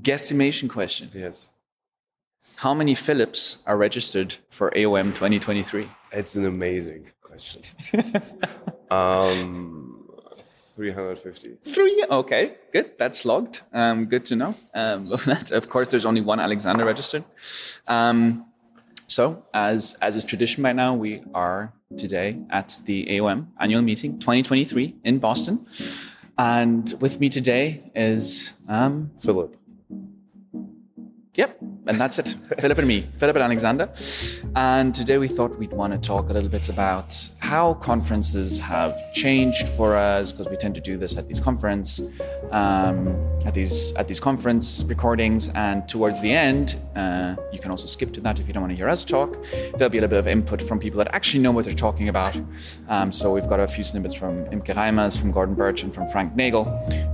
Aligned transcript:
Guesstimation 0.00 0.68
question. 0.70 1.10
Yes. 1.14 1.52
How 2.56 2.74
many 2.74 2.94
Philips 2.94 3.58
are 3.66 3.76
registered 3.76 4.36
for 4.48 4.70
AOM 4.70 5.06
2023? 5.06 5.88
It's 6.12 6.34
an 6.36 6.46
amazing 6.46 7.10
question. 7.20 7.62
um, 8.90 10.08
350. 10.74 11.72
Three. 11.72 12.04
Okay, 12.10 12.54
good. 12.72 12.92
That's 12.98 13.24
logged. 13.24 13.60
Um, 13.72 14.06
good 14.06 14.24
to 14.26 14.36
know. 14.36 14.54
Um, 14.74 15.12
of 15.52 15.68
course, 15.68 15.88
there's 15.88 16.06
only 16.06 16.20
one 16.20 16.40
Alexander 16.40 16.84
registered. 16.84 17.24
Um, 17.86 18.46
so, 19.08 19.44
as 19.52 19.94
as 20.00 20.16
is 20.16 20.24
tradition 20.24 20.62
by 20.62 20.72
now, 20.72 20.94
we 20.94 21.22
are 21.34 21.72
today 21.98 22.38
at 22.48 22.80
the 22.86 23.06
AOM 23.06 23.48
annual 23.60 23.82
meeting 23.82 24.18
2023 24.18 24.96
in 25.04 25.18
Boston, 25.18 25.66
and 26.38 26.94
with 27.00 27.20
me 27.20 27.28
today 27.28 27.90
is 27.94 28.54
um, 28.68 29.10
Philipp. 29.20 29.56
Yep, 31.34 31.58
and 31.86 31.98
that's 31.98 32.18
it. 32.18 32.34
Philipp 32.58 32.76
and 32.76 32.86
me, 32.86 33.08
Philipp 33.16 33.36
and 33.36 33.44
Alexander. 33.44 33.88
And 34.54 34.94
today 34.94 35.16
we 35.16 35.28
thought 35.28 35.58
we'd 35.58 35.72
want 35.72 35.94
to 35.94 35.98
talk 35.98 36.28
a 36.28 36.32
little 36.34 36.50
bit 36.50 36.68
about 36.68 37.16
how 37.52 37.74
conferences 37.74 38.58
have 38.58 38.94
changed 39.12 39.68
for 39.76 39.94
us 39.94 40.32
because 40.32 40.48
we 40.48 40.56
tend 40.56 40.74
to 40.74 40.80
do 40.80 40.96
this 40.96 41.18
at 41.18 41.28
these 41.28 41.38
conference, 41.38 42.00
um, 42.50 42.98
at 43.44 43.52
these 43.52 43.92
at 44.00 44.08
these 44.08 44.20
conference 44.28 44.82
recordings. 44.94 45.50
And 45.50 45.86
towards 45.86 46.22
the 46.22 46.32
end, 46.32 46.76
uh, 46.96 47.36
you 47.52 47.58
can 47.58 47.70
also 47.70 47.86
skip 47.86 48.10
to 48.14 48.20
that 48.22 48.40
if 48.40 48.46
you 48.46 48.54
don't 48.54 48.62
want 48.62 48.72
to 48.72 48.80
hear 48.82 48.88
us 48.88 49.04
talk. 49.04 49.30
There'll 49.76 49.90
be 49.96 49.98
a 49.98 50.00
little 50.00 50.14
bit 50.16 50.22
of 50.24 50.28
input 50.28 50.62
from 50.62 50.78
people 50.78 50.96
that 51.02 51.14
actually 51.14 51.42
know 51.44 51.52
what 51.52 51.66
they're 51.66 51.84
talking 51.88 52.08
about. 52.08 52.34
Um, 52.88 53.12
so 53.12 53.30
we've 53.34 53.50
got 53.54 53.60
a 53.60 53.68
few 53.68 53.84
snippets 53.84 54.14
from 54.14 54.46
Imke 54.46 54.72
Reimers, 54.80 55.18
from 55.20 55.30
Gordon 55.30 55.54
Burtch, 55.54 55.82
and 55.82 55.92
from 55.94 56.06
Frank 56.06 56.34
Nagle, 56.34 56.64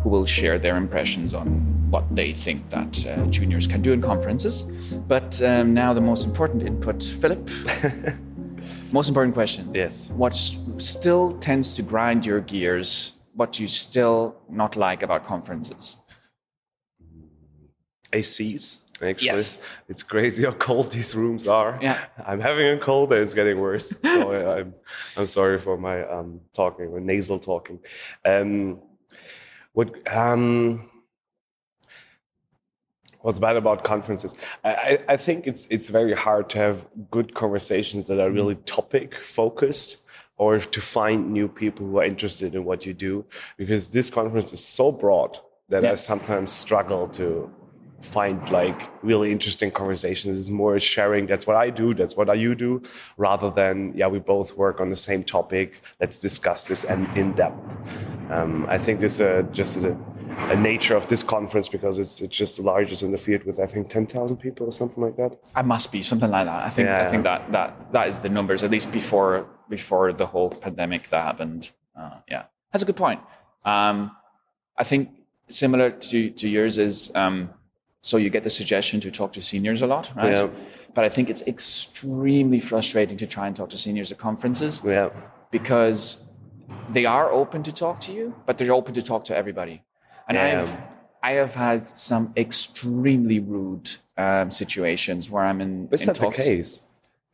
who 0.03 0.09
will 0.09 0.25
share 0.25 0.57
their 0.61 0.77
impressions 0.77 1.35
on 1.35 1.47
what 1.91 2.05
they 2.15 2.33
think 2.33 2.71
that 2.71 2.95
uh, 3.09 3.27
juniors 3.27 3.67
can 3.67 3.83
do 3.83 3.93
in 3.93 4.01
conferences. 4.01 4.63
But 5.09 5.43
um, 5.43 5.75
now 5.75 5.93
the 5.93 6.07
most 6.13 6.25
important 6.25 6.63
input, 6.63 7.03
Philipp. 7.03 7.51
most 8.93 9.09
important 9.09 9.35
question. 9.35 9.71
Yes. 9.75 10.11
What 10.13 10.35
still 10.79 11.33
tends 11.39 11.75
to 11.77 11.83
grind 11.83 12.25
your 12.27 12.41
gears? 12.41 13.13
What 13.35 13.53
do 13.53 13.63
you 13.63 13.69
still 13.69 14.37
not 14.49 14.77
like 14.77 15.03
about 15.03 15.25
conferences? 15.27 15.97
ACs. 18.13 18.83
Actually, 19.01 19.27
Yes. 19.27 19.63
it's 19.89 20.03
crazy 20.03 20.45
how 20.45 20.51
cold 20.53 20.91
these 20.91 21.15
rooms 21.15 21.47
are. 21.47 21.79
Yeah. 21.81 22.05
I'm 22.27 22.41
having 22.41 22.69
a 22.71 22.79
cold 22.79 23.13
and 23.13 23.23
it's 23.23 23.35
getting 23.35 23.61
worse. 23.61 23.93
So 24.03 24.33
I- 24.33 24.59
I'm, 24.61 24.75
I'm 25.17 25.27
sorry 25.27 25.61
for 25.61 25.77
my 25.77 26.05
um, 26.05 26.41
talking 26.53 26.87
or 26.87 26.99
nasal 27.01 27.39
talking. 27.39 27.79
Um, 28.25 28.81
what 29.73 29.89
um, 30.13 30.88
what's 33.21 33.39
bad 33.39 33.57
about 33.57 33.85
conferences? 33.85 34.37
I, 34.65 34.99
I 35.09 35.17
think 35.17 35.47
it's 35.47 35.67
it's 35.67 35.89
very 35.89 36.15
hard 36.15 36.49
to 36.51 36.59
have 36.59 36.87
good 37.11 37.35
conversations 37.35 38.07
that 38.09 38.21
are 38.21 38.31
really 38.31 38.57
topic 38.57 39.15
focused 39.15 40.05
or 40.37 40.59
to 40.59 40.81
find 40.81 41.33
new 41.33 41.49
people 41.49 41.87
who 41.87 41.99
are 41.99 42.05
interested 42.05 42.55
in 42.55 42.65
what 42.65 42.87
you 42.87 42.95
do 42.95 43.25
because 43.57 43.89
this 43.89 44.09
conference 44.09 44.53
is 44.53 44.65
so 44.65 44.93
broad 44.93 45.39
that 45.69 45.85
I 45.85 45.95
sometimes 45.97 46.53
struggle 46.53 47.09
to 47.09 47.53
find 48.01 48.49
like 48.51 48.89
really 49.03 49.33
interesting 49.33 49.71
conversations. 49.71 50.39
It's 50.39 50.51
more 50.51 50.79
sharing. 50.79 51.27
That's 51.27 51.47
what 51.47 51.57
I 51.57 51.71
do. 51.71 51.95
That's 51.95 52.17
what 52.17 52.37
you 52.39 52.55
do, 52.55 52.83
rather 53.17 53.51
than 53.51 53.93
yeah, 53.95 54.07
we 54.07 54.19
both 54.21 54.57
work 54.57 54.81
on 54.81 54.89
the 54.91 54.97
same 54.97 55.25
topic. 55.25 55.81
Let's 56.01 56.17
discuss 56.19 56.65
this 56.65 56.85
and 56.85 57.09
in 57.17 57.33
depth. 57.33 57.77
Um, 58.31 58.67
I 58.69 58.79
think 58.79 59.01
this 59.01 59.21
uh, 59.21 59.43
just 59.51 59.79
a 59.79 59.97
nature 60.57 60.97
of 60.97 61.07
this 61.09 61.23
conference 61.23 61.69
because 61.69 61.99
it's 61.99 62.21
it's 62.21 62.37
just 62.37 62.57
the 62.57 62.63
largest 62.63 63.03
in 63.03 63.11
the 63.13 63.19
field 63.19 63.45
with 63.45 63.61
I 63.61 63.67
think 63.67 63.89
ten 63.89 64.07
thousand 64.07 64.39
people 64.39 64.67
or 64.67 64.73
something 64.73 65.03
like 65.03 65.17
that. 65.17 65.39
I 65.55 65.63
must 65.63 65.93
be 65.93 66.03
something 66.03 66.31
like 66.31 66.47
that. 66.47 66.65
I 66.65 66.71
think 66.71 66.89
I 66.89 67.09
think 67.09 67.25
that 67.25 67.51
that 67.53 67.93
that 67.93 68.09
is 68.09 68.21
the 68.21 68.29
numbers 68.29 68.63
at 68.63 68.71
least 68.71 68.91
before 68.93 69.47
before 69.69 70.13
the 70.13 70.27
whole 70.27 70.51
pandemic 70.51 71.09
that 71.09 71.23
happened. 71.23 71.73
Uh, 71.97 72.19
yeah, 72.29 72.45
that's 72.73 72.83
a 72.83 72.87
good 72.87 72.97
point. 72.97 73.21
Um, 73.65 74.17
I 74.77 74.85
think 74.85 75.11
similar 75.49 75.91
to 75.91 76.31
to 76.31 76.49
yours 76.49 76.79
is 76.79 77.13
um, 77.15 77.51
so 78.01 78.17
you 78.17 78.31
get 78.31 78.45
the 78.45 78.51
suggestion 78.51 79.01
to 79.01 79.11
talk 79.11 79.33
to 79.33 79.43
seniors 79.43 79.83
a 79.83 79.87
lot, 79.87 80.13
right? 80.17 80.33
Yeah. 80.33 80.49
But 80.95 81.05
I 81.05 81.09
think 81.09 81.31
it's 81.31 81.43
extremely 81.47 82.61
frustrating 82.61 83.19
to 83.19 83.27
try 83.27 83.47
and 83.47 83.55
talk 83.55 83.69
to 83.71 83.77
seniors 83.77 84.11
at 84.11 84.19
conferences 84.19 84.81
Yeah, 84.85 85.11
because 85.51 86.23
they 86.91 87.05
are 87.05 87.31
open 87.31 87.63
to 87.65 87.73
talk 87.73 88.01
to 88.01 88.13
you, 88.13 88.35
but 88.47 88.57
they're 88.57 88.73
open 88.73 88.95
to 88.95 89.03
talk 89.03 89.25
to 89.27 89.37
everybody. 89.37 89.83
And. 90.29 90.39
I've 90.39 90.79
I 91.21 91.33
have 91.33 91.53
had 91.55 91.99
some 91.99 92.33
extremely 92.37 93.41
rude 93.41 93.91
um, 94.17 94.53
situations 94.53 95.29
where 95.29 95.43
I'm 95.45 95.61
in. 95.61 95.89
is 95.91 96.03
in 96.03 96.07
that 96.13 96.21
the 96.21 96.31
case? 96.31 96.87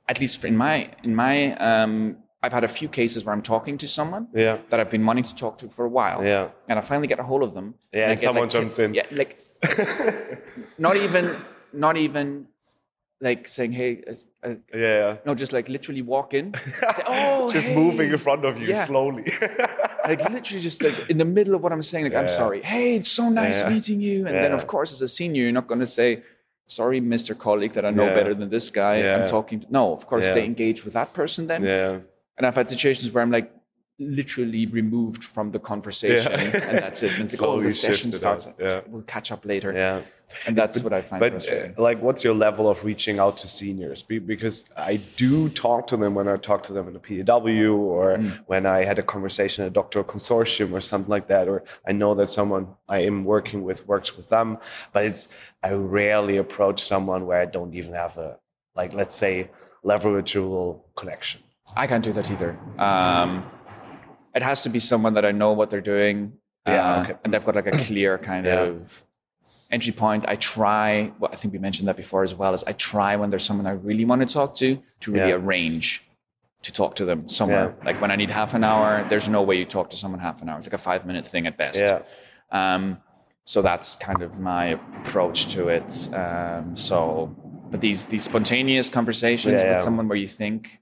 At 0.09 0.21
least 0.21 0.43
in 0.45 0.57
my 0.57 0.89
in 1.03 1.15
my 1.15 1.55
um, 1.57 2.17
I've 2.43 2.53
had 2.53 2.65
a 2.65 2.69
few 2.69 2.89
cases 2.89 3.25
where 3.25 3.35
I'm 3.35 3.43
talking 3.43 3.77
to 3.79 3.87
someone 3.89 4.29
Yeah, 4.35 4.57
that 4.71 4.81
I've 4.81 4.91
been 4.91 5.05
wanting 5.05 5.25
to 5.25 5.35
talk 5.35 5.59
to 5.59 5.69
for 5.69 5.85
a 5.85 5.89
while. 5.89 6.25
yeah, 6.25 6.49
And 6.69 6.79
I 6.79 6.83
finally 6.83 7.09
get 7.09 7.19
a 7.19 7.23
hold 7.23 7.43
of 7.43 7.53
them. 7.53 7.75
Yeah, 7.93 8.07
I 8.07 8.11
and 8.11 8.19
someone 8.21 8.49
tip- 8.49 8.61
jumps 8.63 8.79
in. 8.79 8.95
Yeah, 8.95 9.07
like 9.11 9.39
not 10.79 10.97
even 10.97 11.37
not 11.73 11.97
even 11.97 12.47
like 13.29 13.49
saying, 13.57 13.73
"Hey," 13.81 13.91
uh, 14.11 14.49
uh, 14.49 14.55
yeah. 14.75 15.17
no, 15.27 15.35
just 15.35 15.53
like 15.57 15.67
literally 15.77 16.03
walk 16.15 16.35
in. 16.35 16.47
Say, 16.97 17.03
oh, 17.07 17.51
Just 17.59 17.69
hey." 17.69 17.75
moving 17.83 18.09
in 18.15 18.19
front 18.19 18.45
of 18.45 18.53
you 18.61 18.69
Yeah. 18.69 18.85
slowly. 18.91 19.25
like 20.11 20.21
literally 20.37 20.63
just 20.69 20.83
like 20.87 20.97
in 21.13 21.19
the 21.23 21.25
middle 21.39 21.55
of 21.57 21.63
what 21.65 21.73
I'm 21.73 21.83
saying, 21.91 22.05
like 22.09 22.15
I'm 22.23 22.29
Yeah. 22.31 22.43
sorry. 22.43 22.61
Hey, 22.63 22.89
it's 22.99 23.11
so 23.21 23.25
nice 23.31 23.59
Yeah. 23.63 23.71
meeting 23.75 23.99
you. 24.09 24.19
And 24.29 24.37
then 24.45 24.53
of 24.53 24.65
course, 24.67 24.93
as 24.93 25.01
a 25.03 25.09
senior, 25.19 25.43
you're 25.45 25.59
not 25.61 25.67
going 25.73 25.81
to 25.89 25.93
say, 26.01 26.09
"Sorry, 26.67 27.01
Mr. 27.01 27.33
Colleague, 27.47 27.73
that 27.77 27.85
I 27.91 27.91
know 27.99 28.07
better 28.19 28.35
than 28.41 28.49
this 28.57 28.67
guy." 28.83 28.95
I'm 29.15 29.27
talking. 29.37 29.59
To. 29.63 29.67
No, 29.79 29.93
of 29.99 30.03
course 30.11 30.27
they 30.37 30.45
engage 30.53 30.85
with 30.85 30.95
that 30.95 31.11
person 31.21 31.47
then. 31.51 31.61
yeah. 31.65 31.99
And 32.37 32.43
I've 32.47 32.57
had 32.61 32.69
situations 32.69 33.07
where 33.13 33.23
I'm 33.25 33.31
like 33.39 33.49
literally 33.99 34.67
removed 34.67 35.23
from 35.23 35.53
the 35.53 35.59
conversation, 35.61 36.33
Yeah. 36.33 36.69
and 36.69 36.79
that's 36.79 37.03
it. 37.03 37.13
And 37.19 37.29
the 37.29 37.73
session 37.73 38.11
starts. 38.13 38.49
Yeah. 38.59 38.81
We'll 38.89 39.03
catch 39.03 39.31
up 39.31 39.45
later. 39.47 39.73
Yeah. 39.73 40.03
And 40.47 40.57
that's 40.57 40.83
what 40.83 40.93
I 40.93 41.01
find 41.03 41.21
But 41.21 41.33
frustrating. 41.33 41.75
uh, 41.79 41.83
like, 41.83 42.01
what's 42.03 42.25
your 42.25 42.35
level 42.35 42.69
of 42.69 42.85
reaching 42.85 43.19
out 43.21 43.37
to 43.39 43.47
seniors? 43.47 44.03
Be- 44.03 44.19
Because 44.19 44.69
I 44.77 44.97
do 45.17 45.49
talk 45.51 45.87
to 45.89 45.97
them 45.97 46.15
when 46.15 46.27
I 46.27 46.37
talk 46.39 46.63
to 46.65 46.73
them 46.73 46.89
in 46.89 46.95
the 46.95 46.99
PW 46.99 47.77
or 47.77 48.17
Mm. 48.17 48.41
when 48.47 48.67
I 48.67 48.85
had 48.85 48.99
a 48.99 49.03
conversation 49.03 49.65
at 49.65 49.69
a 49.69 49.71
doctoral 49.71 50.05
consortium 50.05 50.73
or 50.73 50.81
something 50.81 51.11
like 51.11 51.29
that, 51.29 51.47
or 51.47 51.63
I 51.87 51.93
know 51.93 52.15
that 52.15 52.29
someone 52.31 52.69
I 52.89 53.01
am 53.01 53.25
working 53.25 53.63
with 53.63 53.87
works 53.87 54.17
with 54.17 54.29
them. 54.29 54.59
But 54.93 55.05
it's 55.05 55.29
I 55.63 55.73
rarely 55.75 56.37
approach 56.39 56.81
someone 56.83 57.27
where 57.27 57.41
I 57.41 57.45
don't 57.47 57.75
even 57.75 57.93
have 57.95 58.17
a 58.17 58.39
like, 58.75 58.93
let's 58.93 59.15
say, 59.15 59.51
leverageable 59.85 60.81
connection. 60.97 61.41
I 61.77 61.87
can't 61.87 62.03
do 62.03 62.13
that 62.13 62.31
either. 62.31 62.59
Um, 62.79 63.45
it 64.35 64.43
has 64.43 64.63
to 64.63 64.69
be 64.69 64.79
someone 64.79 65.15
that 65.15 65.25
I 65.25 65.33
know 65.33 65.53
what 65.53 65.71
they're 65.71 65.81
doing. 65.81 66.33
Yeah, 66.67 66.95
uh, 66.95 67.03
okay. 67.03 67.15
And 67.25 67.33
they've 67.33 67.45
got 67.45 67.55
like 67.55 67.67
a 67.67 67.71
clear 67.87 68.19
kind 68.19 68.47
Yeah. 68.47 68.61
of 68.63 69.05
entry 69.71 69.93
point. 69.93 70.25
I 70.29 70.37
try, 70.37 71.13
well, 71.19 71.31
I 71.33 71.37
think 71.37 71.53
we 71.53 71.59
mentioned 71.59 71.89
that 71.89 71.97
before 71.97 72.23
as 72.23 72.35
well, 72.35 72.53
is 72.55 72.65
I 72.65 72.73
try 72.73 73.17
when 73.17 73.31
there's 73.31 73.45
someone 73.45 73.67
I 73.67 73.73
really 73.73 74.05
want 74.05 74.27
to 74.27 74.33
talk 74.33 74.55
to, 74.57 74.79
to 75.01 75.11
really 75.13 75.29
Yeah. 75.31 75.35
arrange 75.37 76.03
to 76.63 76.73
talk 76.73 76.97
to 76.97 77.05
them 77.05 77.29
somewhere. 77.29 77.75
Yeah. 77.79 77.85
Like 77.87 78.01
when 78.01 78.11
I 78.11 78.17
need 78.17 78.31
half 78.31 78.55
an 78.55 78.65
hour, 78.65 79.05
there's 79.11 79.29
no 79.29 79.43
way 79.43 79.57
you 79.59 79.65
talk 79.67 79.91
to 79.91 79.97
someone 79.97 80.21
half 80.21 80.41
an 80.43 80.49
hour. 80.49 80.57
It's 80.59 80.67
like 80.67 80.73
a 80.73 80.79
five 80.79 81.05
minute 81.07 81.27
thing 81.27 81.47
at 81.47 81.57
best. 81.59 81.81
Yeah. 81.81 82.01
Um, 82.51 82.99
so 83.45 83.61
that's 83.61 83.97
kind 83.97 84.23
of 84.23 84.39
my 84.41 84.79
approach 85.03 85.49
to 85.55 85.69
it. 85.69 86.09
Um, 86.15 86.75
so, 86.77 87.37
but 87.71 87.81
these 87.83 88.05
these 88.05 88.23
spontaneous 88.25 88.89
conversations 88.89 89.61
Yeah, 89.61 89.75
with 89.75 89.83
someone 89.83 90.09
where 90.09 90.17
you 90.17 90.29
think, 90.29 90.81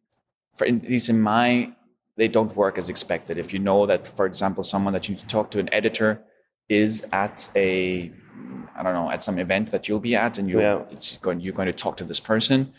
for 0.57 0.65
in, 0.67 0.81
at 0.84 0.89
least 0.91 1.09
in 1.09 1.21
my, 1.21 1.73
they 2.17 2.28
don't 2.28 2.55
work 2.56 2.78
as 2.78 2.89
expected. 2.89 3.39
If 3.39 3.53
you 3.53 3.59
know 3.59 3.87
that, 3.87 4.06
for 4.06 4.27
example, 4.27 4.62
someone 4.65 4.93
that 4.93 5.09
you 5.09 5.15
need 5.15 5.21
to 5.21 5.27
talk 5.27 5.50
to, 5.53 5.59
an 5.59 5.73
editor, 5.73 6.23
is 6.69 7.06
at 7.12 7.49
a, 7.56 8.11
I 8.77 8.83
don't 8.83 8.95
know, 8.95 9.11
at 9.11 9.23
some 9.23 9.39
event 9.39 9.71
that 9.71 9.89
you'll 9.89 10.00
be 10.00 10.15
at, 10.17 10.39
and 10.39 10.48
you 10.48 10.60
Yeah. 10.60 10.83
it's 10.91 11.16
going 11.19 11.41
you're 11.41 11.54
going 11.54 11.66
to 11.66 11.72
talk 11.72 11.97
to 11.98 12.04
this 12.04 12.21
person. 12.21 12.72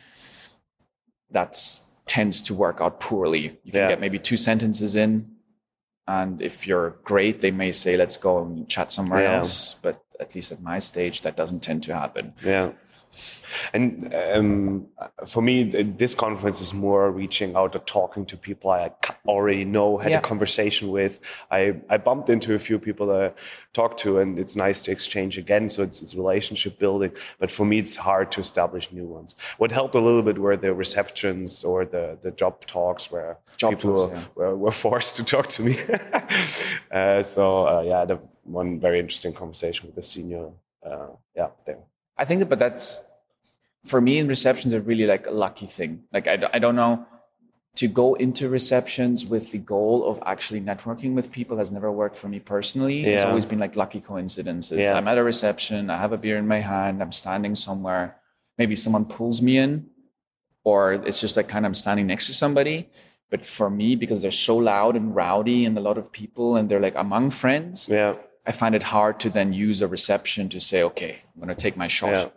That 1.31 1.57
tends 2.05 2.41
to 2.43 2.53
work 2.53 2.79
out 2.81 2.99
poorly. 2.99 3.57
You 3.63 3.71
can 3.71 3.81
Yeah. 3.81 3.87
get 3.89 3.99
maybe 3.99 4.19
two 4.19 4.37
sentences 4.37 4.95
in, 4.95 5.31
and 6.07 6.41
if 6.41 6.67
you're 6.67 6.91
great, 7.03 7.41
they 7.41 7.51
may 7.51 7.71
say, 7.71 7.97
let's 7.97 8.17
go 8.17 8.41
and 8.43 8.67
chat 8.69 8.91
somewhere 8.91 9.21
Yeah. 9.23 9.35
else. 9.37 9.79
But 9.81 10.03
at 10.19 10.35
least 10.35 10.51
at 10.51 10.61
my 10.61 10.79
stage, 10.79 11.21
that 11.21 11.35
doesn't 11.35 11.61
tend 11.61 11.83
to 11.83 11.95
happen. 11.95 12.33
Yeah. 12.45 12.71
And 13.73 14.13
um, 14.13 14.87
for 15.25 15.41
me, 15.41 15.63
this 15.63 16.13
conference 16.15 16.61
is 16.61 16.73
more 16.73 17.11
reaching 17.11 17.55
out 17.55 17.75
or 17.75 17.79
talking 17.79 18.25
to 18.27 18.37
people 18.37 18.71
I 18.71 18.91
already 19.27 19.65
know, 19.65 19.97
had 19.97 20.11
Yeah. 20.11 20.19
a 20.19 20.21
conversation 20.21 20.89
with. 20.91 21.19
I, 21.51 21.75
I 21.89 21.97
bumped 21.97 22.29
into 22.29 22.53
a 22.55 22.59
few 22.59 22.79
people 22.79 23.07
that 23.07 23.21
I 23.21 23.31
talked 23.73 23.99
to, 23.99 24.17
and 24.19 24.39
it's 24.39 24.55
nice 24.55 24.81
to 24.83 24.91
exchange 24.91 25.37
again. 25.37 25.69
So 25.69 25.83
it's, 25.83 26.01
it's 26.01 26.15
relationship 26.15 26.79
building. 26.79 27.11
But 27.39 27.51
for 27.51 27.65
me, 27.65 27.79
it's 27.79 27.95
hard 27.95 28.31
to 28.33 28.41
establish 28.41 28.91
new 28.91 29.05
ones. 29.05 29.35
What 29.57 29.71
helped 29.71 29.95
a 29.95 29.99
little 29.99 30.23
bit 30.23 30.37
were 30.39 30.57
the 30.57 30.73
receptions 30.73 31.63
or 31.63 31.85
the, 31.85 32.17
the 32.21 32.31
job 32.31 32.65
talks 32.65 33.11
where 33.11 33.37
Job 33.57 33.71
people 33.75 34.09
talks, 34.09 34.35
were, 34.35 34.49
were, 34.49 34.57
were 34.57 34.71
forced 34.85 35.15
to 35.17 35.23
talk 35.23 35.47
to 35.47 35.61
me. 35.63 35.77
uh, 36.91 37.23
so 37.23 37.67
uh, 37.67 37.81
yeah, 37.81 37.97
I 37.97 37.99
had 37.99 38.11
a, 38.11 38.19
one 38.43 38.79
very 38.79 38.99
interesting 38.99 39.33
conversation 39.33 39.85
with 39.87 39.95
the 39.95 40.03
senior. 40.03 40.49
Uh, 40.85 41.07
yeah, 41.35 41.47
there. 41.65 41.77
I 42.17 42.25
think 42.25 42.39
that, 42.39 42.49
but 42.49 42.59
that's 42.59 43.01
for 43.85 43.99
me 43.99 44.17
in 44.19 44.27
receptions 44.27 44.73
are 44.73 44.81
really 44.81 45.05
like 45.05 45.27
a 45.27 45.31
lucky 45.31 45.65
thing. 45.65 46.03
Like 46.11 46.27
I, 46.27 46.49
I 46.53 46.59
don't 46.59 46.75
know 46.75 47.05
to 47.75 47.87
go 47.87 48.13
into 48.13 48.49
receptions 48.49 49.25
with 49.25 49.51
the 49.51 49.57
goal 49.57 50.05
of 50.05 50.21
actually 50.25 50.61
networking 50.61 51.15
with 51.15 51.31
people 51.31 51.57
has 51.57 51.71
never 51.71 51.91
worked 51.91 52.15
for 52.15 52.27
me 52.27 52.39
personally. 52.39 53.03
It's 53.03 53.23
always 53.23 53.45
been 53.47 53.57
like 53.57 53.75
lucky 53.75 53.99
coincidences. 53.99 54.77
Yeah. 54.77 54.93
I'm 54.93 55.07
at 55.07 55.17
a 55.17 55.23
reception, 55.23 55.89
I 55.89 55.97
have 55.97 56.13
a 56.13 56.17
beer 56.17 56.37
in 56.37 56.47
my 56.47 56.59
hand, 56.59 57.01
I'm 57.01 57.11
standing 57.11 57.55
somewhere, 57.55 58.17
maybe 58.59 58.75
someone 58.75 59.05
pulls 59.05 59.41
me 59.41 59.57
in, 59.57 59.87
or 60.63 60.93
it's 60.93 61.19
just 61.19 61.35
like 61.35 61.47
kind 61.47 61.65
of 61.65 61.71
I'm 61.71 61.73
standing 61.73 62.05
next 62.05 62.27
to 62.27 62.33
somebody. 62.33 62.89
But 63.31 63.43
for 63.43 63.71
me, 63.71 63.95
because 63.95 64.21
they're 64.21 64.29
so 64.29 64.55
loud 64.55 64.95
and 64.95 65.15
rowdy 65.15 65.65
and 65.65 65.75
a 65.75 65.81
lot 65.81 65.97
of 65.97 66.11
people 66.11 66.55
and 66.55 66.69
they're 66.69 66.79
like 66.79 66.95
among 66.95 67.31
friends, 67.31 67.89
Yeah. 67.89 68.15
I 68.45 68.51
find 68.51 68.75
it 68.75 68.83
hard 68.83 69.19
to 69.21 69.29
then 69.29 69.53
use 69.53 69.81
a 69.81 69.87
reception 69.87 70.49
to 70.49 70.59
say, 70.59 70.83
okay, 70.83 71.19
I'm 71.33 71.41
gonna 71.41 71.55
take 71.55 71.77
my 71.77 71.87
shot. 71.87 72.11
Yeah. 72.11 72.27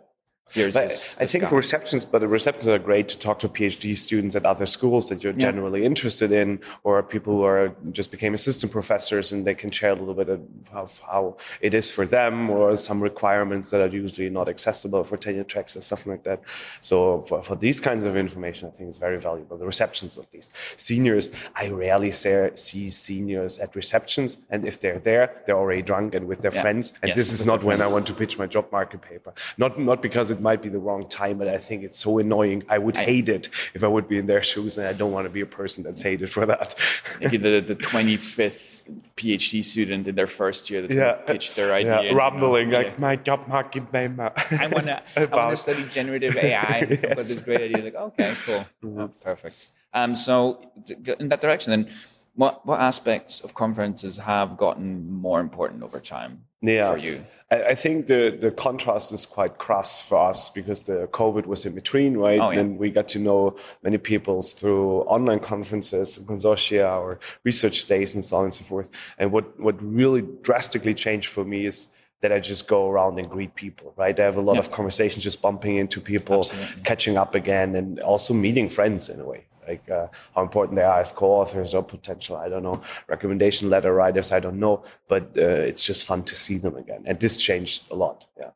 Here's 0.51 0.73
But 0.75 0.89
this. 0.89 1.17
I 1.19 1.25
think 1.25 1.43
guy. 1.45 1.49
receptions, 1.51 2.05
but 2.05 2.19
the 2.19 2.27
receptions 2.27 2.67
are 2.69 2.79
great 2.79 3.07
to 3.09 3.17
talk 3.17 3.39
to 3.39 3.49
PhD 3.49 3.97
students 3.97 4.35
at 4.35 4.45
other 4.45 4.65
schools 4.65 5.09
that 5.09 5.23
you're 5.23 5.33
Yeah. 5.33 5.47
generally 5.51 5.83
interested 5.83 6.31
in, 6.31 6.59
or 6.83 7.03
people 7.03 7.33
who 7.37 7.43
are 7.43 7.69
just 7.91 8.11
became 8.11 8.33
assistant 8.33 8.71
professors 8.71 9.31
and 9.33 9.45
they 9.45 9.53
can 9.55 9.71
share 9.71 9.91
a 9.91 9.95
little 9.95 10.13
bit 10.13 10.29
of 10.29 10.39
of 10.73 10.99
how 11.11 11.35
it 11.61 11.73
is 11.73 11.91
for 11.91 12.05
them, 12.05 12.49
or 12.49 12.75
some 12.75 13.01
requirements 13.01 13.69
that 13.71 13.81
are 13.81 13.93
usually 14.03 14.29
not 14.29 14.47
accessible 14.49 15.03
for 15.03 15.17
tenure 15.17 15.43
tracks 15.43 15.75
and 15.75 15.83
stuff 15.83 16.05
like 16.05 16.23
that. 16.23 16.39
So 16.81 17.21
for, 17.27 17.41
for 17.41 17.55
these 17.55 17.79
kinds 17.79 18.03
of 18.05 18.15
information, 18.15 18.67
I 18.69 18.71
think 18.75 18.89
it's 18.89 18.97
very 18.97 19.19
valuable. 19.19 19.57
The 19.57 19.65
receptions, 19.65 20.17
at 20.17 20.25
least. 20.33 20.51
Seniors, 20.75 21.31
I 21.55 21.67
rarely 21.69 22.11
say, 22.11 22.51
see 22.55 22.89
seniors 22.89 23.59
at 23.59 23.75
receptions, 23.75 24.37
and 24.49 24.65
if 24.65 24.79
they're 24.79 24.99
there, 24.99 25.25
they're 25.45 25.57
already 25.57 25.81
drunk 25.81 26.15
and 26.15 26.27
with 26.27 26.39
their 26.41 26.53
Yeah. 26.53 26.61
friends, 26.61 26.93
and 27.01 27.09
Yes, 27.09 27.17
this 27.17 27.33
is 27.33 27.45
not 27.45 27.63
when 27.63 27.81
I 27.81 27.87
want 27.87 28.05
to 28.07 28.13
pitch 28.13 28.37
my 28.37 28.47
job 28.47 28.65
market 28.71 29.01
paper. 29.01 29.33
Not 29.57 29.79
not 29.79 30.01
because 30.01 30.29
it 30.37 30.41
might 30.41 30.61
be 30.61 30.69
the 30.69 30.79
wrong 30.79 31.07
time, 31.07 31.37
but 31.37 31.47
I 31.47 31.57
think 31.57 31.83
it's 31.83 31.97
so 31.97 32.19
annoying. 32.19 32.63
I 32.69 32.77
would 32.77 32.95
hate 32.95 33.29
it 33.29 33.49
if 33.73 33.83
I 33.83 33.87
would 33.87 34.07
be 34.07 34.17
in 34.17 34.27
their 34.27 34.43
shoes, 34.43 34.77
and 34.77 34.87
I 34.87 34.93
don't 34.93 35.11
want 35.11 35.25
to 35.25 35.29
be 35.29 35.41
a 35.41 35.45
person 35.45 35.83
that's 35.83 36.01
hated 36.01 36.29
for 36.29 36.45
that. 36.45 36.75
maybe 37.19 37.37
the, 37.45 37.59
the 37.59 37.75
25th 37.75 38.77
PhD 39.15 39.63
student 39.63 40.07
in 40.07 40.15
their 40.15 40.27
first 40.27 40.69
year 40.69 40.81
that's 40.81 40.93
yeah, 40.93 40.99
going 40.99 41.17
to 41.17 41.33
pitch 41.33 41.55
their 41.55 41.73
idea. 41.73 42.03
yeah, 42.03 42.13
rumbling 42.13 42.71
yeah. 42.71 42.77
like 42.77 42.99
my 42.99 43.15
job 43.15 43.47
market 43.47 43.91
paper. 43.91 44.31
I 44.51 44.67
want 44.67 44.85
to 44.85 45.01
I 45.15 45.25
want 45.25 45.55
to 45.55 45.61
study 45.61 45.83
generative 45.89 46.37
AI. 46.37 46.61
I've 46.89 47.01
got 47.01 47.17
this 47.17 47.41
great 47.41 47.61
idea. 47.61 47.83
Like, 47.83 47.95
okay, 47.95 48.33
cool, 48.45 48.65
Mm-hmm. 48.83 49.01
Oh, 49.01 49.07
perfect. 49.21 49.73
Um, 49.93 50.15
so 50.15 50.71
in 51.19 51.29
that 51.29 51.41
direction, 51.41 51.71
then 51.71 51.89
what 52.37 52.65
what 52.65 52.79
aspects 52.79 53.41
of 53.43 53.53
conferences 53.53 54.17
have 54.17 54.55
gotten 54.57 55.11
more 55.11 55.39
important 55.39 55.83
over 55.83 55.99
time 55.99 56.43
Yeah. 56.61 56.91
for 56.91 56.97
you? 56.97 57.25
I, 57.51 57.57
I 57.73 57.75
think 57.75 58.07
the, 58.07 58.35
the 58.39 58.51
contrast 58.51 59.11
is 59.11 59.25
quite 59.25 59.57
crass 59.57 60.01
for 60.07 60.17
us 60.29 60.49
because 60.49 60.81
the 60.81 61.07
COVID 61.11 61.45
was 61.47 61.65
in 61.65 61.73
between, 61.73 62.15
right? 62.17 62.39
Oh, 62.39 62.51
yeah. 62.51 62.59
And 62.59 62.77
we 62.77 62.91
got 62.91 63.07
to 63.09 63.19
know 63.19 63.55
many 63.83 63.97
people 63.97 64.41
through 64.41 65.01
online 65.15 65.39
conferences, 65.39 66.17
consortia, 66.31 66.87
or 67.03 67.19
research 67.43 67.85
days, 67.85 68.13
and 68.15 68.23
so 68.23 68.37
on 68.37 68.43
and 68.45 68.53
so 68.53 68.63
forth. 68.63 68.89
And 69.17 69.31
what, 69.31 69.59
what 69.59 69.75
really 69.81 70.23
drastically 70.41 70.93
changed 70.93 71.29
for 71.29 71.43
me 71.43 71.65
is 71.65 71.87
that 72.21 72.31
I 72.31 72.39
just 72.39 72.67
go 72.67 72.89
around 72.89 73.19
and 73.19 73.29
greet 73.29 73.53
people, 73.55 73.93
right? 73.95 74.19
I 74.19 74.23
have 74.23 74.37
a 74.37 74.41
lot 74.41 74.53
Yeah. 74.53 74.59
of 74.59 74.71
conversations 74.71 75.23
just 75.23 75.41
bumping 75.41 75.77
into 75.77 76.01
people, 76.01 76.39
Absolutely. 76.39 76.83
catching 76.83 77.17
up 77.17 77.35
again, 77.35 77.75
and 77.75 77.99
also 77.99 78.33
meeting 78.33 78.69
friends 78.69 79.09
in 79.09 79.19
a 79.19 79.25
way. 79.25 79.45
Like 79.67 79.89
uh, 79.91 80.07
how 80.33 80.41
important 80.43 80.77
they 80.77 80.83
are 80.83 81.01
as 81.01 81.11
co-authors 81.11 81.73
or 81.75 81.83
potential, 81.83 82.37
I 82.37 82.47
don't 82.47 82.63
know, 82.63 82.81
recommendation 83.07 83.69
letter 83.69 83.93
writers, 83.93 84.31
I 84.31 84.39
don't 84.39 84.59
know, 84.59 84.83
but 85.09 85.23
uh, 85.37 85.41
it's 85.41 85.83
just 85.85 86.07
fun 86.07 86.23
to 86.23 86.35
see 86.35 86.57
them 86.57 86.75
again. 86.77 87.03
And 87.05 87.19
this 87.19 87.41
changed 87.41 87.83
a 87.91 87.95
lot. 87.95 88.25
Yeah. 88.39 88.51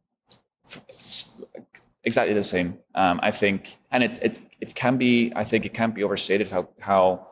exactly 2.04 2.34
the 2.34 2.44
same. 2.44 2.80
Um, 2.96 3.20
I 3.22 3.32
think, 3.32 3.78
and 3.92 4.04
it, 4.04 4.20
it 4.22 4.40
it 4.62 4.74
can 4.76 4.98
be. 4.98 5.32
I 5.36 5.44
think 5.44 5.66
it 5.66 5.74
can't 5.74 5.94
be 5.94 6.04
overstated 6.04 6.50
how 6.50 6.70
how 6.80 7.28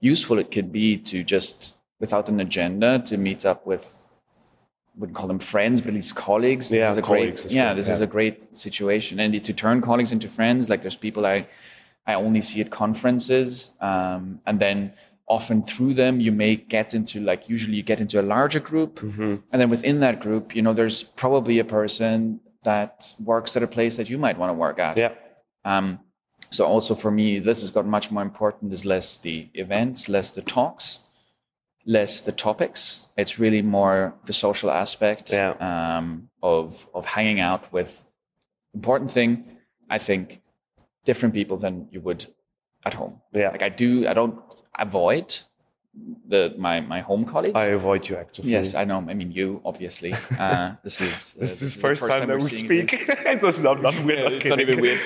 useful 0.00 0.38
it 0.38 0.50
could 0.50 0.70
be 0.70 0.98
to 0.98 1.22
just 1.24 1.76
without 2.00 2.28
an 2.28 2.38
agenda 2.40 2.98
to 3.06 3.16
meet 3.16 3.44
up 3.46 3.66
with. 3.66 4.01
Wouldn't 4.96 5.16
call 5.16 5.26
them 5.28 5.38
friends, 5.38 5.80
but 5.80 5.88
at 5.88 5.94
least 5.94 6.14
colleagues. 6.16 6.70
Yeah, 6.70 6.88
this 6.88 6.92
is 6.92 6.96
a 6.98 7.02
colleagues 7.02 7.42
great. 7.42 7.54
Yeah, 7.54 7.64
great, 7.68 7.76
this 7.76 7.88
is 7.88 8.00
a 8.02 8.06
great 8.06 8.56
situation, 8.56 9.20
and 9.20 9.44
to 9.44 9.52
turn 9.54 9.80
colleagues 9.80 10.12
into 10.12 10.28
friends. 10.28 10.68
Like 10.68 10.82
there's 10.82 10.96
people 10.96 11.24
I, 11.24 11.46
I 12.06 12.14
only 12.14 12.42
see 12.42 12.60
at 12.60 12.70
conferences, 12.70 13.70
um, 13.80 14.40
and 14.46 14.60
then 14.60 14.92
often 15.28 15.62
through 15.62 15.94
them 15.94 16.20
you 16.20 16.30
may 16.30 16.56
get 16.56 16.92
into 16.92 17.20
like 17.20 17.48
usually 17.48 17.76
you 17.76 17.82
get 17.82 18.00
into 18.00 18.20
a 18.20 18.26
larger 18.34 18.60
group, 18.60 19.00
Mm-hmm. 19.00 19.36
and 19.50 19.60
then 19.60 19.70
within 19.70 20.00
that 20.00 20.20
group, 20.20 20.54
you 20.54 20.60
know, 20.62 20.74
there's 20.74 21.02
probably 21.02 21.58
a 21.58 21.64
person 21.64 22.40
that 22.64 23.14
works 23.24 23.56
at 23.56 23.62
a 23.62 23.66
place 23.66 23.96
that 23.96 24.10
you 24.10 24.18
might 24.18 24.36
want 24.38 24.50
to 24.50 24.54
work 24.54 24.78
at. 24.78 24.96
Yeah. 24.98 25.12
Um, 25.64 26.00
so 26.50 26.66
also 26.66 26.94
for 26.94 27.10
me, 27.10 27.38
this 27.38 27.60
has 27.62 27.70
got 27.70 27.86
much 27.86 28.10
more 28.10 28.22
important. 28.22 28.72
Is 28.74 28.84
less 28.84 29.16
the 29.16 29.48
events, 29.54 30.08
less 30.08 30.30
the 30.30 30.42
talks, 30.42 30.98
less 31.86 32.20
the 32.20 32.32
topics. 32.32 33.08
It's 33.16 33.38
really 33.38 33.62
more 33.62 34.14
the 34.24 34.32
social 34.32 34.70
aspect 34.70 35.32
Yeah. 35.32 35.54
um, 35.60 36.28
of 36.42 36.86
of 36.94 37.06
hanging 37.06 37.40
out 37.40 37.72
with. 37.72 38.04
Important 38.74 39.10
thing, 39.10 39.58
I 39.90 39.98
think, 39.98 40.40
different 41.04 41.34
people 41.34 41.58
than 41.58 41.88
you 41.92 42.00
would 42.00 42.24
at 42.86 42.94
home. 42.94 43.20
Yeah. 43.34 43.50
Like 43.50 43.62
I 43.62 43.68
do, 43.68 44.06
I 44.08 44.14
don't 44.14 44.38
avoid 44.78 45.36
the 46.26 46.54
my 46.56 46.80
my 46.80 47.00
home 47.00 47.24
colleagues. 47.26 47.54
I 47.54 47.66
avoid 47.66 48.08
you 48.08 48.16
actively. 48.16 48.52
Yes, 48.52 48.74
I 48.74 48.84
know. 48.84 48.96
I 48.96 49.14
mean, 49.14 49.30
you 49.30 49.60
obviously. 49.64 50.14
Uh, 50.38 50.72
this 50.84 51.00
is 51.00 51.34
uh, 51.36 51.40
This 51.40 51.60
is 51.60 51.74
the 51.74 51.80
first 51.80 52.06
time 52.06 52.26
that 52.26 52.38
we're 52.38 52.44
we 52.44 52.50
speak. 52.50 52.92
it 53.08 53.42
was 53.42 53.62
not, 53.62 53.82
not, 53.82 53.94
not 53.94 54.32
it's 54.32 54.44
not 54.44 54.60
even 54.60 54.80
weird. 54.80 55.00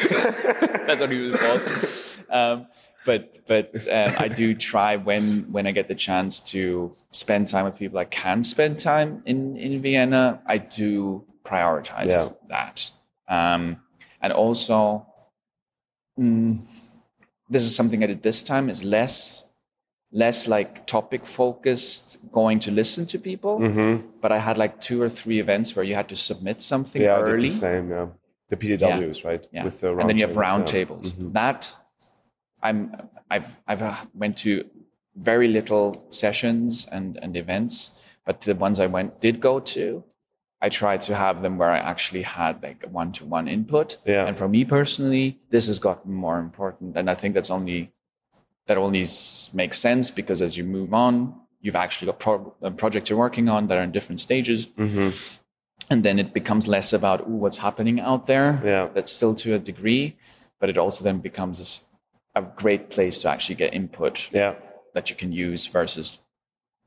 That's 0.86 1.00
not 1.00 1.12
even 1.12 1.36
false. 1.36 2.18
Um, 2.30 2.66
but 3.06 3.38
but 3.46 3.64
um, 3.98 4.12
I 4.18 4.28
do 4.28 4.54
try 4.54 4.96
when 4.96 5.24
when 5.54 5.66
I 5.66 5.72
get 5.72 5.86
the 5.88 5.94
chance 5.94 6.40
to 6.52 6.92
spend 7.10 7.48
time 7.48 7.64
with 7.64 7.78
people 7.78 7.98
I 7.98 8.04
can 8.22 8.44
spend 8.44 8.78
time 8.78 9.22
in 9.24 9.56
in 9.56 9.80
Vienna. 9.80 10.40
I 10.46 10.58
do 10.58 11.24
prioritize 11.44 12.08
Yeah. 12.10 12.28
that, 12.48 12.90
um, 13.28 13.62
and 14.22 14.32
also. 14.32 15.06
mm, 16.18 16.58
this 17.48 17.62
is 17.62 17.76
something 17.76 18.02
I 18.02 18.06
did 18.08 18.22
this 18.22 18.42
time 18.42 18.68
is 18.70 18.82
less 18.82 19.44
less 20.12 20.48
like 20.48 20.86
topic 20.86 21.26
focused 21.26 22.18
going 22.32 22.58
to 22.66 22.70
listen 22.70 23.04
to 23.06 23.18
people 23.18 23.54
but 24.22 24.30
i 24.32 24.38
had 24.38 24.56
like 24.56 24.74
two 24.80 24.98
or 25.02 25.08
three 25.08 25.38
events 25.40 25.74
where 25.76 25.84
you 25.84 25.94
had 25.94 26.08
to 26.08 26.16
submit 26.16 26.62
something 26.62 27.02
Yeah, 27.02 27.18
early 27.18 27.48
the 27.48 27.48
same. 27.66 27.90
Yeah, 27.90 28.06
the 28.48 28.56
PDWs, 28.56 29.24
right? 29.24 29.44
yeah 29.52 29.64
With 29.64 29.80
the 29.80 29.90
and 29.98 30.08
then 30.08 30.16
you 30.18 30.26
have 30.26 30.36
round 30.36 30.66
tables, 30.66 31.06
yeah. 31.06 31.18
tables 31.18 31.32
that 31.40 31.60
i'm 32.62 32.94
i've 33.30 33.60
i've 33.66 33.82
uh, 33.82 33.94
went 34.14 34.36
to 34.38 34.64
very 35.16 35.48
little 35.48 36.06
sessions 36.10 36.86
and 36.92 37.18
and 37.22 37.36
events 37.36 37.76
but 38.24 38.40
the 38.42 38.54
ones 38.54 38.80
i 38.80 38.86
went 38.86 39.20
did 39.20 39.40
go 39.40 39.58
to 39.60 40.02
i 40.60 40.68
tried 40.68 41.00
to 41.00 41.14
have 41.14 41.42
them 41.42 41.56
where 41.58 41.70
i 41.70 41.78
actually 41.78 42.22
had 42.22 42.62
like 42.62 42.82
a 42.84 42.88
one-to-one 42.88 43.46
input 43.48 43.96
Yeah. 44.04 44.26
and 44.26 44.36
for 44.36 44.48
me 44.48 44.64
personally 44.64 45.38
this 45.50 45.66
has 45.66 45.78
gotten 45.78 46.12
more 46.12 46.38
important 46.38 46.96
and 46.96 47.08
i 47.10 47.14
think 47.14 47.34
that's 47.34 47.50
only 47.50 47.92
that 48.66 48.76
only 48.78 49.06
makes 49.54 49.78
sense 49.78 50.10
because 50.10 50.42
as 50.42 50.56
you 50.58 50.64
move 50.64 50.92
on 50.92 51.34
you've 51.60 51.76
actually 51.76 52.06
got 52.06 52.18
pro- 52.18 52.54
uh, 52.62 52.70
projects 52.70 53.08
you're 53.10 53.18
working 53.18 53.48
on 53.48 53.66
that 53.68 53.78
are 53.78 53.82
in 53.82 53.92
different 53.92 54.20
stages 54.20 54.66
Mm-hmm. 54.66 55.10
and 55.90 56.02
then 56.04 56.18
it 56.18 56.32
becomes 56.34 56.66
less 56.68 56.92
about 56.92 57.20
Ooh, 57.28 57.36
what's 57.44 57.58
happening 57.58 58.00
out 58.00 58.26
there 58.26 58.60
Yeah. 58.64 58.88
that's 58.94 59.12
still 59.12 59.34
to 59.36 59.54
a 59.54 59.58
degree 59.58 60.16
but 60.60 60.68
it 60.70 60.78
also 60.78 61.04
then 61.04 61.18
becomes 61.18 61.80
a 62.36 62.42
great 62.62 62.90
place 62.90 63.18
to 63.22 63.28
actually 63.28 63.56
get 63.56 63.74
input 63.74 64.28
Yeah, 64.32 64.54
that 64.94 65.10
you 65.10 65.16
can 65.16 65.32
use 65.32 65.66
versus 65.66 66.18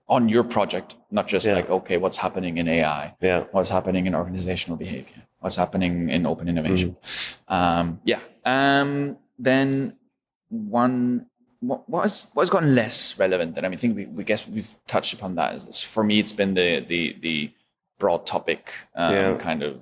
on 0.07 0.29
your 0.29 0.43
project 0.43 0.95
not 1.11 1.27
just 1.27 1.45
Yeah. 1.47 1.55
like 1.59 1.69
okay 1.69 1.97
what's 1.97 2.17
happening 2.25 2.57
in 2.57 2.67
ai 2.67 3.15
yeah, 3.21 3.39
what's 3.51 3.69
happening 3.77 4.03
in 4.07 4.13
organizational 4.15 4.77
behavior 4.77 5.21
what's 5.39 5.55
happening 5.63 6.09
in 6.09 6.25
open 6.25 6.47
innovation 6.47 6.89
Mm-hmm. 7.01 7.53
um, 7.53 7.85
yeah 8.11 8.19
um, 8.45 9.17
then 9.37 9.93
one 10.49 11.25
what 11.59 11.87
what 11.89 12.01
has 12.03 12.31
what 12.33 12.41
has 12.43 12.49
gotten 12.49 12.73
less 12.75 12.97
relevant 13.19 13.57
and 13.57 13.65
i 13.65 13.69
mean, 13.69 13.77
I 13.77 13.81
think 13.81 13.95
we, 13.99 14.05
we 14.05 14.23
guess 14.23 14.47
we've 14.47 14.73
touched 14.87 15.13
upon 15.13 15.35
that 15.35 15.55
is 15.55 15.65
this. 15.65 15.83
for 15.83 16.03
me 16.03 16.19
it's 16.19 16.33
been 16.33 16.53
the 16.53 16.69
the 16.87 17.15
the 17.21 17.51
broad 17.99 18.25
topic 18.25 18.63
um, 18.95 19.13
Yeah. 19.13 19.33
kind 19.37 19.61
of 19.63 19.75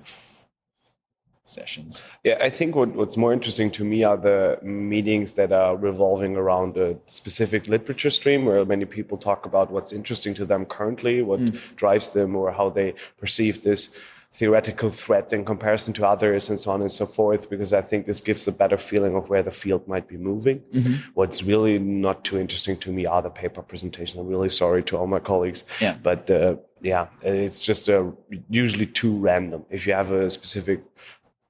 sessions 1.50 2.01
yeah. 2.24 2.38
I 2.42 2.50
think 2.50 2.75
what, 2.75 2.89
what's 3.00 3.18
more 3.18 3.34
interesting 3.34 3.70
to 3.72 3.84
me 3.84 4.04
are 4.04 4.18
the 4.18 4.60
meetings 4.63 5.34
that 5.34 5.51
are 5.51 5.75
revolving 5.75 6.36
around 6.36 6.77
a 6.77 6.98
specific 7.06 7.68
literature 7.68 8.10
stream, 8.10 8.46
where 8.46 8.63
many 8.66 8.86
people 8.86 9.18
talk 9.18 9.46
about 9.46 9.72
what's 9.72 9.92
interesting 9.94 10.34
to 10.36 10.46
them 10.46 10.66
currently, 10.66 11.22
what 11.22 11.39
Mm. 11.39 11.58
drives 11.75 12.10
them, 12.12 12.36
or 12.36 12.51
how 12.51 12.70
they 12.70 12.94
perceive 13.18 13.62
this 13.63 13.89
theoretical 14.34 14.89
threat 14.89 15.32
in 15.32 15.46
comparison 15.46 15.94
to 15.94 16.06
others 16.06 16.50
and 16.50 16.60
so 16.60 16.70
on 16.72 16.82
and 16.82 16.92
so 16.92 17.06
forth 17.06 17.50
because 17.50 17.72
i 17.72 17.82
think 17.82 18.06
this 18.06 18.20
gives 18.20 18.46
a 18.48 18.51
better 18.51 18.77
feeling 18.77 19.16
of 19.16 19.30
where 19.30 19.42
the 19.42 19.51
field 19.51 19.88
might 19.88 20.06
be 20.08 20.18
moving 20.18 20.60
Mm-hmm. 20.74 20.96
what's 21.13 21.44
really 21.44 21.80
not 21.80 22.25
too 22.25 22.38
interesting 22.38 22.75
to 22.80 22.92
me 22.92 23.06
are 23.06 23.22
the 23.22 23.30
paper 23.30 23.62
presentations 23.62 24.18
i'm 24.20 24.27
really 24.27 24.50
sorry 24.50 24.84
to 24.84 24.98
all 24.98 25.08
my 25.08 25.20
colleagues 25.20 25.63
Yeah. 25.82 25.96
but 26.04 26.30
uh, 26.30 26.58
yeah 26.82 27.08
it's 27.24 27.62
just 27.62 27.88
uh, 27.89 28.12
usually 28.50 28.86
too 28.86 29.13
random 29.18 29.62
if 29.70 29.88
you 29.88 29.94
have 29.94 30.12
a 30.12 30.30
specific 30.30 30.82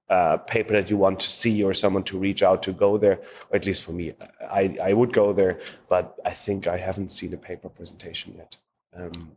uh, 0.10 0.38
paper 0.38 0.74
that 0.74 0.90
you 0.90 0.98
want 0.98 1.20
to 1.20 1.30
see 1.30 1.64
or 1.64 1.74
someone 1.74 2.04
to 2.04 2.18
reach 2.18 2.42
out 2.42 2.64
to 2.64 2.72
go 2.72 2.98
there, 2.98 3.20
or 3.50 3.56
at 3.56 3.66
least 3.66 3.84
for 3.84 3.92
me, 3.92 4.14
I, 4.42 4.78
I 4.82 4.94
would 4.94 5.12
go 5.14 5.34
there, 5.34 5.60
but 5.90 6.16
I 6.26 6.32
think 6.32 6.68
I 6.68 6.78
haven't 6.78 7.10
seen 7.10 7.34
a 7.34 7.38
paper 7.38 7.70
presentation 7.70 8.36
yet. 8.38 8.58
Um, 8.96 9.32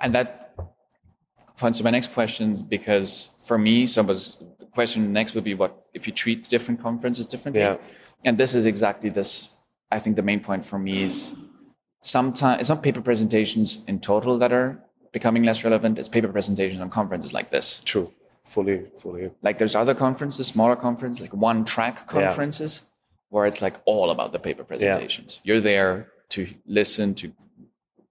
and 0.00 0.14
that 0.14 0.54
points 1.56 1.78
to 1.78 1.84
my 1.84 1.90
next 1.90 2.12
questions 2.12 2.62
because 2.62 3.30
for 3.44 3.58
me, 3.58 3.86
so 3.86 4.02
was 4.02 4.38
the 4.58 4.66
question 4.66 5.12
next 5.12 5.34
would 5.34 5.44
be 5.44 5.54
what 5.54 5.86
if 5.94 6.06
you 6.06 6.12
treat 6.12 6.48
different 6.48 6.80
conferences 6.80 7.26
differently? 7.26 7.62
Yeah. 7.62 7.76
And 8.24 8.38
this 8.38 8.54
is 8.54 8.66
exactly 8.66 9.10
this. 9.10 9.54
I 9.90 9.98
think 9.98 10.16
the 10.16 10.22
main 10.22 10.40
point 10.40 10.64
for 10.64 10.78
me 10.78 11.02
is 11.02 11.36
sometimes 12.02 12.60
it's 12.60 12.68
not 12.68 12.82
paper 12.82 13.00
presentations 13.00 13.84
in 13.86 14.00
total 14.00 14.38
that 14.38 14.52
are 14.52 14.82
becoming 15.12 15.44
less 15.44 15.64
relevant. 15.64 15.98
It's 15.98 16.08
paper 16.08 16.28
presentations 16.28 16.80
on 16.80 16.90
conferences 16.90 17.32
like 17.32 17.50
this. 17.50 17.80
True. 17.84 18.12
Fully, 18.46 18.84
fully. 18.96 19.30
Like 19.42 19.58
there's 19.58 19.74
other 19.74 19.94
conferences, 19.94 20.46
smaller 20.46 20.76
conferences, 20.76 21.20
like 21.20 21.34
one 21.34 21.64
track 21.64 22.06
conferences, 22.06 22.82
yeah. 22.82 22.88
where 23.30 23.46
it's 23.46 23.60
like 23.60 23.76
all 23.84 24.10
about 24.10 24.32
the 24.32 24.38
paper 24.38 24.62
presentations. 24.62 25.40
Yeah. 25.42 25.54
You're 25.54 25.60
there 25.60 26.12
to 26.30 26.48
listen 26.64 27.14
to 27.16 27.32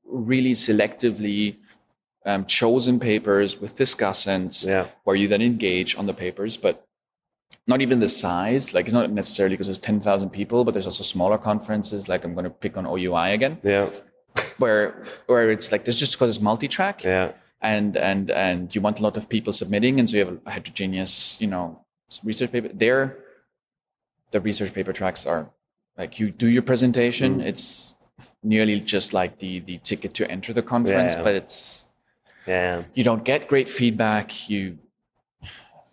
really 0.06 0.51
selectively 0.51 1.56
um, 2.25 2.46
chosen 2.46 3.00
papers 3.00 3.60
with 3.62 3.75
discussants 3.75 4.65
yeah. 4.65 4.88
where 5.06 5.15
you 5.15 5.27
then 5.27 5.42
engage 5.42 5.96
on 5.96 6.06
the 6.06 6.13
papers, 6.13 6.58
but 6.58 6.86
not 7.65 7.82
even 7.82 8.00
the 8.00 8.10
size. 8.10 8.74
Like 8.74 8.86
it's 8.86 8.94
not 8.94 9.10
necessarily 9.12 9.56
because 9.56 9.68
there's 9.68 9.80
10,000 9.80 10.30
people, 10.32 10.65
but 10.65 10.74
there's 10.74 10.86
also 10.86 11.04
smaller 11.04 11.38
conferences. 11.38 12.10
Like 12.10 12.25
I'm 12.25 12.34
going 12.34 12.44
to 12.44 12.50
pick 12.50 12.75
on 12.77 12.86
OUI 12.86 13.34
again. 13.34 13.60
Yeah. 13.63 13.89
where, 14.58 15.01
where 15.27 15.50
it's 15.50 15.72
like, 15.72 15.86
there's 15.86 16.00
just 16.00 16.13
because 16.13 16.36
it's 16.36 16.44
multi-track. 16.44 17.04
Yeah. 17.04 17.32
And, 17.74 17.98
and, 17.98 18.30
and 18.30 18.74
you 18.74 18.82
want 18.82 19.00
a 19.00 19.04
lot 19.04 19.18
of 19.18 19.28
people 19.28 19.52
submitting. 19.52 20.00
And 20.00 20.10
so 20.10 20.18
you 20.18 20.26
have 20.26 20.40
a 20.46 20.52
heterogeneous, 20.52 21.42
you 21.42 21.48
know, 21.48 21.82
research 22.24 22.52
paper 22.52 22.70
there. 22.74 23.18
The 24.32 24.40
research 24.40 24.74
paper 24.74 24.94
tracks 24.94 25.26
are 25.26 25.50
like 25.98 26.20
you 26.20 26.30
do 26.30 26.48
your 26.48 26.62
presentation. 26.62 27.40
Mm. 27.40 27.46
It's 27.46 27.94
nearly 28.44 28.80
just 28.80 29.14
like 29.14 29.40
the, 29.40 29.60
the 29.60 29.78
ticket 29.80 30.14
to 30.16 30.30
enter 30.30 30.54
the 30.54 30.62
conference, 30.62 31.14
yeah. 31.14 31.24
but 31.24 31.36
it's, 31.36 31.86
yeah 32.48 32.84
you 32.94 33.04
don't 33.04 33.24
get 33.24 33.48
great 33.48 33.70
feedback 33.70 34.50
you 34.50 34.78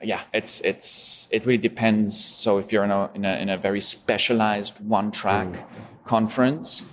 yeah 0.02 0.21
it's 0.33 0.61
it's 0.62 1.29
it 1.31 1.47
really 1.47 1.59
depends 1.59 2.19
so 2.19 2.59
if 2.59 2.73
you're 2.73 2.85
in 2.85 2.91
a 2.91 3.11
in 3.14 3.25
a, 3.25 3.37
in 3.38 3.49
a 3.49 3.57
very 3.57 3.81
specialized 3.81 4.75
one 4.81 5.11
track 5.11 5.49
mm. 5.49 5.64
conference 6.05 6.85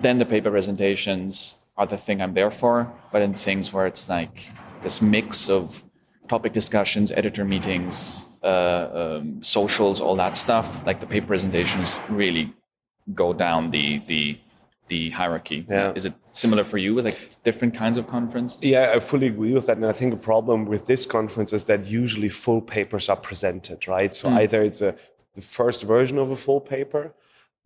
then 0.00 0.18
the 0.18 0.26
paper 0.26 0.50
presentations 0.50 1.55
are 1.76 1.86
the 1.86 1.96
thing 1.96 2.20
i'm 2.20 2.34
there 2.34 2.50
for 2.50 2.92
but 3.12 3.22
in 3.22 3.34
things 3.34 3.72
where 3.72 3.86
it's 3.86 4.08
like 4.08 4.50
this 4.82 5.00
mix 5.00 5.48
of 5.48 5.82
topic 6.28 6.52
discussions 6.52 7.12
editor 7.12 7.44
meetings 7.44 8.26
uh, 8.42 9.18
um, 9.18 9.42
socials 9.42 10.00
all 10.00 10.16
that 10.16 10.36
stuff 10.36 10.84
like 10.86 11.00
the 11.00 11.06
paper 11.06 11.28
presentations 11.28 11.94
really 12.08 12.52
go 13.14 13.32
down 13.32 13.70
the 13.70 13.98
the 14.06 14.38
the 14.88 15.10
hierarchy. 15.10 15.66
Yeah. 15.68 15.92
Is 15.94 16.04
it 16.04 16.14
similar 16.30 16.64
for 16.64 16.78
you 16.78 16.94
with 16.94 17.06
like 17.06 17.42
different 17.42 17.74
kinds 17.74 17.98
of 17.98 18.06
conferences? 18.06 18.64
Yeah, 18.64 18.92
I 18.94 19.00
fully 19.00 19.26
agree 19.26 19.52
with 19.52 19.66
that. 19.66 19.76
And 19.76 19.86
I 19.86 19.92
think 19.92 20.14
a 20.14 20.16
problem 20.16 20.64
with 20.64 20.86
this 20.86 21.06
conference 21.06 21.52
is 21.52 21.64
that 21.64 21.86
usually 21.86 22.28
full 22.28 22.60
papers 22.60 23.08
are 23.08 23.16
presented, 23.16 23.88
right? 23.88 24.14
So 24.14 24.28
mm. 24.28 24.38
either 24.38 24.62
it's 24.62 24.80
a 24.80 24.94
the 25.34 25.42
first 25.42 25.82
version 25.82 26.18
of 26.18 26.30
a 26.30 26.36
full 26.36 26.60
paper 26.60 27.12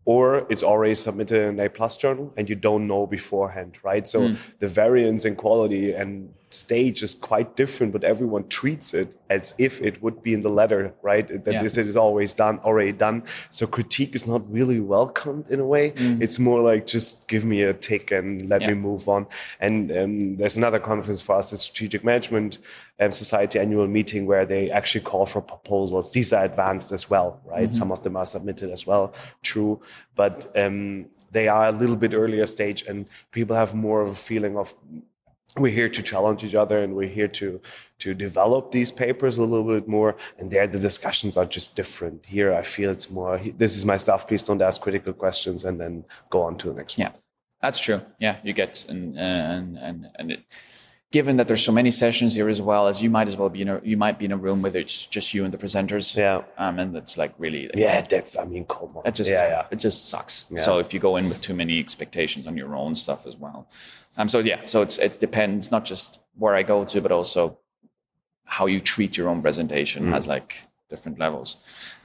or 0.04 0.46
it's 0.48 0.62
already 0.62 0.94
submitted 0.94 1.42
in 1.42 1.60
a 1.60 1.68
plus 1.68 1.96
journal 1.96 2.32
and 2.36 2.48
you 2.48 2.56
don't 2.56 2.86
know 2.86 3.06
beforehand 3.06 3.78
right 3.82 4.08
so 4.08 4.22
mm. 4.22 4.36
the 4.58 4.68
variance 4.68 5.24
in 5.24 5.36
quality 5.36 5.92
and 5.92 6.32
stage 6.52 7.02
is 7.04 7.14
quite 7.14 7.54
different 7.54 7.92
but 7.92 8.02
everyone 8.02 8.46
treats 8.48 8.92
it 8.92 9.14
as 9.28 9.54
if 9.56 9.80
it 9.82 10.02
would 10.02 10.20
be 10.20 10.34
in 10.34 10.40
the 10.40 10.48
letter 10.48 10.92
right 11.02 11.44
that 11.44 11.52
yeah. 11.52 11.62
this 11.62 11.78
is 11.78 11.96
always 11.96 12.34
done 12.34 12.58
already 12.60 12.90
done 12.90 13.22
so 13.50 13.66
critique 13.66 14.14
is 14.16 14.26
not 14.26 14.42
really 14.50 14.80
welcomed 14.80 15.48
in 15.48 15.60
a 15.60 15.64
way 15.64 15.92
mm. 15.92 16.20
it's 16.20 16.40
more 16.40 16.60
like 16.60 16.86
just 16.86 17.28
give 17.28 17.44
me 17.44 17.62
a 17.62 17.72
tick 17.72 18.10
and 18.10 18.48
let 18.48 18.62
yeah. 18.62 18.68
me 18.68 18.74
move 18.74 19.08
on 19.08 19.26
and 19.60 19.92
um, 19.96 20.36
there's 20.36 20.56
another 20.56 20.80
conference 20.80 21.22
for 21.22 21.36
us 21.36 21.52
the 21.52 21.56
strategic 21.56 22.02
management 22.02 22.58
um, 23.00 23.12
society 23.12 23.58
annual 23.58 23.86
meeting 23.86 24.26
where 24.26 24.46
they 24.46 24.70
actually 24.70 25.00
call 25.00 25.26
for 25.26 25.40
proposals. 25.40 26.12
These 26.12 26.32
are 26.32 26.44
advanced 26.44 26.92
as 26.92 27.08
well 27.08 27.40
right? 27.44 27.64
Mm-hmm. 27.64 27.72
some 27.72 27.92
of 27.92 28.02
them 28.02 28.16
are 28.16 28.24
submitted 28.24 28.70
as 28.70 28.86
well 28.86 29.14
true. 29.42 29.80
But 30.14 30.50
um, 30.56 31.06
they 31.30 31.48
are 31.48 31.66
a 31.66 31.72
little 31.72 31.96
bit 31.96 32.14
earlier 32.14 32.46
stage 32.46 32.82
and 32.82 33.06
people 33.30 33.56
have 33.56 33.74
more 33.74 34.02
of 34.02 34.08
a 34.08 34.14
feeling 34.14 34.56
of 34.56 34.74
we're 35.56 35.72
here 35.72 35.88
to 35.88 36.02
challenge 36.02 36.44
each 36.44 36.54
other 36.54 36.80
and 36.82 36.94
we're 36.94 37.08
here 37.08 37.26
to 37.26 37.60
to 37.98 38.14
develop 38.14 38.70
these 38.70 38.92
papers 38.92 39.36
a 39.36 39.42
little 39.42 39.64
bit 39.64 39.88
more. 39.88 40.16
And 40.38 40.50
there 40.50 40.66
the 40.66 40.78
discussions 40.78 41.36
are 41.36 41.44
just 41.44 41.74
different. 41.74 42.24
Here 42.24 42.54
i 42.54 42.62
feel 42.62 42.90
it's 42.90 43.10
more 43.10 43.40
this 43.56 43.76
is 43.76 43.84
my 43.84 43.96
stuff 43.96 44.28
please 44.28 44.44
don't 44.44 44.62
ask 44.62 44.80
critical 44.80 45.12
questions 45.12 45.64
and 45.64 45.80
then 45.80 46.04
go 46.30 46.42
on 46.42 46.56
to 46.58 46.68
the 46.68 46.74
next 46.74 46.98
one. 46.98 47.08
Yeah 47.08 47.12
that's 47.62 47.80
true. 47.80 48.00
Yeah 48.18 48.38
you 48.44 48.52
get 48.52 48.86
and 48.88 49.18
and 49.18 49.76
and, 49.76 50.08
and 50.18 50.30
it, 50.32 50.44
given 51.12 51.36
that 51.36 51.48
there's 51.48 51.64
so 51.64 51.72
many 51.72 51.90
sessions 51.90 52.34
here 52.34 52.48
as 52.48 52.62
well 52.62 52.86
as 52.86 53.02
you 53.02 53.10
might 53.10 53.26
as 53.26 53.36
well 53.36 53.48
be 53.48 53.62
in 53.62 53.68
a 53.68 53.80
you 53.82 53.96
might 53.96 54.18
be 54.18 54.24
in 54.24 54.32
a 54.32 54.36
room 54.36 54.62
where 54.62 54.76
it's 54.76 55.06
just 55.06 55.34
you 55.34 55.44
and 55.44 55.52
the 55.52 55.58
presenters 55.58 56.16
yeah 56.16 56.42
um 56.58 56.78
and 56.78 56.94
that's 56.94 57.18
like 57.18 57.32
really 57.38 57.64
like, 57.64 57.76
yeah 57.76 58.00
that's 58.02 58.38
i 58.38 58.44
mean 58.44 58.64
come 58.64 58.96
on 58.96 59.02
it 59.04 59.14
just 59.14 59.30
yeah, 59.30 59.48
yeah. 59.48 59.66
it 59.70 59.76
just 59.76 60.08
sucks 60.08 60.46
yeah. 60.50 60.60
so 60.60 60.78
if 60.78 60.94
you 60.94 61.00
go 61.00 61.16
in 61.16 61.28
with 61.28 61.40
too 61.40 61.54
many 61.54 61.78
expectations 61.78 62.46
on 62.46 62.56
your 62.56 62.74
own 62.74 62.94
stuff 62.94 63.26
as 63.26 63.36
well 63.36 63.68
um 64.16 64.28
so 64.28 64.38
yeah 64.38 64.60
so 64.64 64.82
it's 64.82 64.98
it 64.98 65.18
depends 65.18 65.70
not 65.70 65.84
just 65.84 66.20
where 66.36 66.54
i 66.54 66.62
go 66.62 66.84
to 66.84 67.00
but 67.00 67.12
also 67.12 67.58
how 68.44 68.66
you 68.66 68.80
treat 68.80 69.16
your 69.16 69.28
own 69.28 69.42
presentation 69.42 70.06
mm. 70.06 70.10
has 70.10 70.26
like 70.26 70.62
different 70.88 71.18
levels 71.18 71.56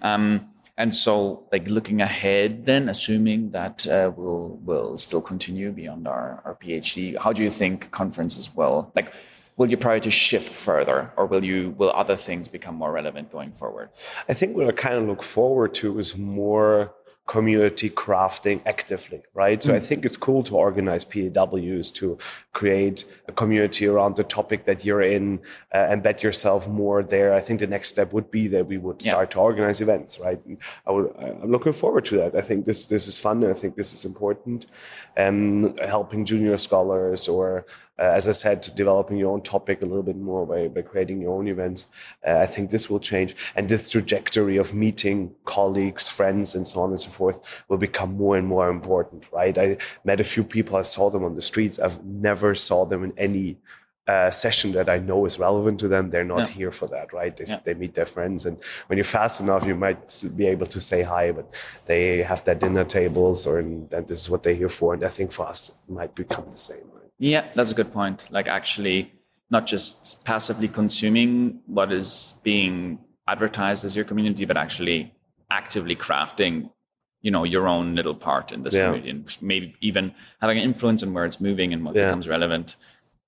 um 0.01 0.47
and 0.77 0.93
so, 0.93 1.47
like 1.51 1.69
looking 1.69 2.01
ahead, 2.01 2.65
then 2.65 2.89
assuming 2.89 3.51
that 3.51 3.87
uh, 3.87 4.11
we'll 4.15 4.59
will 4.63 4.97
still 4.97 5.21
continue 5.21 5.71
beyond 5.71 6.07
our, 6.07 6.41
our 6.43 6.55
PhD, 6.55 7.17
how 7.17 7.31
do 7.31 7.43
you 7.43 7.49
think 7.49 7.91
conferences 7.91 8.53
will 8.55 8.91
like? 8.95 9.13
Will 9.57 9.69
your 9.69 9.77
priority 9.77 10.09
shift 10.09 10.51
further, 10.51 11.13
or 11.15 11.25
will 11.27 11.45
you 11.45 11.73
will 11.77 11.91
other 11.91 12.17
things 12.17 12.49
become 12.49 12.75
more 12.75 12.91
relevant 12.91 13.31
going 13.31 13.53
forward? 13.53 13.89
I 14.27 14.33
think 14.33 14.57
what 14.57 14.67
I 14.67 14.73
kind 14.73 14.95
of 14.95 15.07
look 15.07 15.23
forward 15.23 15.73
to 15.75 15.97
is 15.97 16.17
more 16.17 16.93
community 17.27 17.89
crafting 17.89 18.61
actively, 18.67 19.23
right? 19.33 19.61
So 19.63 19.71
mm. 19.71 19.75
I 19.75 19.79
think 19.79 20.05
it's 20.05 20.15
cool 20.15 20.43
to 20.43 20.55
organize 20.55 21.03
PDWs 21.03 21.91
to 21.95 22.19
create 22.53 23.05
a 23.27 23.31
community 23.31 23.87
around 23.87 24.15
the 24.15 24.23
topic 24.23 24.65
that 24.65 24.85
you're 24.85 25.01
in, 25.01 25.39
uh, 25.73 25.77
embed 25.77 26.21
yourself 26.21 26.67
more 26.67 27.01
there. 27.01 27.33
I 27.33 27.41
think 27.41 27.61
the 27.61 27.67
next 27.67 27.89
step 27.89 28.13
would 28.13 28.29
be 28.29 28.47
that 28.49 28.67
we 28.67 28.77
would 28.77 29.01
start 29.01 29.29
yeah. 29.29 29.33
to 29.33 29.39
organize 29.39 29.81
events, 29.81 30.19
right? 30.19 30.39
I 30.85 30.91
would, 30.91 31.15
I'm 31.17 31.51
looking 31.51 31.73
forward 31.73 32.05
to 32.05 32.17
that. 32.17 32.35
I 32.35 32.41
think 32.41 32.65
this 32.65 32.85
this 32.85 33.07
is 33.07 33.19
fun. 33.19 33.43
I 33.43 33.53
think 33.53 33.75
this 33.75 33.91
is 33.93 34.05
important. 34.05 34.67
Um, 35.17 35.75
helping 35.77 36.25
junior 36.25 36.57
scholars 36.57 37.27
or 37.27 37.65
uh, 37.97 38.03
as 38.03 38.27
I 38.27 38.33
said, 38.33 38.61
developing 38.75 39.17
your 39.17 39.31
own 39.31 39.41
topic 39.41 39.81
a 39.81 39.85
little 39.85 40.03
bit 40.03 40.17
more 40.17 40.45
by, 40.45 40.67
by 40.67 40.81
creating 40.81 41.21
your 41.21 41.37
own 41.37 41.47
events. 41.47 41.87
Uh, 42.27 42.37
I 42.37 42.45
think 42.45 42.69
this 42.69 42.89
will 42.89 42.99
change. 42.99 43.35
And 43.55 43.69
this 43.69 43.89
trajectory 43.89 44.57
of 44.57 44.73
meeting 44.73 45.33
colleagues, 45.45 46.09
friends, 46.09 46.55
and 46.55 46.67
so 46.67 46.81
on 46.81 46.89
and 46.89 46.99
so 46.99 47.09
forth 47.09 47.39
will 47.69 47.77
become 47.77 48.15
more 48.15 48.37
and 48.37 48.47
more 48.47 48.69
important, 48.69 49.25
right? 49.31 49.57
I 49.57 49.77
met 50.03 50.19
a 50.19 50.25
few 50.25 50.43
people, 50.43 50.75
I 50.75 50.81
saw 50.81 51.09
them 51.09 51.23
on 51.23 51.35
the 51.35 51.41
streets. 51.41 51.79
I've 51.79 52.03
never 52.03 52.53
saw 52.53 52.85
them 52.85 53.03
in 53.03 53.13
any 53.17 53.57
uh, 54.07 54.29
session 54.29 54.71
that 54.73 54.87
I 54.87 54.99
know 54.99 55.25
is 55.25 55.39
relevant 55.39 55.79
to 55.79 55.87
them, 55.87 56.11
they're 56.11 56.23
not 56.23 56.49
yeah. 56.49 56.53
here 56.53 56.71
for 56.71 56.87
that, 56.89 57.11
right? 57.11 57.35
They, 57.35 57.45
yeah. 57.47 57.59
they 57.63 57.73
meet 57.73 57.95
their 57.95 58.05
friends, 58.05 58.45
and 58.45 58.55
when 58.85 58.97
you're 58.97 59.03
fast 59.03 59.41
enough, 59.41 59.65
you 59.65 59.73
might 59.73 60.23
be 60.37 60.45
able 60.45 60.67
to 60.67 60.79
say 60.79 61.01
hi, 61.01 61.31
but 61.31 61.51
they 61.87 62.21
have 62.21 62.43
their 62.43 62.53
dinner 62.53 62.83
tables, 62.83 63.47
or 63.47 63.57
and 63.57 63.89
this 63.89 64.21
is 64.21 64.29
what 64.29 64.43
they're 64.43 64.53
here 64.53 64.69
for. 64.69 64.93
And 64.93 65.03
I 65.03 65.07
think 65.07 65.31
for 65.31 65.47
us, 65.47 65.69
it 65.69 65.91
might 65.91 66.13
become 66.13 66.45
the 66.51 66.57
same. 66.57 66.85
Yeah, 67.17 67.45
that's 67.53 67.71
a 67.71 67.75
good 67.75 67.91
point. 67.91 68.27
Like 68.31 68.47
actually 68.47 69.11
not 69.49 69.65
just 69.65 70.23
passively 70.23 70.67
consuming 70.67 71.61
what 71.65 71.91
is 71.91 72.35
being 72.43 72.99
advertised 73.27 73.85
as 73.85 73.95
your 73.95 74.05
community, 74.05 74.45
but 74.45 74.57
actually 74.57 75.13
actively 75.49 75.95
crafting, 75.95 76.69
you 77.21 77.31
know, 77.31 77.43
your 77.43 77.67
own 77.67 77.95
little 77.95 78.15
part 78.15 78.51
in 78.51 78.63
this 78.63 78.73
yeah. 78.73 78.85
community 78.85 79.09
and 79.11 79.37
maybe 79.41 79.75
even 79.81 80.13
having 80.41 80.57
an 80.57 80.63
influence 80.63 81.03
on 81.03 81.13
where 81.13 81.25
it's 81.25 81.39
moving 81.39 81.73
and 81.73 81.85
what 81.85 81.95
yeah. 81.95 82.07
becomes 82.07 82.27
relevant. 82.27 82.75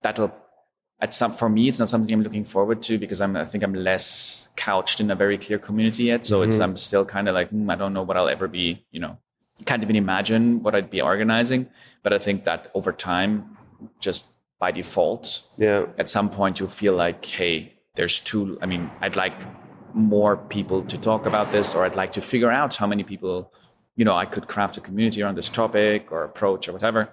That'll 0.01 0.33
at 0.99 1.13
some 1.13 1.31
for 1.31 1.49
me 1.49 1.67
it's 1.67 1.79
not 1.79 1.89
something 1.89 2.11
i'm 2.13 2.23
looking 2.23 2.43
forward 2.43 2.81
to 2.81 2.97
because 2.97 3.21
i'm 3.21 3.35
i 3.35 3.45
think 3.45 3.63
i'm 3.63 3.73
less 3.73 4.49
couched 4.55 4.99
in 4.99 5.11
a 5.11 5.15
very 5.15 5.37
clear 5.37 5.59
community 5.59 6.05
yet 6.05 6.25
so 6.25 6.39
mm-hmm. 6.39 6.49
it's 6.49 6.59
i'm 6.59 6.75
still 6.75 7.05
kind 7.05 7.27
of 7.27 7.35
like 7.35 7.51
mm, 7.51 7.71
i 7.71 7.75
don't 7.75 7.93
know 7.93 8.01
what 8.01 8.17
i'll 8.17 8.29
ever 8.29 8.47
be 8.47 8.83
you 8.91 8.99
know 8.99 9.17
can't 9.65 9.83
even 9.83 9.95
imagine 9.95 10.61
what 10.63 10.73
i'd 10.73 10.89
be 10.89 11.01
organizing 11.01 11.69
but 12.03 12.13
i 12.13 12.17
think 12.17 12.43
that 12.45 12.71
over 12.73 12.91
time 12.91 13.56
just 13.99 14.25
by 14.59 14.71
default. 14.71 15.43
Yeah. 15.57 15.85
At 15.97 16.09
some 16.09 16.29
point, 16.29 16.59
you 16.59 16.67
feel 16.67 16.95
like, 16.95 17.23
hey, 17.25 17.73
there's 17.95 18.19
too. 18.19 18.57
I 18.61 18.65
mean, 18.65 18.89
I'd 19.01 19.15
like 19.15 19.33
more 19.93 20.37
people 20.37 20.83
to 20.83 20.97
talk 20.97 21.25
about 21.25 21.51
this, 21.51 21.73
or 21.75 21.85
I'd 21.85 21.95
like 21.95 22.11
to 22.13 22.21
figure 22.21 22.51
out 22.51 22.75
how 22.75 22.87
many 22.87 23.03
people, 23.03 23.51
you 23.95 24.05
know, 24.05 24.15
I 24.15 24.25
could 24.25 24.47
craft 24.47 24.77
a 24.77 24.81
community 24.81 25.21
around 25.23 25.35
this 25.35 25.49
topic 25.49 26.11
or 26.11 26.23
approach 26.23 26.67
or 26.67 26.73
whatever. 26.73 27.09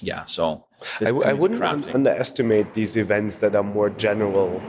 Yeah. 0.00 0.24
So 0.24 0.66
I, 1.00 1.10
I, 1.10 1.32
wouldn't 1.32 1.62
un- 1.62 1.84
underestimate 1.94 2.74
these 2.74 2.96
events 2.96 3.36
that 3.36 3.54
are 3.54 3.62
more 3.62 3.90
general 3.90 4.60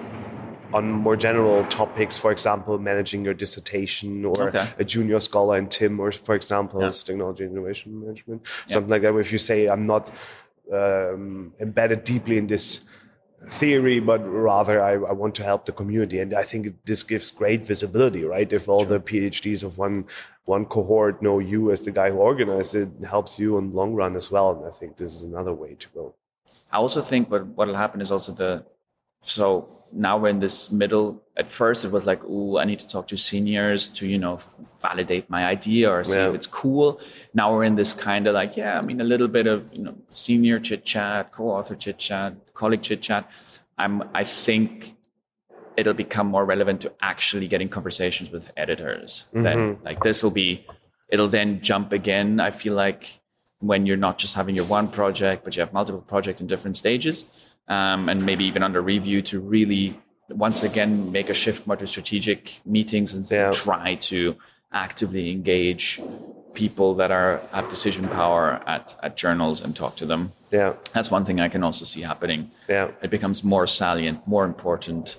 on 0.73 0.89
more 0.89 1.17
general 1.17 1.65
topics, 1.65 2.17
for 2.17 2.31
example, 2.31 2.77
managing 2.79 3.25
your 3.25 3.33
dissertation 3.33 4.23
or 4.23 4.43
Okay. 4.49 4.67
a 4.79 4.85
junior 4.85 5.19
scholar 5.19 5.57
in 5.57 5.67
TIM, 5.67 5.99
or 5.99 6.11
for 6.13 6.33
example, 6.35 6.81
Yeah. 6.81 6.89
technology 6.89 7.43
and 7.43 7.51
innovation 7.57 7.99
management, 7.99 8.41
something 8.67 8.89
like 8.89 9.01
that. 9.01 9.13
If 9.17 9.31
you 9.33 9.37
say, 9.37 9.67
I'm 9.67 9.85
not 9.85 10.09
um, 10.71 11.53
embedded 11.59 12.03
deeply 12.03 12.37
in 12.37 12.47
this 12.47 12.87
theory, 13.47 13.99
but 13.99 14.19
rather 14.19 14.81
I, 14.81 14.93
I 14.93 15.11
want 15.13 15.35
to 15.35 15.43
help 15.43 15.65
the 15.65 15.71
community. 15.71 16.19
And 16.19 16.33
I 16.33 16.43
think 16.43 16.75
this 16.85 17.03
gives 17.03 17.31
great 17.31 17.65
visibility, 17.65 18.23
right? 18.23 18.51
If 18.51 18.69
all 18.69 18.85
the 18.85 18.99
PhDs 18.99 19.63
of 19.63 19.77
one 19.77 20.05
one 20.45 20.65
cohort 20.65 21.21
know 21.21 21.39
you 21.39 21.71
as 21.71 21.81
the 21.81 21.91
guy 21.91 22.09
who 22.09 22.17
organized 22.17 22.75
it, 22.75 22.89
it 22.99 23.05
helps 23.05 23.39
you 23.39 23.57
in 23.57 23.69
the 23.69 23.75
long 23.75 23.93
run 23.93 24.15
as 24.15 24.31
well. 24.31 24.51
And 24.51 24.65
I 24.65 24.71
think 24.71 24.97
this 24.97 25.15
is 25.15 25.23
another 25.23 25.53
way 25.53 25.75
to 25.75 25.87
go. 25.89 26.15
I 26.71 26.77
also 26.77 27.01
think 27.01 27.29
what 27.29 27.45
what 27.47 27.67
will 27.67 27.75
happen 27.75 28.01
is 28.01 28.11
also 28.11 28.31
the 28.31 28.65
so 29.21 29.80
now 29.93 30.17
we're 30.17 30.29
in 30.29 30.39
this 30.39 30.71
middle. 30.71 31.21
At 31.37 31.49
first, 31.49 31.85
it 31.85 31.91
was 31.91 32.05
like, 32.05 32.21
oh, 32.27 32.57
I 32.57 32.65
need 32.65 32.79
to 32.79 32.87
talk 32.87 33.07
to 33.07 33.17
seniors 33.17 33.89
to 33.89 34.07
you 34.07 34.17
know 34.17 34.39
validate 34.81 35.29
my 35.29 35.45
idea 35.45 35.91
or 35.91 36.03
see 36.03 36.15
Yeah. 36.15 36.29
if 36.29 36.35
it's 36.35 36.47
cool. 36.47 36.99
Now 37.33 37.53
we're 37.53 37.63
in 37.63 37.75
this 37.75 37.93
kind 37.93 38.27
of 38.27 38.33
like, 38.33 38.57
yeah, 38.57 38.77
I 38.77 38.81
mean, 38.81 39.01
a 39.01 39.03
little 39.03 39.27
bit 39.27 39.47
of 39.47 39.73
you 39.73 39.83
know 39.83 39.95
senior 40.09 40.59
chit 40.59 40.85
chat, 40.85 41.31
co-author 41.31 41.75
chit 41.75 41.97
chat, 41.97 42.33
colleague 42.53 42.81
chit 42.81 43.01
chat. 43.01 43.29
I'm 43.77 44.03
I 44.13 44.23
think 44.23 44.95
it'll 45.77 45.93
become 45.93 46.27
more 46.27 46.45
relevant 46.45 46.81
to 46.81 46.91
actually 47.01 47.47
getting 47.47 47.69
conversations 47.69 48.29
with 48.29 48.51
editors. 48.57 49.25
Then 49.33 49.57
mm-hmm. 49.57 49.85
like 49.85 50.03
this 50.03 50.21
will 50.23 50.31
be, 50.31 50.65
it'll 51.09 51.29
then 51.29 51.61
jump 51.61 51.91
again. 51.93 52.39
I 52.39 52.51
feel 52.51 52.73
like 52.73 53.21
when 53.59 53.85
you're 53.85 53.97
not 53.97 54.17
just 54.17 54.35
having 54.35 54.55
your 54.55 54.65
one 54.65 54.89
project, 54.89 55.43
but 55.43 55.55
you 55.55 55.61
have 55.61 55.71
multiple 55.71 56.01
projects 56.01 56.41
in 56.41 56.47
different 56.47 56.75
stages, 56.75 57.25
um, 57.67 58.09
and 58.09 58.25
maybe 58.25 58.45
even 58.45 58.63
under 58.63 58.81
review 58.81 59.21
to 59.23 59.39
really 59.39 59.99
once 60.29 60.63
again 60.63 61.11
make 61.11 61.29
a 61.29 61.33
shift 61.33 61.67
more 61.67 61.75
to 61.75 61.85
strategic 61.87 62.61
meetings 62.65 63.13
and 63.13 63.25
Yeah. 63.29 63.51
try 63.51 63.95
to 63.95 64.35
actively 64.71 65.31
engage 65.31 65.99
people 66.53 66.95
that 66.95 67.11
are 67.11 67.41
have 67.51 67.69
decision 67.69 68.07
power 68.07 68.61
at, 68.65 68.95
at 69.03 69.15
journals 69.17 69.61
and 69.61 69.75
talk 69.75 69.95
to 69.97 70.05
them. 70.05 70.31
Yeah. 70.51 70.73
That's 70.93 71.11
one 71.11 71.25
thing 71.25 71.39
I 71.39 71.49
can 71.49 71.63
also 71.63 71.85
see 71.85 72.01
happening. 72.01 72.51
Yeah. 72.69 72.91
It 73.01 73.09
becomes 73.09 73.43
more 73.43 73.67
salient, 73.67 74.25
more 74.27 74.45
important 74.45 75.17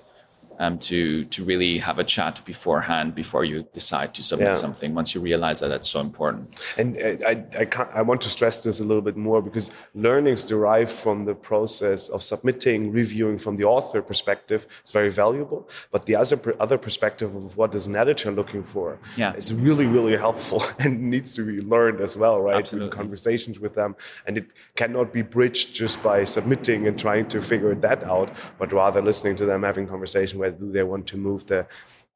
um, 0.63 0.79
to 0.79 1.25
to 1.35 1.39
really 1.51 1.73
have 1.89 1.99
a 1.99 2.05
chat 2.15 2.35
beforehand 2.53 3.09
before 3.23 3.45
you 3.51 3.59
decide 3.81 4.11
to 4.15 4.23
submit 4.31 4.49
Yeah. 4.49 4.65
something. 4.67 4.91
Once 5.01 5.09
you 5.15 5.21
realize 5.31 5.59
that 5.61 5.71
that's 5.75 5.91
so 5.97 6.01
important. 6.09 6.43
And 6.81 6.91
I, 7.09 7.11
I, 7.33 7.35
I, 7.63 7.65
can't, 7.75 7.91
I 8.01 8.03
want 8.11 8.21
to 8.27 8.31
stress 8.39 8.57
this 8.67 8.79
a 8.85 8.87
little 8.91 9.07
bit 9.11 9.17
more 9.29 9.41
because 9.49 9.67
learnings 10.09 10.43
derived 10.55 10.93
from 11.05 11.17
the 11.31 11.35
process 11.51 12.01
of 12.15 12.21
submitting, 12.33 12.93
reviewing 13.03 13.39
from 13.45 13.55
the 13.61 13.65
author 13.77 14.01
perspective 14.13 14.61
is 14.85 14.93
very 14.93 15.11
valuable. 15.11 15.61
But 15.91 16.07
the 16.07 16.15
other, 16.23 16.39
other 16.65 16.79
perspective 16.79 17.31
of 17.35 17.57
what 17.57 17.75
is 17.75 17.85
an 17.91 17.97
editor 18.05 18.31
looking 18.41 18.63
for 18.75 18.99
Yeah. 19.17 19.33
is 19.41 19.53
really, 19.67 19.87
really 19.97 20.17
helpful 20.27 20.63
and 20.79 20.93
needs 21.15 21.35
to 21.39 21.43
be 21.53 21.59
learned 21.75 22.01
as 22.01 22.17
well, 22.23 22.37
right? 22.41 22.67
Conversations 22.91 23.57
with 23.65 23.75
them. 23.75 23.97
And 24.27 24.39
it 24.41 24.47
cannot 24.77 25.13
be 25.13 25.23
bridged 25.23 25.75
just 25.83 25.97
by 26.11 26.19
submitting 26.37 26.87
and 26.89 26.95
trying 27.07 27.27
to 27.35 27.39
figure 27.53 27.75
that 27.87 28.01
out, 28.05 28.29
but 28.61 28.73
rather 28.73 29.03
listening 29.11 29.37
to 29.37 29.45
them, 29.51 29.63
having 29.71 29.87
conversation 29.89 30.39
where 30.39 30.52
do 30.61 30.71
they 30.73 30.83
want 30.83 31.07
to 31.09 31.17
move 31.17 31.47
the 31.47 31.67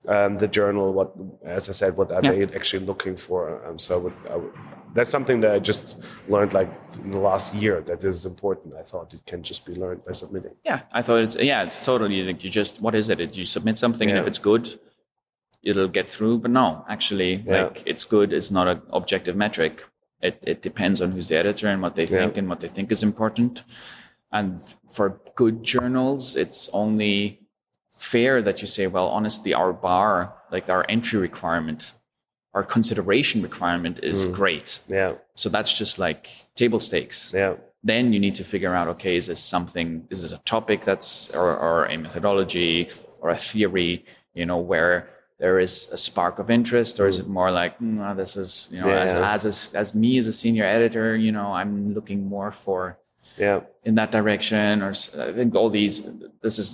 um, 0.09 0.37
the 0.37 0.47
journal, 0.47 0.93
what, 0.93 1.13
as 1.45 1.69
I 1.69 1.73
said, 1.73 1.97
what 1.97 2.13
are 2.13 2.21
Yeah. 2.23 2.33
they 2.33 2.43
actually 2.55 2.87
looking 2.87 3.17
for? 3.17 3.41
Um, 3.67 3.77
so 3.77 3.95
I 3.97 3.99
would, 4.05 4.13
I 4.31 4.37
would, 4.37 4.53
that's 4.95 5.11
something 5.11 5.41
that 5.41 5.51
I 5.51 5.59
just 5.59 5.97
learned 6.29 6.53
like 6.55 6.71
in 7.03 7.11
the 7.11 7.19
last 7.19 7.55
year 7.57 7.81
that 7.89 8.05
is 8.05 8.25
important. 8.25 8.75
I 8.75 8.83
thought 8.83 9.13
it 9.15 9.23
can 9.27 9.43
just 9.43 9.67
be 9.67 9.75
learned 9.75 10.05
by 10.05 10.13
submitting. 10.13 10.55
Yeah, 10.65 10.83
I 10.93 11.03
thought 11.03 11.23
it's 11.23 11.37
yeah, 11.37 11.65
it's 11.65 11.85
totally 11.85 12.23
like 12.23 12.45
you 12.45 12.51
just 12.51 12.81
what 12.81 12.95
is 12.95 13.11
it? 13.11 13.37
You 13.37 13.45
submit 13.45 13.77
something, 13.79 14.09
and 14.11 14.19
if 14.19 14.27
it's 14.29 14.39
good, 14.39 14.79
it'll 15.63 15.89
get 15.89 16.09
through. 16.11 16.39
But 16.39 16.53
no, 16.53 16.85
actually, 16.89 17.43
Yeah. 17.45 17.65
like 17.65 17.83
it's 17.85 18.05
good 18.05 18.33
It's 18.33 18.51
not 18.53 18.69
an 18.69 18.83
objective 18.91 19.35
metric. 19.37 19.85
It 20.23 20.39
it 20.43 20.63
depends 20.63 21.03
on 21.03 21.13
who's 21.13 21.29
the 21.29 21.37
editor 21.37 21.67
and 21.69 21.83
what 21.83 21.95
they 21.97 22.07
think 22.07 22.35
Yeah. 22.35 22.39
and 22.41 22.49
what 22.49 22.61
they 22.61 22.69
think 22.69 22.93
is 22.93 23.03
important. 23.03 23.65
And 24.33 24.63
for 24.89 25.21
good 25.35 25.65
journals, 25.65 26.37
it's 26.37 26.69
only 26.73 27.41
fair 27.97 28.43
that 28.43 28.61
you 28.61 28.67
say, 28.67 28.87
well, 28.87 29.09
honestly, 29.09 29.55
our 29.55 29.73
bar, 29.73 30.35
like 30.51 30.69
our 30.69 30.85
entry 30.89 31.19
requirement, 31.19 31.93
our 32.55 32.63
consideration 32.63 33.43
requirement 33.43 34.01
is 34.03 34.25
great. 34.27 34.81
Yeah, 34.89 35.15
So 35.35 35.49
that's 35.49 35.77
just 35.77 35.99
like 35.99 36.29
table 36.55 36.81
stakes. 36.81 37.33
Yeah, 37.35 37.55
then 37.85 38.13
you 38.13 38.19
need 38.21 38.35
to 38.35 38.45
figure 38.45 38.75
out 38.75 38.89
okay 38.89 39.17
is 39.17 39.27
this 39.29 39.41
something 39.41 40.07
is 40.11 40.23
this 40.23 40.33
a 40.33 40.39
topic 40.39 40.83
that's 40.83 41.31
or, 41.31 41.57
or 41.57 41.85
a 41.87 41.97
methodology 41.97 42.89
or 43.21 43.31
a 43.31 43.37
theory 43.37 44.05
you 44.35 44.45
know 44.45 44.57
where 44.59 45.09
there 45.39 45.61
is 45.61 45.89
a 45.93 45.97
spark 45.97 46.39
of 46.41 46.51
interest 46.51 46.99
or 46.99 47.07
is 47.07 47.19
it 47.21 47.29
more 47.29 47.51
like 47.53 47.79
mm, 47.79 48.01
ah, 48.01 48.13
this 48.15 48.37
is 48.37 48.69
you 48.73 48.81
know 48.81 48.91
as, 48.91 49.13
Yeah. 49.13 49.33
as 49.35 49.47
as 49.47 49.75
as 49.75 49.95
me 49.95 50.19
as 50.19 50.27
a 50.27 50.33
senior 50.33 50.65
editor 50.65 51.15
you 51.17 51.31
know 51.31 51.53
i'm 51.53 51.95
looking 51.95 52.27
more 52.27 52.51
for 52.51 52.99
yeah, 53.39 53.61
in 53.85 53.97
that 53.97 54.11
direction 54.13 54.83
or 54.83 54.91
I 54.91 55.33
think 55.33 55.55
all 55.55 55.69
these 55.69 56.09
this 56.41 56.59
is 56.59 56.71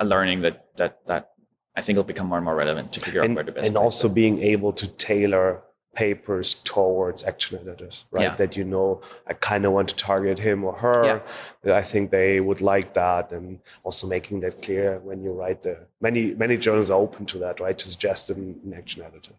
a 0.00 0.04
learning 0.04 0.42
that 0.42 0.76
that 0.76 1.04
that 1.06 1.30
i 1.76 1.80
think 1.80 1.96
will 1.96 2.04
become 2.04 2.26
more 2.26 2.38
and 2.38 2.44
more 2.44 2.56
relevant 2.56 2.92
to 2.92 3.00
figure 3.00 3.22
out 3.22 3.30
where 3.30 3.44
the 3.44 3.52
best 3.52 3.68
and 3.68 3.76
also 3.76 4.08
being 4.08 4.40
able 4.40 4.72
to 4.72 4.86
tailor 4.86 5.62
papers 5.94 6.54
towards 6.64 7.22
action 7.24 7.58
editors, 7.60 8.04
right? 8.10 8.22
Yeah. 8.22 8.34
That 8.34 8.56
you 8.56 8.64
know, 8.64 9.00
I 9.26 9.32
kind 9.34 9.64
of 9.64 9.72
want 9.72 9.88
to 9.88 9.94
target 9.94 10.38
him 10.38 10.64
or 10.64 10.74
her. 10.74 11.22
I 11.64 11.82
think 11.82 12.10
they 12.10 12.40
would 12.40 12.60
like 12.60 12.94
that, 12.94 13.32
and 13.32 13.60
also 13.82 14.06
making 14.06 14.40
that 14.40 14.62
clear 14.62 14.98
when 14.98 15.22
you 15.22 15.32
write 15.32 15.62
the 15.62 15.86
many 16.00 16.34
many 16.34 16.56
journals 16.56 16.90
are 16.90 17.00
open 17.00 17.26
to 17.26 17.38
that, 17.38 17.60
right? 17.60 17.76
To 17.78 17.88
suggest 17.88 18.30
an, 18.30 18.60
an 18.64 18.74
action 18.74 19.02
editor. 19.02 19.32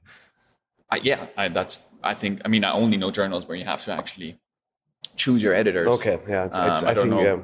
I, 0.89 0.97
yeah, 0.97 1.27
I, 1.37 1.47
that's. 1.49 1.89
I 2.03 2.13
think. 2.13 2.41
I 2.45 2.47
mean, 2.47 2.63
I 2.63 2.71
only 2.71 2.97
know 2.97 3.11
journals 3.11 3.47
where 3.47 3.57
you 3.57 3.65
have 3.65 3.83
to 3.85 3.91
actually 3.91 4.39
choose 5.15 5.41
your 5.43 5.53
editors. 5.53 5.87
Okay, 5.95 6.19
yeah, 6.27 6.45
it's, 6.45 6.57
it's, 6.57 6.83
Um, 6.83 6.87
I 6.87 6.91
I, 6.91 6.93
don't 6.93 7.09
think 7.09 7.15
know. 7.15 7.21
yeah, 7.21 7.37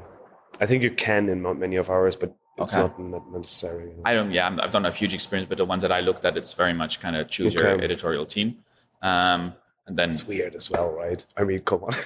I 0.60 0.66
think 0.66 0.84
you 0.84 0.92
can 0.92 1.30
in 1.30 1.42
not 1.42 1.58
many 1.58 1.76
of 1.76 1.90
ours, 1.90 2.16
but 2.16 2.36
it's 2.58 2.76
Okay. 2.76 3.04
not, 3.04 3.32
necessary. 3.32 3.92
I 4.06 4.14
don't. 4.14 4.32
Yeah, 4.32 4.44
I'm- 4.46 4.60
I've 4.60 4.72
done 4.72 4.86
a 4.86 4.92
huge 4.92 5.14
experience, 5.14 5.48
but 5.50 5.58
the 5.58 5.66
ones 5.66 5.82
that 5.82 5.92
I 5.92 6.00
looked 6.02 6.26
at, 6.26 6.38
it's 6.38 6.54
very 6.54 6.74
much 6.74 7.00
kind 7.00 7.16
of 7.16 7.30
choose 7.30 7.54
your 7.54 7.82
editorial 7.82 8.26
team, 8.26 8.58
um, 9.02 9.54
and 9.88 9.98
then 9.98 10.10
It's 10.12 10.28
weird 10.28 10.56
as 10.56 10.70
well, 10.70 10.90
right? 10.92 11.24
I 11.38 11.44
mean, 11.44 11.62
come 11.62 11.84
on, 11.84 11.94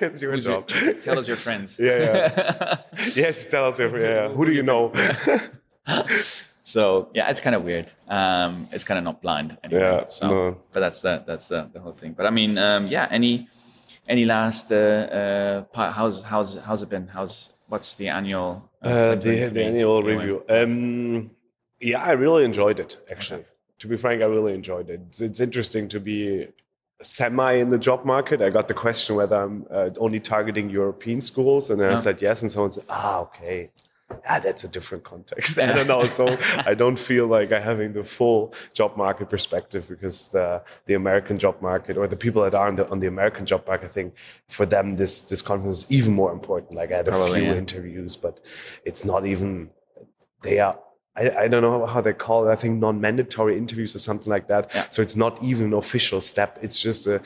it's 0.00 0.22
your 0.22 0.32
who's 0.32 0.46
your- 0.46 0.62
job. 0.62 0.68
tell 1.02 1.18
us 1.18 1.28
your 1.28 1.36
friends. 1.36 1.78
Yeah, 1.78 1.98
yeah. 1.98 2.76
yes, 3.14 3.46
tell 3.46 3.66
us. 3.66 3.78
If, 3.80 3.92
yeah, 3.92 4.28
who 4.28 4.44
do 4.46 4.52
you 4.52 4.62
know? 4.62 4.92
So 6.64 7.08
yeah, 7.14 7.30
it's 7.30 7.40
kind 7.40 7.56
of 7.56 7.64
weird. 7.64 7.90
Um, 8.08 8.68
it's 8.72 8.84
kind 8.84 8.98
of 8.98 9.04
not 9.04 9.22
blind 9.22 9.56
anymore. 9.64 10.00
Yeah, 10.02 10.06
so, 10.08 10.28
no. 10.28 10.58
but 10.72 10.80
that's 10.80 11.00
the 11.00 11.22
that's 11.26 11.48
the, 11.48 11.70
the 11.72 11.80
whole 11.80 11.92
thing. 11.92 12.12
But 12.12 12.26
I 12.26 12.30
mean, 12.30 12.58
um, 12.58 12.86
yeah. 12.88 13.08
Any 13.10 13.48
any 14.06 14.26
last 14.26 14.70
uh, 14.70 15.64
uh, 15.74 15.92
how's 15.92 16.22
how's 16.24 16.58
how's 16.58 16.82
it 16.82 16.90
been? 16.90 17.08
How's 17.08 17.50
what's 17.68 17.94
the 17.94 18.08
annual 18.08 18.68
uh, 18.84 18.88
Uh, 18.88 19.14
the, 19.14 19.48
the 19.48 19.64
annual 19.64 20.02
review. 20.02 20.42
Um, 20.48 21.30
yeah, 21.80 22.02
I 22.02 22.12
really 22.12 22.44
enjoyed 22.44 22.80
it. 22.80 22.96
Actually, 23.10 23.44
to 23.78 23.86
be 23.86 23.96
frank, 23.96 24.22
I 24.22 24.26
really 24.26 24.54
enjoyed 24.54 24.90
it. 24.90 25.00
It's, 25.08 25.20
it's 25.20 25.40
interesting 25.40 25.88
to 25.88 26.00
be 26.00 26.48
semi 27.02 27.52
in 27.52 27.68
the 27.68 27.78
job 27.78 28.04
market. 28.04 28.42
I 28.42 28.50
got 28.50 28.66
the 28.68 28.74
question 28.74 29.14
whether 29.16 29.36
I'm 29.36 29.66
uh, 29.70 29.90
only 29.98 30.20
targeting 30.20 30.70
European 30.70 31.20
schools, 31.20 31.70
and 31.70 31.80
then 31.80 31.92
I 31.92 31.94
said 31.94 32.20
yes, 32.20 32.42
and 32.42 32.50
someone 32.50 32.72
said, 32.72 32.84
"Ah, 32.88 33.20
okay." 33.20 33.70
Ah, 34.26 34.38
that's 34.38 34.64
a 34.64 34.68
different 34.68 35.04
context. 35.04 35.58
I 35.68 35.72
don't 35.72 35.86
know. 35.86 36.04
So 36.06 36.28
I 36.66 36.74
don't 36.74 36.98
feel 36.98 37.26
like 37.26 37.52
I'm 37.52 37.62
having 37.62 37.92
the 37.92 38.04
full 38.04 38.54
job 38.72 38.96
market 38.96 39.28
perspective 39.28 39.86
because 39.88 40.28
the 40.28 40.62
the 40.86 40.94
American 40.94 41.38
job 41.38 41.60
market 41.60 41.96
or 41.96 42.06
the 42.06 42.16
people 42.16 42.42
that 42.42 42.54
are 42.54 42.68
on 42.68 42.76
the 42.76 42.88
on 42.90 43.00
the 43.00 43.06
American 43.06 43.44
job 43.46 43.66
market, 43.66 43.86
I 43.86 43.88
think 43.88 44.14
for 44.48 44.64
them 44.66 44.96
this 44.96 45.20
this 45.20 45.42
conference 45.42 45.84
is 45.84 45.92
even 45.92 46.14
more 46.14 46.32
important. 46.32 46.74
Like 46.74 46.92
I 46.92 46.96
had 46.96 47.08
a 47.08 47.10
Probably, 47.10 47.40
few 47.40 47.50
yeah. 47.50 47.56
interviews, 47.58 48.16
but 48.16 48.40
it's 48.84 49.04
not 49.04 49.26
even 49.26 49.70
they 50.42 50.58
are 50.58 50.78
I, 51.16 51.30
I 51.44 51.48
don't 51.48 51.62
know 51.62 51.84
how 51.84 52.00
they 52.00 52.12
call 52.12 52.48
it. 52.48 52.52
I 52.52 52.54
think 52.56 52.78
non-mandatory 52.80 53.58
interviews 53.58 53.94
or 53.94 53.98
something 53.98 54.30
like 54.30 54.46
that. 54.48 54.70
Yeah. 54.74 54.88
So 54.88 55.02
it's 55.02 55.16
not 55.16 55.42
even 55.42 55.66
an 55.66 55.72
official 55.74 56.20
step. 56.20 56.58
It's 56.62 56.80
just 56.80 57.06
a 57.06 57.20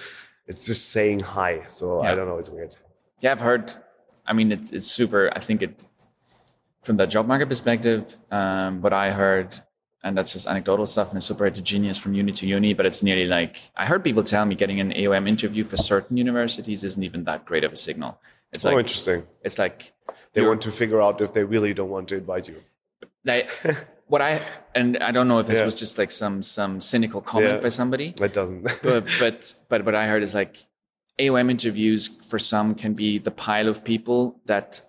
it's 0.47 0.67
just 0.67 0.91
saying 0.91 1.21
hi. 1.21 1.63
So 1.69 2.03
Yeah. 2.03 2.11
I 2.11 2.15
don't 2.17 2.27
know, 2.27 2.39
it's 2.39 2.51
weird. 2.51 2.77
Yeah, 3.21 3.33
I've 3.33 3.41
heard. 3.41 3.73
I 4.27 4.33
mean, 4.33 4.51
it's 4.53 4.71
it's 4.73 4.87
super. 4.87 5.31
I 5.37 5.41
think 5.41 5.63
it 5.63 5.85
from 6.83 6.97
the 6.97 7.07
job 7.07 7.27
market 7.27 7.49
perspective. 7.49 8.17
Um, 8.31 8.83
what 8.83 8.93
I 8.93 9.11
heard, 9.13 9.55
and 10.05 10.17
that's 10.17 10.33
just 10.33 10.47
anecdotal 10.47 10.87
stuff, 10.87 11.09
and 11.11 11.17
it's 11.17 11.27
super 11.27 11.45
heterogeneous 11.45 11.99
from 11.99 12.15
uni 12.15 12.33
to 12.33 12.47
uni. 12.47 12.75
But 12.75 12.87
it's 12.87 13.03
nearly 13.03 13.27
like 13.27 13.57
I 13.77 13.87
heard 13.87 14.03
people 14.05 14.23
tell 14.23 14.45
me 14.45 14.55
getting 14.55 14.81
an 14.81 14.93
AOM 14.93 15.29
interview 15.29 15.65
for 15.65 15.77
certain 15.77 16.17
universities 16.17 16.85
isn't 16.85 17.03
even 17.03 17.25
that 17.25 17.45
great 17.45 17.65
of 17.65 17.73
a 17.73 17.77
signal. 17.77 18.21
It's 18.53 18.65
oh, 18.65 18.71
like 18.71 18.81
interesting. 18.81 19.25
it's 19.43 19.59
like 19.59 19.93
They 20.35 20.43
want 20.43 20.61
to 20.63 20.71
figure 20.71 21.01
out 21.01 21.21
if 21.21 21.33
they 21.33 21.45
really 21.45 21.73
don't 21.73 21.89
want 21.91 22.09
to 22.09 22.17
invite 22.17 22.49
you. 22.49 22.57
they, 23.25 23.47
what 24.09 24.21
I 24.21 24.41
and 24.75 24.99
I 24.99 25.11
don't 25.13 25.27
know 25.29 25.39
if 25.39 25.47
this 25.47 25.59
Yeah. 25.61 25.65
was 25.65 25.75
just 25.75 25.97
like 25.97 26.11
some 26.11 26.43
some 26.43 26.81
cynical 26.81 27.21
comment 27.23 27.55
Yeah. 27.55 27.61
by 27.61 27.71
somebody, 27.71 28.13
That 28.19 28.33
doesn't. 28.35 28.63
but 28.83 29.07
but 29.19 29.55
but 29.71 29.85
what 29.87 29.95
I 29.95 30.07
heard 30.07 30.23
is 30.23 30.35
like 30.35 30.57
AOM 31.19 31.51
interviews 31.51 32.09
for 32.09 32.39
some 32.39 32.75
can 32.75 32.93
be 32.95 33.19
the 33.19 33.31
pile 33.31 33.69
of 33.69 33.85
people 33.85 34.41
that 34.47 34.83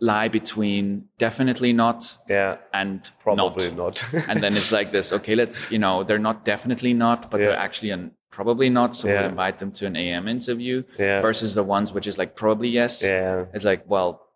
lie 0.00 0.28
between 0.28 1.04
definitely 1.18 1.72
not 1.72 2.16
Yeah. 2.28 2.56
and 2.72 3.10
Probably 3.22 3.70
not. 3.72 4.02
not. 4.12 4.14
and 4.28 4.42
then 4.42 4.52
it's 4.52 4.72
like 4.72 4.92
this. 4.92 5.12
Okay, 5.12 5.34
let's 5.34 5.70
you 5.70 5.78
know 5.78 6.04
they're 6.04 6.18
not 6.18 6.44
definitely 6.44 6.94
not, 6.94 7.30
but 7.30 7.38
they're 7.38 7.56
actually 7.56 7.90
an 7.90 8.12
probably 8.30 8.70
not. 8.70 8.94
So 8.96 9.08
Yeah. 9.08 9.20
we'll 9.20 9.30
invite 9.30 9.58
them 9.58 9.72
to 9.72 9.86
an 9.86 9.96
AM 9.96 10.26
interview. 10.28 10.84
Yeah. 10.98 11.20
Versus 11.20 11.54
the 11.54 11.62
ones 11.64 11.92
which 11.92 12.06
is 12.06 12.16
like 12.18 12.34
probably 12.34 12.68
yes. 12.68 13.02
yeah. 13.02 13.44
It's 13.52 13.64
like 13.64 13.84
well, 13.88 14.26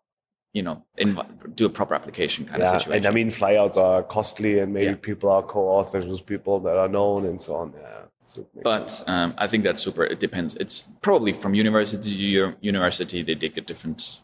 you 0.53 0.63
know, 0.63 0.85
inv- 1.01 1.55
do 1.57 1.65
a 1.67 1.71
proper 1.71 1.95
application 1.95 2.45
kind 2.45 2.61
Yeah, 2.63 2.69
of 2.75 2.81
situation. 2.83 2.99
and 2.99 3.07
I 3.07 3.11
mean, 3.11 3.29
flyouts 3.29 3.77
are 3.77 4.03
costly, 4.05 4.59
and 4.61 4.73
maybe 4.73 4.87
Yeah. 4.87 4.97
people 5.01 5.31
are 5.31 5.43
co-authors 5.43 6.07
with 6.07 6.25
people 6.27 6.61
that 6.61 6.77
are 6.77 6.89
known 6.89 7.27
and 7.27 7.41
so 7.41 7.57
on. 7.57 7.73
Yeah, 7.77 8.03
so 8.27 8.43
it 8.43 8.49
makes 8.55 8.69
sense. 8.71 9.03
but 9.05 9.13
um, 9.13 9.35
I 9.37 9.47
think 9.49 9.65
that's 9.65 9.83
super. 9.83 10.05
It 10.05 10.21
depends. 10.21 10.55
It's 10.57 10.83
probably 11.01 11.33
from 11.33 11.55
university 11.55 12.11
to 12.11 12.17
u- 12.17 12.55
university 12.61 13.23
they 13.23 13.35
take 13.35 13.57
a 13.57 13.63
different 13.63 14.21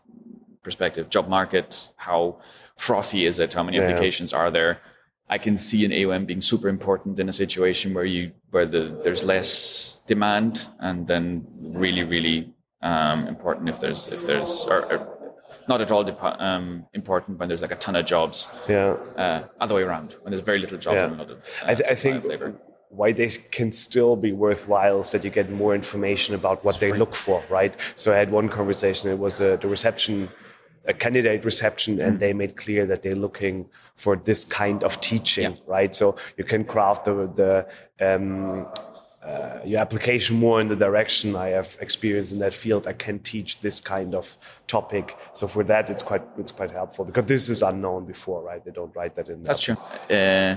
perspective. 0.62 1.08
Job 1.10 1.28
market, 1.28 1.88
how 1.96 2.38
frothy 2.76 3.26
is 3.26 3.38
it? 3.38 3.52
How 3.54 3.62
many 3.62 3.76
Yeah. 3.78 3.84
applications 3.88 4.32
are 4.32 4.50
there? 4.50 4.78
I 5.28 5.38
can 5.38 5.56
see 5.56 5.84
an 5.84 5.92
AOM 5.92 6.26
being 6.26 6.40
super 6.40 6.68
important 6.68 7.18
in 7.20 7.28
a 7.28 7.32
situation 7.32 7.94
where 7.94 8.04
you 8.04 8.32
where 8.50 8.66
the 8.66 9.00
there's 9.04 9.22
less 9.24 10.00
demand, 10.06 10.68
and 10.80 11.06
then 11.06 11.46
really 11.60 12.02
really 12.04 12.52
um, 12.82 13.28
important 13.28 13.68
if 13.68 13.78
there's 13.80 14.08
if 14.08 14.26
there's 14.26 14.64
or, 14.66 14.80
or 14.92 14.98
not 15.68 15.80
at 15.80 15.90
all 15.92 16.04
depa- 16.04 16.40
um, 16.40 16.84
important 16.94 17.38
when 17.38 17.48
there's 17.48 17.62
like 17.62 17.70
a 17.70 17.76
ton 17.76 17.94
of 17.94 18.06
jobs. 18.06 18.48
yeah, 18.68 18.96
Uh, 19.16 19.42
other 19.60 19.74
way 19.76 19.82
around 19.82 20.16
when 20.22 20.32
there's 20.32 20.44
very 20.44 20.58
little 20.58 20.78
jobs 20.78 20.96
Yeah. 20.96 21.04
and 21.06 21.14
a 21.14 21.18
lot 21.22 21.30
of. 21.30 21.38
Uh, 21.62 21.70
I, 21.70 21.74
th- 21.76 21.88
I 21.90 21.94
think 21.94 22.16
of 22.16 22.24
labor. 22.24 22.52
why 22.88 23.12
they 23.12 23.28
can 23.52 23.70
still 23.70 24.16
be 24.16 24.32
worthwhile 24.32 24.98
is 25.00 25.10
that 25.12 25.22
you 25.24 25.30
get 25.30 25.48
more 25.48 25.76
information 25.76 26.34
about 26.34 26.64
what 26.64 26.80
they 26.80 26.92
look 26.92 27.14
for, 27.14 27.40
right? 27.48 27.74
So 27.94 28.12
I 28.12 28.16
had 28.16 28.32
one 28.32 28.48
conversation. 28.48 29.10
It 29.10 29.18
was 29.18 29.40
uh, 29.40 29.56
the 29.60 29.68
reception, 29.68 30.28
a 30.86 30.92
candidate 30.94 31.44
reception, 31.44 31.96
Mm. 31.98 32.06
and 32.06 32.20
they 32.20 32.32
made 32.32 32.56
clear 32.56 32.86
that 32.86 33.02
they're 33.02 33.14
looking 33.26 33.68
for 33.96 34.16
this 34.16 34.44
kind 34.44 34.82
of 34.84 35.00
teaching, 35.00 35.58
right? 35.66 35.94
So 35.94 36.16
you 36.38 36.44
can 36.44 36.64
craft 36.64 37.04
the 37.04 37.14
the 37.40 37.66
um, 38.06 38.66
uh, 39.22 39.58
your 39.66 39.80
application 39.80 40.36
more 40.38 40.60
in 40.62 40.68
the 40.68 40.76
direction 40.76 41.36
I 41.36 41.48
have 41.50 41.76
experience 41.80 42.32
in 42.32 42.38
that 42.38 42.54
field. 42.54 42.86
I 42.86 42.94
can 42.94 43.18
teach 43.18 43.60
this 43.60 43.78
kind 43.78 44.14
of 44.14 44.38
topic. 44.66 45.14
So 45.34 45.46
for 45.46 45.62
that, 45.64 45.90
it's 45.90 46.02
quite 46.02 46.22
it's 46.38 46.52
quite 46.52 46.70
helpful 46.70 47.04
because 47.04 47.26
this 47.26 47.48
is 47.50 47.60
unknown 47.62 48.06
before, 48.06 48.42
right? 48.42 48.64
They 48.64 48.70
don't 48.72 48.94
write 48.96 49.14
that 49.16 49.28
in. 49.28 49.42
That's 49.42 49.60
true. 49.60 49.76
Uh, 50.10 50.56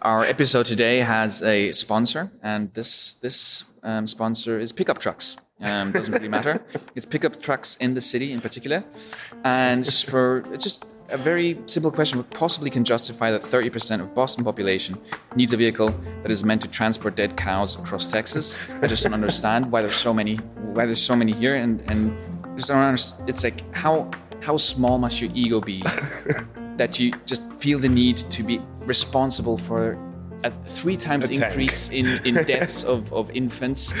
our 0.00 0.24
episode 0.24 0.64
today 0.66 1.00
has 1.00 1.42
a 1.42 1.72
sponsor, 1.72 2.30
and 2.42 2.72
this 2.72 3.14
this 3.20 3.64
um, 3.82 4.06
sponsor 4.06 4.58
is 4.58 4.72
pickup 4.72 4.98
trucks. 4.98 5.36
Um, 5.60 5.92
doesn't 5.92 6.12
really 6.12 6.28
matter. 6.28 6.62
It's 6.94 7.06
pickup 7.06 7.42
trucks 7.42 7.76
in 7.80 7.94
the 7.94 8.00
city, 8.00 8.32
in 8.32 8.40
particular, 8.40 8.84
and 9.44 9.86
for 9.86 10.44
it's 10.52 10.64
just 10.64 10.84
a 11.10 11.16
very 11.16 11.58
simple 11.66 11.90
question. 11.90 12.18
What 12.18 12.30
possibly 12.30 12.70
can 12.70 12.84
justify 12.84 13.30
that 13.30 13.42
30% 13.42 14.00
of 14.00 14.14
Boston 14.14 14.44
population 14.44 14.98
needs 15.34 15.52
a 15.52 15.56
vehicle 15.56 15.94
that 16.22 16.30
is 16.30 16.44
meant 16.44 16.62
to 16.62 16.68
transport 16.68 17.16
dead 17.16 17.36
cows 17.36 17.76
across 17.76 18.10
Texas? 18.10 18.56
I 18.82 18.86
just 18.86 19.02
don't 19.02 19.14
understand 19.14 19.72
why 19.72 19.80
there's 19.80 19.96
so 19.96 20.12
many 20.14 20.36
why 20.76 20.86
there's 20.86 21.02
so 21.02 21.16
many 21.16 21.32
here, 21.32 21.54
and 21.54 21.80
and 21.90 22.16
just 22.56 22.68
don't 22.68 22.78
understand. 22.78 23.28
It's 23.28 23.42
like 23.42 23.74
how 23.74 24.10
how 24.42 24.56
small 24.56 24.98
must 24.98 25.20
your 25.20 25.30
ego 25.34 25.60
be 25.60 25.82
that 26.76 26.98
you 27.00 27.12
just 27.26 27.42
feel 27.54 27.78
the 27.78 27.88
need 27.88 28.16
to 28.16 28.42
be 28.42 28.60
responsible 28.86 29.58
for 29.58 29.98
a 30.44 30.50
three 30.66 30.96
times 30.96 31.28
A 31.28 31.32
increase 31.32 31.90
in, 31.90 32.06
in 32.24 32.34
deaths 32.52 32.84
of, 32.84 33.12
of 33.12 33.30
infants 33.32 33.92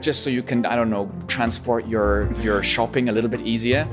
just 0.00 0.22
so 0.22 0.28
you 0.30 0.42
can 0.42 0.66
i 0.66 0.74
don't 0.76 0.90
know 0.90 1.10
transport 1.28 1.86
your 1.86 2.30
your 2.42 2.62
shopping 2.62 3.08
a 3.08 3.12
little 3.12 3.30
bit 3.30 3.40
easier. 3.42 3.88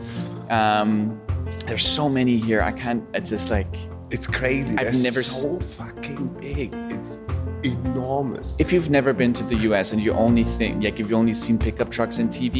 Um, 0.49 1.19
there's 1.67 1.85
so 1.85 2.09
many 2.09 2.37
here 2.37 2.61
i 2.61 2.71
can't 2.71 3.03
it's 3.13 3.29
just 3.29 3.49
like 3.51 3.67
It's 4.11 4.25
crazy. 4.27 4.75
I've 4.77 4.91
They're 4.91 5.03
never 5.03 5.21
so 5.21 5.59
fucking 5.59 6.27
big. 6.41 6.73
It's 6.95 7.19
enormous. 7.63 8.55
if 8.59 8.73
you've 8.73 8.89
never 8.89 9.13
been 9.13 9.33
to 9.33 9.43
the 9.43 9.55
us 9.57 9.91
and 9.93 10.01
you 10.01 10.11
only 10.13 10.43
think 10.43 10.83
like 10.83 10.99
if 10.99 11.09
you 11.09 11.15
only 11.17 11.33
seen 11.33 11.57
pickup 11.59 11.89
trucks 11.91 12.17
in 12.19 12.27
tv 12.29 12.57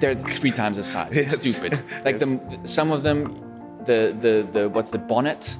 they're 0.00 0.14
three 0.14 0.52
times 0.52 0.76
the 0.76 0.82
size. 0.84 1.16
It's 1.16 1.36
stupid. 1.40 1.72
Like 2.04 2.18
the 2.22 2.28
some 2.64 2.92
of 2.92 3.02
them 3.02 3.18
the 3.84 4.14
the 4.24 4.34
the 4.52 4.68
what's 4.68 4.90
the 4.90 4.98
bonnet 4.98 5.56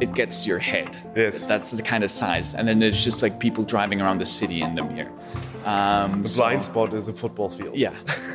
it 0.00 0.14
gets 0.14 0.46
your 0.46 0.58
head 0.58 0.96
Yes. 1.16 1.46
that's 1.46 1.70
the 1.70 1.82
kind 1.82 2.02
of 2.04 2.10
size 2.10 2.54
and 2.54 2.66
then 2.68 2.78
there's 2.80 3.02
just 3.04 3.22
like 3.22 3.38
people 3.40 3.64
driving 3.64 4.00
around 4.00 4.18
the 4.20 4.26
city 4.26 4.60
in 4.62 4.74
them 4.74 4.90
here 4.94 5.10
um, 5.64 6.22
the 6.22 6.28
so- 6.28 6.36
blind 6.42 6.62
spot 6.64 6.94
is 6.94 7.08
a 7.08 7.12
football 7.12 7.48
field. 7.48 7.74
yeah, 7.74 7.92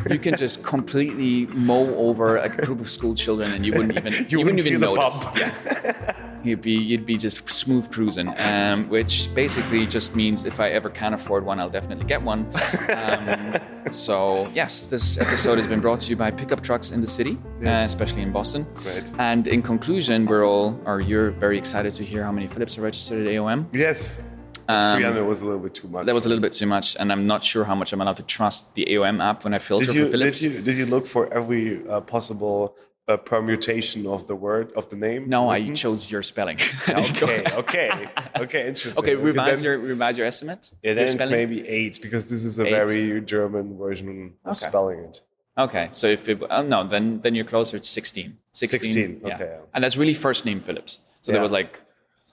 you 0.09 0.19
can 0.19 0.35
just 0.35 0.63
completely 0.73 1.45
mow 1.55 1.95
over 1.95 2.35
a 2.37 2.49
group 2.49 2.81
of 2.81 2.89
school 2.89 3.15
children, 3.15 3.53
and 3.53 3.65
you 3.65 3.71
wouldn't 3.71 3.97
even 3.97 4.11
you, 4.11 4.25
You 4.27 4.37
wouldn't, 4.39 4.57
wouldn't 4.57 4.67
even 4.67 4.81
notice. 4.81 5.23
bump. 5.23 5.37
Yeah, 5.37 6.13
you'd 6.43 6.61
be 6.61 6.71
you'd 6.71 7.05
be 7.05 7.17
just 7.17 7.49
smooth 7.49 7.91
cruising, 7.91 8.33
um, 8.39 8.89
which 8.89 9.33
basically 9.33 9.85
just 9.85 10.15
means 10.15 10.45
if 10.45 10.59
I 10.59 10.69
ever 10.69 10.89
can 10.89 11.13
afford 11.13 11.45
one, 11.45 11.59
I'll 11.59 11.69
definitely 11.69 12.05
get 12.05 12.21
one. 12.21 12.49
Um, 12.95 13.59
so 13.91 14.49
yes, 14.53 14.83
this 14.83 15.17
episode 15.19 15.57
has 15.57 15.67
been 15.67 15.79
brought 15.79 15.99
to 16.01 16.09
you 16.09 16.15
by 16.15 16.31
pickup 16.31 16.61
trucks 16.61 16.91
in 16.91 17.01
the 17.01 17.07
city, 17.07 17.37
uh, 17.65 17.69
especially 17.69 18.21
in 18.21 18.31
Boston. 18.31 18.65
Great. 18.75 19.11
And 19.17 19.47
in 19.47 19.61
conclusion, 19.61 20.25
we're 20.25 20.45
all, 20.45 20.79
or 20.85 21.01
you're 21.01 21.31
very 21.31 21.57
excited 21.57 21.93
to 21.95 22.03
hear 22.03 22.23
how 22.23 22.31
many 22.31 22.47
Philips 22.47 22.77
are 22.77 22.81
registered 22.81 23.27
at 23.27 23.33
AOM. 23.33 23.67
Yes. 23.73 24.23
Um, 24.67 24.97
300 24.97 25.25
was 25.25 25.41
a 25.41 25.45
little 25.45 25.59
bit 25.59 25.73
too 25.73 25.87
much. 25.87 26.05
That 26.05 26.15
was 26.15 26.25
a 26.25 26.29
little 26.29 26.41
bit 26.41 26.53
too 26.53 26.65
much, 26.65 26.95
and 26.97 27.11
I'm 27.11 27.25
not 27.25 27.43
sure 27.43 27.65
how 27.65 27.75
much 27.75 27.91
I'm 27.93 28.01
allowed 28.01 28.17
to 28.17 28.23
trust 28.23 28.73
the 28.75 28.85
AOM 28.85 29.21
app 29.21 29.43
when 29.43 29.53
I 29.53 29.59
filter 29.59 29.85
did 29.85 29.95
you, 29.95 30.05
for 30.05 30.11
Philips. 30.11 30.39
Did 30.39 30.53
you, 30.53 30.61
did 30.61 30.77
you 30.77 30.85
look 30.85 31.05
for 31.05 31.33
every 31.33 31.85
uh, 31.87 32.01
possible 32.01 32.75
uh, 33.13 33.17
permutation 33.17 34.05
of 34.07 34.27
the 34.27 34.35
word, 34.35 34.71
of 34.75 34.89
the 34.89 34.95
name? 34.95 35.29
No, 35.29 35.49
I 35.49 35.71
chose 35.73 36.09
your 36.11 36.23
spelling. 36.23 36.57
Okay, 36.89 37.43
okay, 37.61 37.91
okay, 38.43 38.67
interesting. 38.67 39.03
okay, 39.03 39.15
revise 39.15 39.61
then, 39.61 39.65
your 39.65 39.79
revise 39.79 40.17
your 40.17 40.27
estimate. 40.27 40.71
Yeah, 40.83 40.93
your 40.93 41.07
spelling? 41.07 41.31
maybe 41.31 41.67
eight 41.67 41.99
because 42.01 42.23
this 42.25 42.43
is 42.49 42.59
a 42.59 42.65
Eight. 42.65 42.71
very 42.71 43.21
German 43.21 43.77
version 43.77 44.33
of 44.45 44.51
Okay. 44.51 44.67
spelling 44.69 44.99
it. 44.99 45.21
Okay, 45.57 45.85
so 45.91 46.07
if 46.07 46.27
it, 46.29 46.41
oh, 46.49 46.63
no, 46.63 46.79
then 46.87 47.21
then 47.23 47.35
you're 47.35 47.49
closer. 47.53 47.77
It's 47.77 47.89
16. 47.89 48.37
16, 48.53 48.79
16, 48.79 49.21
yeah. 49.25 49.35
okay, 49.35 49.45
yeah. 49.45 49.73
And 49.73 49.83
that's 49.83 49.97
really 49.97 50.13
first 50.13 50.45
name 50.45 50.59
Phillips. 50.59 50.99
So 51.21 51.31
there 51.31 51.41
was 51.41 51.51
like 51.51 51.79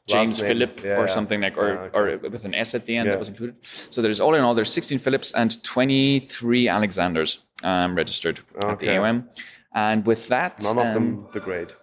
James 0.08 0.40
name, 0.40 0.48
Philip 0.48 0.82
yeah, 0.82 0.96
or 0.98 1.06
yeah. 1.06 1.14
something 1.14 1.40
like, 1.40 1.56
or, 1.56 1.68
Yeah, 1.68 1.80
okay. 1.80 1.98
or 1.98 2.30
with 2.34 2.44
an 2.44 2.54
S 2.54 2.74
at 2.74 2.86
the 2.86 2.96
end 2.96 3.06
Yeah. 3.06 3.12
that 3.12 3.18
was 3.18 3.28
included. 3.28 3.56
So 3.90 4.00
there's 4.02 4.20
all 4.20 4.34
in 4.34 4.42
all, 4.42 4.54
there's 4.54 4.72
16 4.72 4.98
Phillips 4.98 5.32
and 5.32 5.62
23 5.62 6.68
Alexanders 6.68 7.30
um, 7.62 7.94
registered 7.94 8.40
at 8.56 8.78
the 8.78 8.86
Okay. 8.86 8.96
AOM. 8.96 9.24
And 9.72 10.06
with 10.06 10.28
that, 10.28 10.62
None 10.62 10.78
of 10.78 10.86
um, 10.88 10.92
them 10.94 11.26
the 11.32 11.40
great. 11.40 11.76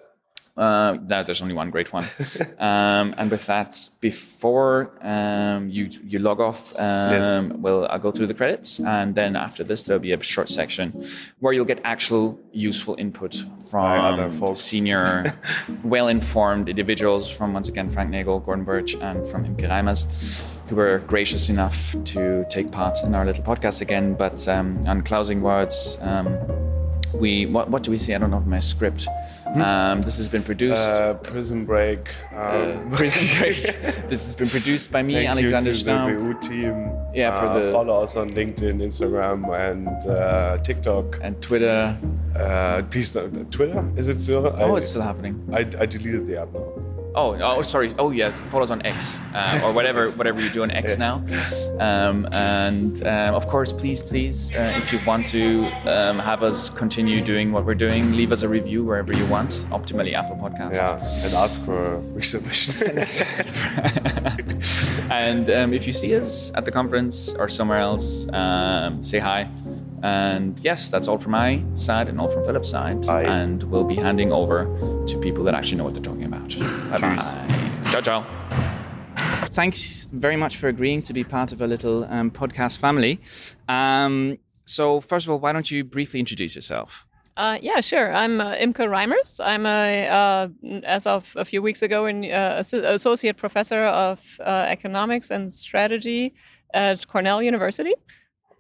Uh, 0.58 0.98
no, 1.10 1.22
there's 1.22 1.42
only 1.42 1.54
one 1.54 1.70
great 1.70 1.92
one. 1.92 2.06
um, 2.60 3.14
and 3.18 3.30
with 3.30 3.46
that, 3.48 3.78
before 4.00 4.92
um, 5.02 5.68
you 5.68 5.90
you 6.02 6.20
log 6.20 6.40
off, 6.40 6.74
um, 6.78 7.12
Yes. 7.12 7.44
well, 7.58 7.86
I'll 7.90 8.00
go 8.00 8.12
through 8.12 8.28
the 8.28 8.34
credits, 8.34 8.80
and 8.80 9.14
then 9.16 9.36
after 9.36 9.66
this, 9.66 9.84
there'll 9.84 10.02
be 10.02 10.14
a 10.14 10.24
short 10.24 10.48
section 10.48 11.06
where 11.40 11.52
you'll 11.52 11.66
get 11.66 11.82
actual 11.84 12.40
useful 12.54 12.96
input 12.98 13.36
from 13.70 14.56
senior, 14.56 15.38
well-informed 15.84 16.70
individuals 16.70 17.30
from 17.30 17.52
once 17.54 17.68
again 17.68 17.90
Frank 17.90 18.10
Nagle, 18.10 18.40
Gordon 18.40 18.64
Burtch, 18.64 18.96
and 18.96 19.28
from 19.28 19.44
Imke 19.44 19.68
Reimers, 19.68 20.06
who 20.70 20.78
were 20.78 21.00
gracious 21.00 21.50
enough 21.50 21.96
to 22.06 22.46
take 22.50 22.72
part 22.72 23.04
in 23.04 23.14
our 23.14 23.26
little 23.26 23.44
podcast 23.44 23.82
again. 23.82 24.14
But 24.14 24.48
um, 24.48 24.88
on 24.88 25.02
closing 25.02 25.42
words. 25.42 25.98
We 27.20 27.46
what, 27.46 27.70
what 27.70 27.84
do 27.84 27.92
we 27.92 27.98
see? 27.98 28.14
I 28.14 28.18
don't 28.18 28.32
know 28.32 28.42
my 28.42 28.60
script. 28.60 29.08
Um, 29.56 30.02
this 30.02 30.18
has 30.18 30.28
been 30.28 30.44
produced. 30.44 30.84
Uh, 30.84 31.14
prison 31.14 31.66
break. 31.66 32.10
Um, 32.34 32.92
uh, 32.92 32.96
Prison 32.98 33.26
Break. 33.40 33.56
this 34.10 34.26
has 34.26 34.36
been 34.36 34.50
produced 34.50 34.92
by 34.92 35.02
me, 35.02 35.14
Thank 35.14 35.30
Alexander 35.30 35.72
you 35.72 35.78
to 35.78 35.84
the 35.86 36.34
VU 36.34 36.40
team. 36.40 36.92
Yeah, 37.14 37.40
for 37.40 37.46
Uh, 37.46 37.60
the- 37.60 37.72
follow 37.72 38.02
us 38.04 38.18
on 38.18 38.32
LinkedIn, 38.32 38.82
Instagram, 38.82 39.48
and 39.70 39.88
uh, 40.10 40.58
TikTok. 40.58 41.20
and 41.22 41.42
Twitter. 41.42 41.98
Uh, 42.36 42.82
please, 42.90 43.14
Twitter 43.50 43.84
is 43.96 44.10
it 44.10 44.20
still? 44.20 44.48
Oh, 44.48 44.74
I, 44.74 44.78
it's 44.78 44.90
still 44.90 45.02
happening. 45.04 45.36
I, 45.54 45.60
I 45.60 45.86
deleted 45.86 46.26
the 46.26 46.42
app 46.42 46.52
now. 46.54 46.68
Oh, 47.16 47.38
oh, 47.42 47.62
sorry. 47.62 47.94
Oh, 47.98 48.12
yeah. 48.12 48.30
Follow 48.52 48.64
us 48.64 48.72
on 48.72 48.86
X 48.86 49.18
uh, 49.34 49.62
or 49.64 49.74
whatever, 49.74 50.10
whatever 50.18 50.42
you 50.42 50.50
do 50.50 50.64
on 50.64 50.72
X 50.72 50.98
now. 50.98 51.24
Um, 51.80 52.28
and 52.34 53.02
uh, 53.04 53.32
of 53.34 53.48
course, 53.48 53.72
please, 53.72 54.04
please, 54.04 54.54
uh, 54.54 54.74
if 54.82 54.92
you 54.92 55.00
want 55.06 55.26
to 55.28 55.66
um, 55.90 56.20
have 56.20 56.44
us 56.44 56.70
continue 56.70 57.24
doing 57.24 57.54
what 57.54 57.66
we're 57.66 57.74
doing, 57.74 58.12
leave 58.14 58.32
us 58.32 58.44
a 58.44 58.50
review 58.50 58.84
wherever 58.84 59.16
you 59.16 59.26
want. 59.28 59.66
Optimally, 59.72 60.14
Apple 60.14 60.36
Podcasts. 60.36 60.76
Yeah, 60.76 61.26
and 61.26 61.34
ask 61.34 61.64
for 61.64 62.02
resubmission. 62.14 62.86
and 65.12 65.50
um, 65.50 65.74
if 65.74 65.88
you 65.88 65.94
see 65.94 66.16
us 66.16 66.52
at 66.56 66.66
the 66.66 66.72
conference 66.72 67.34
or 67.34 67.48
somewhere 67.48 67.80
else, 67.80 68.28
um, 68.34 69.02
say 69.02 69.20
hi. 69.20 69.50
And 70.06 70.60
yes, 70.60 70.90
that's 70.90 71.08
all 71.08 71.18
from 71.18 71.32
my 71.32 71.64
side 71.74 72.10
and 72.10 72.22
all 72.22 72.30
from 72.30 72.44
Philipp's 72.44 72.70
side. 72.70 73.10
Aye. 73.10 73.24
And 73.24 73.64
we'll 73.64 73.84
be 73.84 73.96
handing 73.96 74.32
over 74.32 74.66
to 75.08 75.18
people 75.18 75.44
that 75.46 75.56
actually 75.56 75.78
know 75.78 75.84
what 75.84 75.96
they're 75.96 76.04
talking 76.04 76.26
about. 76.26 76.50
Bye 76.92 77.00
bye. 77.00 77.92
Ciao, 77.92 78.02
ciao. 78.02 78.26
Thanks 79.48 80.06
very 80.12 80.36
much 80.36 80.58
for 80.58 80.68
agreeing 80.68 81.02
to 81.04 81.14
be 81.14 81.24
part 81.24 81.52
of 81.54 81.60
a 81.60 81.66
little 81.66 82.04
um, 82.04 82.30
podcast 82.30 82.78
family. 82.78 83.20
Um, 83.68 84.38
so, 84.66 85.02
first 85.02 85.26
of 85.26 85.32
all, 85.32 85.40
why 85.40 85.52
don't 85.54 85.72
you 85.72 85.84
briefly 85.84 86.20
introduce 86.20 86.56
yourself? 86.56 87.08
Uh, 87.36 87.58
yeah, 87.60 87.82
sure. 87.82 88.14
I'm 88.14 88.40
uh, 88.40 88.54
Imke 88.54 88.86
Reimers. 88.88 89.40
I'm 89.44 89.66
a, 89.66 90.08
uh, 90.08 90.48
as 90.84 91.08
of 91.08 91.34
a 91.36 91.46
few 91.46 91.64
weeks 91.64 91.82
ago, 91.82 92.06
an 92.06 92.32
uh, 92.32 92.62
associate 92.62 93.38
professor 93.38 93.86
of 93.86 94.40
uh, 94.40 94.66
economics 94.68 95.32
and 95.32 95.52
strategy 95.52 96.36
at 96.76 97.08
Cornell 97.08 97.42
University, 97.42 97.96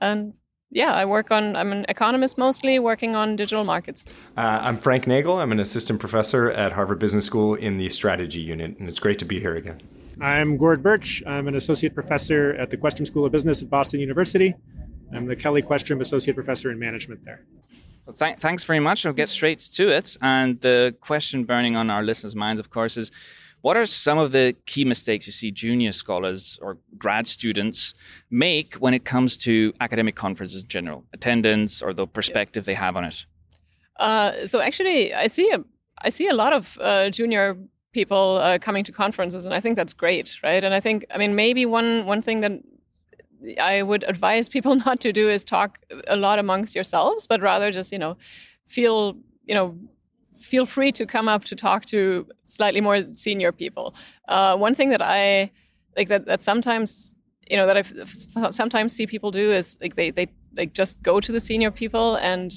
and 0.01 0.33
yeah, 0.75 0.93
I 0.93 1.05
work 1.05 1.31
on. 1.31 1.55
I'm 1.55 1.71
an 1.71 1.85
economist 1.87 2.37
mostly, 2.37 2.79
working 2.79 3.15
on 3.15 3.37
digital 3.37 3.63
markets. 3.63 4.03
Uh, 4.35 4.59
I'm 4.61 4.77
Frank 4.77 5.07
Nagle. 5.07 5.39
I'm 5.39 5.53
an 5.53 5.59
assistant 5.61 6.01
professor 6.01 6.51
at 6.51 6.73
Harvard 6.73 6.99
Business 6.99 7.25
School 7.25 7.55
in 7.55 7.77
the 7.77 7.89
strategy 7.89 8.41
unit, 8.41 8.77
and 8.77 8.89
it's 8.89 8.99
great 8.99 9.17
to 9.19 9.25
be 9.25 9.39
here 9.39 9.55
again. 9.55 9.81
I'm 10.19 10.57
Gord 10.57 10.83
Burtch. 10.83 11.23
I'm 11.25 11.47
an 11.47 11.55
associate 11.55 11.95
professor 11.95 12.53
at 12.55 12.69
the 12.71 12.77
Questrom 12.77 13.07
School 13.07 13.25
of 13.25 13.31
Business 13.31 13.61
at 13.61 13.69
Boston 13.69 14.01
University. 14.01 14.53
I'm 15.13 15.27
the 15.27 15.35
Kelli 15.35 15.63
Questrom 15.63 16.01
Associate 16.01 16.33
Professor 16.33 16.69
in 16.69 16.77
Management 16.77 17.23
there. 17.23 17.45
Well, 18.05 18.15
th- 18.15 18.39
thanks 18.39 18.65
very 18.65 18.81
much. 18.81 19.05
I'll 19.05 19.13
get 19.13 19.29
straight 19.29 19.59
to 19.59 19.89
it. 19.89 20.17
And 20.21 20.59
the 20.59 20.93
question 20.99 21.45
burning 21.45 21.77
on 21.77 21.89
our 21.89 22.03
listeners' 22.03 22.35
minds, 22.35 22.59
of 22.59 22.69
course, 22.69 22.97
is 22.97 23.11
what 23.65 23.75
are 23.75 23.87
some 23.87 24.19
of 24.19 24.31
the 24.31 24.55
key 24.67 24.85
mistakes 24.85 25.25
you 25.25 25.33
see 25.33 25.49
junior 25.49 25.91
scholars 25.91 26.59
or 26.61 26.77
grad 26.99 27.25
students 27.25 27.95
make 28.29 28.75
when 28.75 28.93
it 28.93 29.05
comes 29.05 29.37
to 29.37 29.73
academic 29.81 30.13
conferences 30.13 30.61
in 30.61 30.69
general, 30.69 31.03
attendance 31.13 31.81
or 31.81 31.91
the 31.91 32.05
perspective 32.05 32.65
they 32.65 32.75
have 32.75 32.95
on 32.95 33.05
it? 33.05 33.25
Uh, 33.99 34.45
so 34.45 34.61
actually, 34.61 35.15
I 35.15 35.25
see 35.25 35.49
a 35.49 35.63
I 35.97 36.09
see 36.09 36.27
a 36.27 36.35
lot 36.35 36.53
of 36.53 36.77
uh, 36.79 37.09
junior 37.09 37.57
people 37.91 38.37
uh, 38.37 38.59
coming 38.59 38.83
to 38.83 38.91
conferences, 38.91 39.47
and 39.47 39.55
I 39.55 39.59
think 39.59 39.77
that's 39.77 39.95
great, 39.95 40.37
right? 40.43 40.63
And 40.63 40.75
I 40.75 40.79
think, 40.79 41.03
I 41.09 41.17
mean, 41.17 41.33
maybe 41.33 41.65
one 41.65 42.05
one 42.05 42.21
thing 42.21 42.41
that 42.41 42.51
I 43.59 43.81
would 43.81 44.03
advise 44.07 44.47
people 44.47 44.75
not 44.85 44.99
to 44.99 45.11
do 45.11 45.27
is 45.27 45.43
talk 45.43 45.79
a 46.07 46.15
lot 46.15 46.37
amongst 46.37 46.75
yourselves, 46.75 47.25
but 47.25 47.41
rather 47.41 47.71
just 47.71 47.91
you 47.91 47.97
know 47.97 48.15
feel 48.67 49.17
you 49.47 49.55
know 49.55 49.75
feel 50.45 50.65
free 50.65 50.91
to 50.91 51.05
come 51.05 51.27
up 51.27 51.43
to 51.45 51.55
talk 51.55 51.85
to 51.85 52.27
slightly 52.45 52.81
more 52.81 52.99
senior 53.15 53.51
people. 53.51 53.95
Uh, 54.27 54.55
one 54.55 54.75
thing 54.75 54.89
that 54.89 55.01
I 55.01 55.51
like 55.97 56.07
that 56.09 56.25
that 56.25 56.41
sometimes 56.41 57.13
you 57.49 57.57
know 57.57 57.65
that 57.67 57.77
I 57.77 57.83
sometimes 58.51 58.95
see 58.95 59.07
people 59.07 59.31
do 59.31 59.51
is 59.51 59.77
like 59.81 59.95
they 59.95 60.11
they 60.11 60.27
like 60.55 60.73
just 60.73 61.01
go 61.01 61.19
to 61.19 61.31
the 61.31 61.39
senior 61.39 61.71
people 61.71 62.15
and 62.15 62.53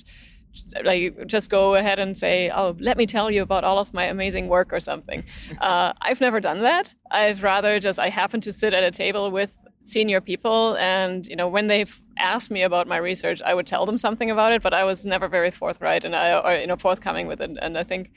like 0.85 1.27
just 1.27 1.51
go 1.51 1.74
ahead 1.74 1.98
and 1.98 2.16
say, 2.16 2.51
"Oh, 2.51 2.77
let 2.79 2.96
me 2.96 3.07
tell 3.07 3.31
you 3.31 3.42
about 3.42 3.64
all 3.64 3.79
of 3.79 3.92
my 3.94 4.05
amazing 4.05 4.48
work" 4.48 4.72
or 4.72 4.81
something. 4.81 5.24
Uh, 5.61 5.92
I've 6.01 6.20
never 6.20 6.40
done 6.40 6.61
that. 6.62 6.94
I've 7.11 7.42
rather 7.42 7.81
just 7.81 7.98
I 7.98 8.09
happen 8.11 8.40
to 8.42 8.53
sit 8.53 8.72
at 8.74 8.85
a 8.85 8.90
table 8.90 9.31
with 9.31 9.59
senior 9.88 10.20
people 10.20 10.77
and 10.77 11.27
you 11.27 11.37
know 11.37 11.48
when 11.48 11.66
they've 11.66 12.01
asked 12.18 12.51
me 12.51 12.62
about 12.62 12.87
my 12.87 12.96
research 12.96 13.40
i 13.42 13.55
would 13.55 13.66
tell 13.66 13.87
them 13.87 13.98
something 13.98 14.31
about 14.31 14.53
it 14.53 14.62
but 14.62 14.74
i 14.74 14.85
was 14.85 15.07
never 15.07 15.29
very 15.29 15.51
forthright 15.51 16.05
and 16.05 16.14
i 16.14 16.38
or 16.38 16.55
you 16.61 16.66
know 16.66 16.77
forthcoming 16.77 17.27
with 17.27 17.40
it 17.40 17.51
and 17.62 17.79
i 17.79 17.83
think 17.83 18.11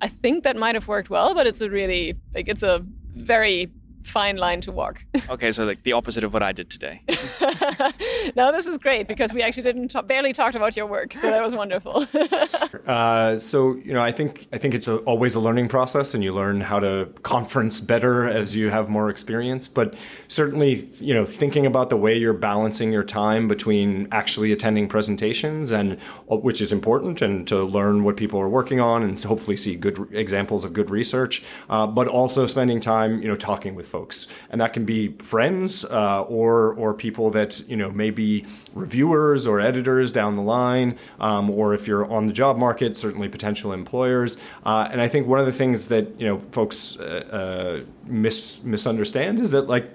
i 0.00 0.08
think 0.08 0.44
that 0.44 0.56
might 0.56 0.74
have 0.74 0.88
worked 0.88 1.10
well 1.10 1.34
but 1.34 1.46
it's 1.46 1.60
a 1.60 1.70
really 1.70 2.14
like 2.34 2.48
it's 2.48 2.62
a 2.62 2.84
very 3.12 3.70
fine 4.04 4.36
line 4.36 4.60
to 4.60 4.70
walk. 4.70 5.04
okay, 5.30 5.50
so 5.50 5.64
like 5.64 5.82
the 5.82 5.92
opposite 5.92 6.24
of 6.24 6.32
what 6.32 6.42
I 6.42 6.52
did 6.52 6.70
today. 6.70 7.02
no, 8.36 8.52
this 8.52 8.66
is 8.66 8.78
great 8.78 9.08
because 9.08 9.32
we 9.32 9.42
actually 9.42 9.62
didn't 9.62 9.88
talk, 9.88 10.06
barely 10.06 10.32
talked 10.32 10.54
about 10.54 10.76
your 10.76 10.86
work, 10.86 11.14
so 11.14 11.30
that 11.30 11.42
was 11.42 11.54
wonderful. 11.54 12.06
uh, 12.86 13.38
so 13.38 13.74
you 13.76 13.92
know, 13.92 14.02
I 14.02 14.12
think 14.12 14.46
I 14.52 14.58
think 14.58 14.74
it's 14.74 14.88
a, 14.88 14.98
always 14.98 15.34
a 15.34 15.40
learning 15.40 15.68
process, 15.68 16.14
and 16.14 16.22
you 16.22 16.34
learn 16.34 16.60
how 16.60 16.78
to 16.80 17.08
conference 17.22 17.80
better 17.80 18.28
as 18.28 18.54
you 18.54 18.70
have 18.70 18.88
more 18.88 19.08
experience. 19.08 19.68
But 19.68 19.94
certainly, 20.28 20.88
you 21.00 21.14
know, 21.14 21.24
thinking 21.24 21.66
about 21.66 21.90
the 21.90 21.96
way 21.96 22.16
you're 22.16 22.34
balancing 22.34 22.92
your 22.92 23.04
time 23.04 23.48
between 23.48 24.06
actually 24.12 24.52
attending 24.52 24.86
presentations 24.86 25.72
and 25.72 25.98
uh, 26.30 26.36
which 26.36 26.60
is 26.60 26.72
important, 26.72 27.22
and 27.22 27.48
to 27.48 27.64
learn 27.64 28.04
what 28.04 28.16
people 28.16 28.38
are 28.38 28.48
working 28.48 28.80
on, 28.80 29.02
and 29.02 29.20
hopefully 29.22 29.56
see 29.56 29.76
good 29.76 30.08
examples 30.12 30.64
of 30.64 30.72
good 30.72 30.90
research, 30.90 31.42
uh, 31.70 31.86
but 31.86 32.06
also 32.06 32.46
spending 32.46 32.80
time, 32.80 33.22
you 33.22 33.28
know, 33.28 33.36
talking 33.36 33.74
with 33.74 33.93
folks, 33.94 34.26
and 34.50 34.60
that 34.60 34.72
can 34.72 34.84
be 34.84 35.12
friends 35.32 35.84
uh, 35.84 36.22
or 36.22 36.74
or 36.74 36.92
people 36.94 37.30
that 37.30 37.50
you 37.68 37.76
know 37.76 37.90
maybe 37.92 38.44
reviewers 38.74 39.46
or 39.46 39.60
editors 39.60 40.10
down 40.10 40.34
the 40.34 40.42
line, 40.42 40.98
um, 41.20 41.48
or 41.48 41.74
if 41.74 41.86
you're 41.86 42.06
on 42.10 42.26
the 42.26 42.32
job 42.32 42.58
market, 42.58 42.96
certainly 42.96 43.28
potential 43.28 43.72
employers. 43.72 44.36
Uh, 44.66 44.88
and 44.90 45.00
I 45.00 45.06
think 45.06 45.28
one 45.28 45.38
of 45.38 45.46
the 45.46 45.52
things 45.62 45.86
that 45.88 46.04
you 46.20 46.26
know 46.26 46.42
folks 46.50 46.98
uh, 46.98 47.04
uh 47.04 47.84
mis- 48.06 48.64
misunderstand 48.64 49.40
is 49.40 49.52
that 49.52 49.68
like 49.68 49.86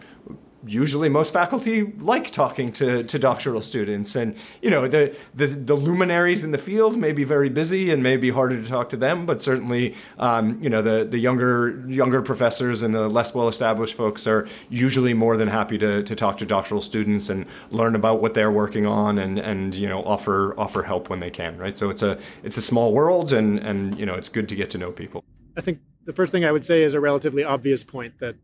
usually 0.65 1.09
most 1.09 1.31
faculty 1.31 1.83
like 1.99 2.31
talking 2.31 2.71
to, 2.73 3.03
to 3.03 3.19
doctoral 3.19 3.61
students. 3.61 4.15
And 4.15 4.35
you 4.61 4.69
know 4.69 4.87
the, 4.87 5.15
the, 5.33 5.47
the 5.47 5.75
luminaries 5.75 6.43
in 6.43 6.51
the 6.51 6.57
field 6.57 6.97
may 6.97 7.11
be 7.11 7.23
very 7.23 7.49
busy 7.49 7.91
and 7.91 8.01
may 8.01 8.17
be 8.17 8.31
harder 8.31 8.61
to 8.61 8.67
talk 8.67 8.89
to 8.89 8.97
them 8.97 9.25
but 9.25 9.43
certainly 9.43 9.95
um, 10.17 10.61
you 10.61 10.69
know 10.69 10.81
the, 10.81 11.05
the 11.05 11.19
younger 11.19 11.83
younger 11.87 12.21
professors 12.21 12.81
and 12.81 12.93
the 12.93 13.07
less 13.07 13.33
well 13.33 13.47
established 13.47 13.95
folks 13.95 14.25
are 14.27 14.47
usually 14.69 15.13
more 15.13 15.37
than 15.37 15.47
happy 15.47 15.77
to, 15.77 16.03
to 16.03 16.15
talk 16.15 16.37
to 16.37 16.45
doctoral 16.45 16.81
students 16.81 17.29
and 17.29 17.45
learn 17.71 17.95
about 17.95 18.21
what 18.21 18.33
they're 18.33 18.51
working 18.51 18.85
on 18.85 19.17
and, 19.17 19.39
and 19.39 19.75
you 19.75 19.87
know 19.87 20.03
offer 20.03 20.59
offer 20.59 20.83
help 20.83 21.09
when 21.09 21.19
they 21.19 21.29
can 21.29 21.57
right? 21.57 21.77
So 21.77 21.89
it's 21.89 22.01
a 22.01 22.17
it's 22.43 22.57
a 22.57 22.61
small 22.61 22.93
world 22.93 23.31
and 23.31 23.59
and 23.59 23.97
you 23.99 24.05
know 24.05 24.15
it's 24.15 24.29
good 24.29 24.49
to 24.49 24.55
get 24.55 24.69
to 24.71 24.77
know 24.77 24.91
people. 24.91 25.23
I 25.57 25.61
think 25.61 25.79
the 26.05 26.13
first 26.13 26.31
thing 26.31 26.45
I 26.45 26.51
would 26.51 26.65
say 26.65 26.81
is 26.81 26.93
a 26.93 26.99
relatively 26.99 27.43
obvious 27.43 27.83
point 27.83 28.19
that 28.19 28.35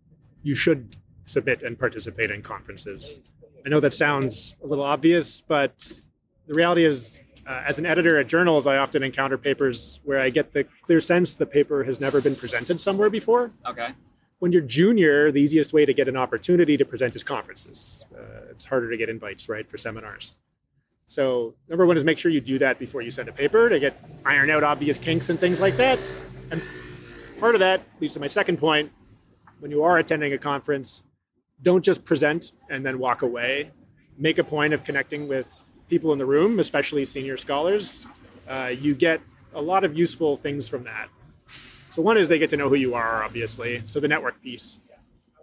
you 0.43 0.53
should 0.53 0.95
submit 1.25 1.63
and 1.63 1.77
participate 1.77 2.31
in 2.31 2.41
conferences. 2.41 3.17
I 3.65 3.69
know 3.69 3.79
that 3.79 3.93
sounds 3.93 4.55
a 4.63 4.67
little 4.67 4.85
obvious, 4.85 5.41
but 5.41 5.77
the 6.47 6.53
reality 6.53 6.85
is, 6.85 7.21
uh, 7.47 7.63
as 7.67 7.79
an 7.79 7.85
editor 7.85 8.19
at 8.19 8.27
journals, 8.27 8.67
I 8.67 8.77
often 8.77 9.03
encounter 9.03 9.37
papers 9.37 9.99
where 10.03 10.19
I 10.19 10.29
get 10.29 10.53
the 10.53 10.65
clear 10.81 11.01
sense 11.01 11.35
the 11.35 11.45
paper 11.45 11.83
has 11.83 11.99
never 11.99 12.21
been 12.21 12.35
presented 12.35 12.79
somewhere 12.79 13.09
before. 13.09 13.51
Okay. 13.65 13.89
When 14.39 14.51
you're 14.51 14.61
junior, 14.61 15.31
the 15.31 15.41
easiest 15.41 15.73
way 15.73 15.85
to 15.85 15.93
get 15.93 16.07
an 16.07 16.17
opportunity 16.17 16.77
to 16.77 16.85
present 16.85 17.15
is 17.15 17.23
conferences. 17.23 18.05
Uh, 18.15 18.51
it's 18.51 18.65
harder 18.65 18.91
to 18.91 18.97
get 18.97 19.09
invites, 19.09 19.49
right, 19.49 19.67
for 19.69 19.77
seminars. 19.77 20.35
So, 21.07 21.53
number 21.69 21.85
one 21.85 21.97
is 21.97 22.03
make 22.03 22.17
sure 22.17 22.31
you 22.31 22.41
do 22.41 22.59
that 22.59 22.79
before 22.79 23.01
you 23.01 23.11
send 23.11 23.29
a 23.29 23.31
paper 23.31 23.69
to 23.69 23.79
get 23.79 24.03
iron 24.25 24.49
out 24.49 24.63
obvious 24.63 24.97
kinks 24.97 25.29
and 25.29 25.39
things 25.39 25.59
like 25.59 25.77
that. 25.77 25.99
And 26.51 26.61
part 27.39 27.55
of 27.55 27.59
that 27.59 27.83
leads 27.99 28.15
to 28.15 28.19
my 28.19 28.27
second 28.27 28.57
point. 28.57 28.91
When 29.59 29.71
you 29.71 29.83
are 29.83 29.97
attending 29.97 30.33
a 30.33 30.37
conference, 30.37 31.03
don't 31.61 31.83
just 31.83 32.05
present 32.05 32.51
and 32.69 32.85
then 32.85 32.99
walk 32.99 33.21
away. 33.21 33.71
Make 34.17 34.37
a 34.37 34.43
point 34.43 34.73
of 34.73 34.83
connecting 34.83 35.27
with 35.27 35.47
people 35.89 36.13
in 36.13 36.19
the 36.19 36.25
room, 36.25 36.59
especially 36.59 37.05
senior 37.05 37.37
scholars. 37.37 38.05
Uh, 38.47 38.67
you 38.67 38.95
get 38.95 39.21
a 39.53 39.61
lot 39.61 39.83
of 39.83 39.97
useful 39.97 40.37
things 40.37 40.67
from 40.67 40.83
that. 40.83 41.07
So, 41.89 42.01
one 42.01 42.17
is 42.17 42.27
they 42.27 42.39
get 42.39 42.49
to 42.49 42.57
know 42.57 42.69
who 42.69 42.75
you 42.75 42.93
are, 42.93 43.23
obviously. 43.23 43.81
So, 43.85 43.99
the 43.99 44.07
network 44.07 44.41
piece. 44.41 44.81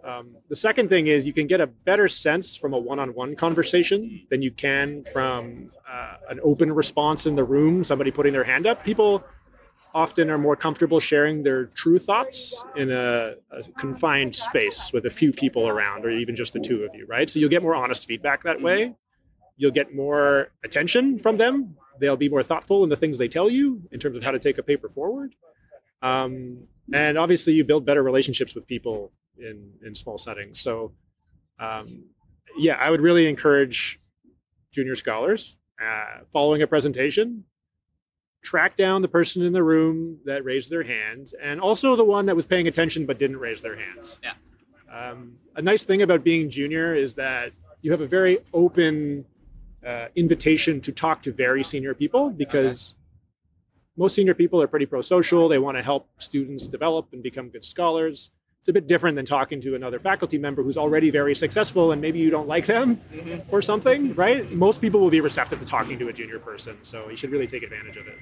Um, 0.03 0.35
the 0.49 0.55
second 0.55 0.89
thing 0.89 1.07
is 1.07 1.25
you 1.25 1.33
can 1.33 1.47
get 1.47 1.61
a 1.61 1.67
better 1.67 2.09
sense 2.09 2.55
from 2.55 2.73
a 2.73 2.77
one 2.77 2.99
on 2.99 3.13
one 3.13 3.35
conversation 3.35 4.27
than 4.29 4.41
you 4.41 4.51
can 4.51 5.03
from 5.13 5.69
uh, 5.89 6.15
an 6.29 6.39
open 6.43 6.73
response 6.73 7.25
in 7.25 7.35
the 7.35 7.43
room, 7.43 7.83
somebody 7.83 8.11
putting 8.11 8.33
their 8.33 8.43
hand 8.43 8.67
up. 8.67 8.83
People 8.83 9.23
often 9.93 10.29
are 10.29 10.37
more 10.37 10.55
comfortable 10.55 10.99
sharing 10.99 11.43
their 11.43 11.65
true 11.65 11.99
thoughts 11.99 12.63
in 12.75 12.91
a, 12.91 13.35
a, 13.51 13.63
confined 13.77 14.35
space 14.35 14.91
with 14.91 15.05
a 15.05 15.09
few 15.09 15.31
people 15.31 15.67
around, 15.67 16.05
or 16.05 16.09
even 16.09 16.35
just 16.35 16.53
the 16.53 16.59
two 16.59 16.83
of 16.83 16.93
you, 16.95 17.05
right? 17.07 17.29
So 17.29 17.39
you'll 17.39 17.49
get 17.49 17.61
more 17.61 17.75
honest 17.75 18.07
feedback 18.07 18.43
that 18.43 18.61
way. 18.61 18.95
You'll 19.55 19.71
get 19.71 19.93
more 19.93 20.49
attention 20.63 21.19
from 21.19 21.37
them. 21.37 21.75
They'll 21.99 22.17
be 22.17 22.29
more 22.29 22.41
thoughtful 22.41 22.83
in 22.83 22.89
the 22.89 22.95
things 22.95 23.19
they 23.19 23.27
tell 23.27 23.49
you 23.49 23.83
in 23.91 23.99
terms 23.99 24.17
of 24.17 24.23
how 24.23 24.31
to 24.31 24.39
take 24.39 24.57
a 24.57 24.63
paper 24.63 24.89
forward. 24.89 25.35
Um, 26.01 26.63
and 26.91 27.17
obviously, 27.17 27.53
you 27.53 27.63
build 27.63 27.85
better 27.85 28.01
relationships 28.01 28.55
with 28.55 28.65
people 28.67 29.11
in, 29.37 29.73
in 29.85 29.93
small 29.93 30.17
settings. 30.17 30.59
So, 30.59 30.93
um, 31.59 32.05
yeah, 32.57 32.75
I 32.75 32.89
would 32.89 32.99
really 32.99 33.27
encourage 33.27 33.99
junior 34.71 34.95
scholars 34.95 35.59
uh, 35.81 36.23
following 36.33 36.63
a 36.63 36.67
presentation 36.67 37.45
track 38.43 38.75
down 38.75 39.01
the 39.01 39.07
person 39.07 39.41
in 39.41 39.53
the 39.53 39.63
room 39.63 40.19
that 40.25 40.43
raised 40.43 40.69
their 40.69 40.83
hand 40.83 41.31
and 41.41 41.59
also 41.61 41.95
the 41.95 42.03
one 42.03 42.25
that 42.25 42.35
was 42.35 42.45
paying 42.45 42.67
attention 42.67 43.05
but 43.05 43.17
didn't 43.17 43.37
raise 43.37 43.61
their 43.61 43.77
hands. 43.77 44.19
Yeah. 44.21 44.33
Um, 44.93 45.37
a 45.55 45.61
nice 45.61 45.83
thing 45.83 46.01
about 46.01 46.23
being 46.23 46.49
junior 46.49 46.93
is 46.93 47.15
that 47.15 47.51
you 47.81 47.91
have 47.91 48.01
a 48.01 48.07
very 48.07 48.39
open 48.53 49.25
uh, 49.85 50.07
invitation 50.15 50.81
to 50.81 50.91
talk 50.91 51.21
to 51.23 51.31
very 51.31 51.63
senior 51.63 51.93
people 51.93 52.29
because 52.29 52.91
okay. 52.91 52.99
most 53.97 54.15
senior 54.15 54.33
people 54.33 54.61
are 54.61 54.67
pretty 54.67 54.85
pro 54.85 55.01
social. 55.01 55.47
They 55.47 55.59
want 55.59 55.77
to 55.77 55.83
help 55.83 56.09
students 56.17 56.67
develop 56.67 57.07
and 57.13 57.23
become 57.23 57.49
good 57.49 57.65
scholars 57.65 58.29
it's 58.63 58.69
a 58.69 58.73
bit 58.73 58.87
different 58.87 59.17
than 59.17 59.25
talking 59.25 59.59
to 59.59 59.75
another 59.75 59.99
faculty 59.99 60.37
member 60.37 60.63
who's 60.63 60.77
already 60.77 61.09
very 61.09 61.35
successful 61.35 61.91
and 61.91 62.01
maybe 62.01 62.17
you 62.17 62.29
don't 62.29 62.47
like 62.47 62.65
them 62.65 62.95
mm-hmm. 63.13 63.53
or 63.53 63.61
something, 63.61 64.15
right? 64.15 64.49
Most 64.53 64.79
people 64.79 65.01
will 65.01 65.09
be 65.09 65.19
receptive 65.19 65.59
to 65.59 65.65
talking 65.65 65.99
to 65.99 66.07
a 66.07 66.13
junior 66.13 66.39
person, 66.39 66.77
so 66.81 67.09
you 67.09 67.17
should 67.17 67.29
really 67.29 67.45
take 67.45 67.61
advantage 67.63 67.97
of 67.97 68.07
it. 68.07 68.17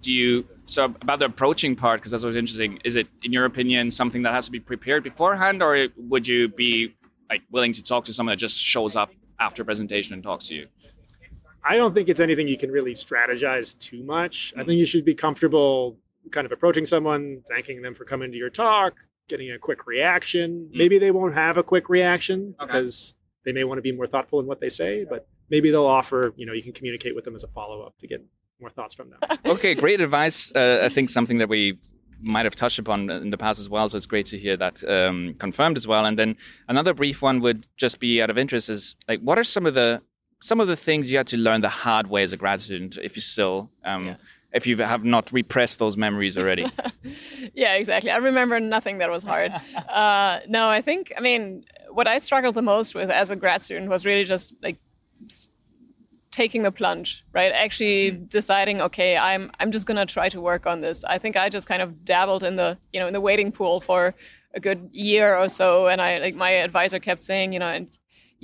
Do 0.00 0.12
you 0.12 0.48
so 0.64 0.86
about 0.86 1.20
the 1.20 1.26
approaching 1.26 1.76
part 1.76 2.00
because 2.00 2.10
that's 2.10 2.24
what's 2.24 2.36
interesting? 2.36 2.80
Is 2.84 2.96
it, 2.96 3.06
in 3.22 3.32
your 3.32 3.44
opinion, 3.44 3.88
something 3.88 4.22
that 4.22 4.34
has 4.34 4.46
to 4.46 4.50
be 4.50 4.58
prepared 4.58 5.04
beforehand, 5.04 5.62
or 5.62 5.86
would 5.96 6.26
you 6.26 6.48
be 6.48 6.96
like 7.30 7.42
willing 7.52 7.72
to 7.74 7.82
talk 7.84 8.04
to 8.06 8.12
someone 8.12 8.32
that 8.32 8.38
just 8.38 8.58
shows 8.58 8.96
up 8.96 9.12
after 9.38 9.62
presentation 9.62 10.12
and 10.12 10.24
talks 10.24 10.48
to 10.48 10.56
you? 10.56 10.66
I 11.62 11.76
don't 11.76 11.94
think 11.94 12.08
it's 12.08 12.18
anything 12.18 12.48
you 12.48 12.58
can 12.58 12.72
really 12.72 12.94
strategize 12.94 13.78
too 13.78 14.02
much. 14.02 14.54
I 14.56 14.64
think 14.64 14.76
you 14.76 14.86
should 14.86 15.04
be 15.04 15.14
comfortable 15.14 15.98
kind 16.32 16.46
of 16.46 16.50
approaching 16.50 16.84
someone, 16.84 17.42
thanking 17.48 17.80
them 17.80 17.94
for 17.94 18.04
coming 18.04 18.32
to 18.32 18.36
your 18.36 18.50
talk, 18.50 18.94
getting 19.28 19.50
a 19.50 19.58
quick 19.58 19.86
reaction. 19.86 20.70
Maybe 20.72 20.98
they 20.98 21.10
won't 21.10 21.34
have 21.34 21.56
a 21.56 21.62
quick 21.62 21.88
reaction 21.88 22.54
Okay. 22.60 22.66
because 22.66 23.14
they 23.44 23.52
may 23.52 23.64
want 23.64 23.78
to 23.78 23.82
be 23.82 23.92
more 23.92 24.06
thoughtful 24.06 24.40
in 24.40 24.46
what 24.46 24.60
they 24.60 24.68
say, 24.68 25.04
but 25.08 25.26
maybe 25.50 25.70
they'll 25.70 25.86
offer, 25.86 26.32
you 26.36 26.46
know, 26.46 26.52
you 26.52 26.62
can 26.62 26.72
communicate 26.72 27.14
with 27.14 27.24
them 27.24 27.34
as 27.34 27.44
a 27.44 27.48
follow 27.48 27.82
up 27.82 27.96
to 27.98 28.06
get 28.06 28.24
more 28.60 28.70
thoughts 28.70 28.94
from 28.94 29.10
them. 29.10 29.18
okay, 29.44 29.74
great 29.74 30.00
advice. 30.00 30.52
Uh, 30.54 30.80
I 30.82 30.88
think 30.88 31.10
something 31.10 31.38
that 31.38 31.48
we 31.48 31.78
might 32.20 32.46
have 32.46 32.54
touched 32.56 32.78
upon 32.78 33.10
in 33.10 33.30
the 33.30 33.36
past 33.36 33.60
as 33.60 33.68
well. 33.68 33.88
So 33.88 33.96
it's 33.96 34.06
great 34.06 34.26
to 34.26 34.38
hear 34.38 34.56
that 34.56 34.82
um, 34.88 35.34
confirmed 35.38 35.76
as 35.76 35.86
well. 35.86 36.06
And 36.06 36.18
then 36.18 36.36
another 36.68 36.94
brief 36.94 37.20
one 37.20 37.40
would 37.40 37.66
just 37.76 37.98
be 38.00 38.22
out 38.22 38.30
of 38.30 38.38
interest 38.38 38.70
is 38.70 38.94
like, 39.08 39.20
what 39.20 39.38
are 39.38 39.44
some 39.44 39.66
of 39.66 39.74
the 39.74 40.00
some 40.40 40.60
of 40.60 40.68
the 40.68 40.76
things 40.76 41.10
you 41.10 41.16
had 41.16 41.26
to 41.26 41.38
learn 41.38 41.62
the 41.62 41.70
hard 41.70 42.06
way 42.08 42.22
as 42.22 42.32
a 42.32 42.36
grad 42.36 42.60
student 42.60 42.98
if 43.02 43.16
you 43.16 43.22
still 43.22 43.70
um, 43.82 44.16
if 44.54 44.66
you 44.66 44.76
have 44.78 45.04
not 45.04 45.32
repressed 45.32 45.78
those 45.78 45.96
memories 45.96 46.38
already? 46.38 46.66
yeah, 47.54 47.74
exactly. 47.74 48.10
I 48.10 48.16
remember 48.16 48.60
nothing 48.60 48.98
that 48.98 49.10
was 49.10 49.24
hard. 49.24 49.52
uh, 49.88 50.40
no, 50.48 50.68
I 50.68 50.80
think, 50.80 51.12
I 51.16 51.20
mean, 51.20 51.64
what 51.90 52.06
I 52.06 52.18
struggled 52.18 52.54
the 52.54 52.62
most 52.62 52.94
with 52.94 53.10
as 53.10 53.30
a 53.30 53.36
grad 53.36 53.62
student 53.62 53.90
was 53.90 54.06
really 54.06 54.24
just 54.24 54.54
like 54.62 54.78
taking 56.30 56.64
the 56.64 56.72
plunge, 56.72 57.24
right? 57.32 57.52
Actually 57.52 58.10
deciding, 58.10 58.80
okay, 58.80 59.16
I'm 59.16 59.52
I'm 59.60 59.70
just 59.70 59.86
gonna 59.86 60.06
try 60.06 60.28
to 60.30 60.40
work 60.40 60.66
on 60.66 60.80
this. 60.80 61.04
I 61.04 61.18
think 61.18 61.36
I 61.36 61.48
just 61.48 61.68
kind 61.68 61.80
of 61.80 62.04
dabbled 62.04 62.42
in 62.42 62.56
the 62.56 62.76
you 62.92 62.98
know 62.98 63.06
in 63.06 63.12
the 63.12 63.20
waiting 63.20 63.52
pool 63.52 63.80
for 63.80 64.14
a 64.52 64.60
good 64.60 64.88
year 64.92 65.36
or 65.36 65.48
so, 65.48 65.86
and 65.86 66.00
I 66.00 66.18
like 66.18 66.34
my 66.34 66.50
advisor 66.50 66.98
kept 66.98 67.22
saying, 67.22 67.52
you 67.52 67.60
know, 67.60 67.68
and 67.68 67.88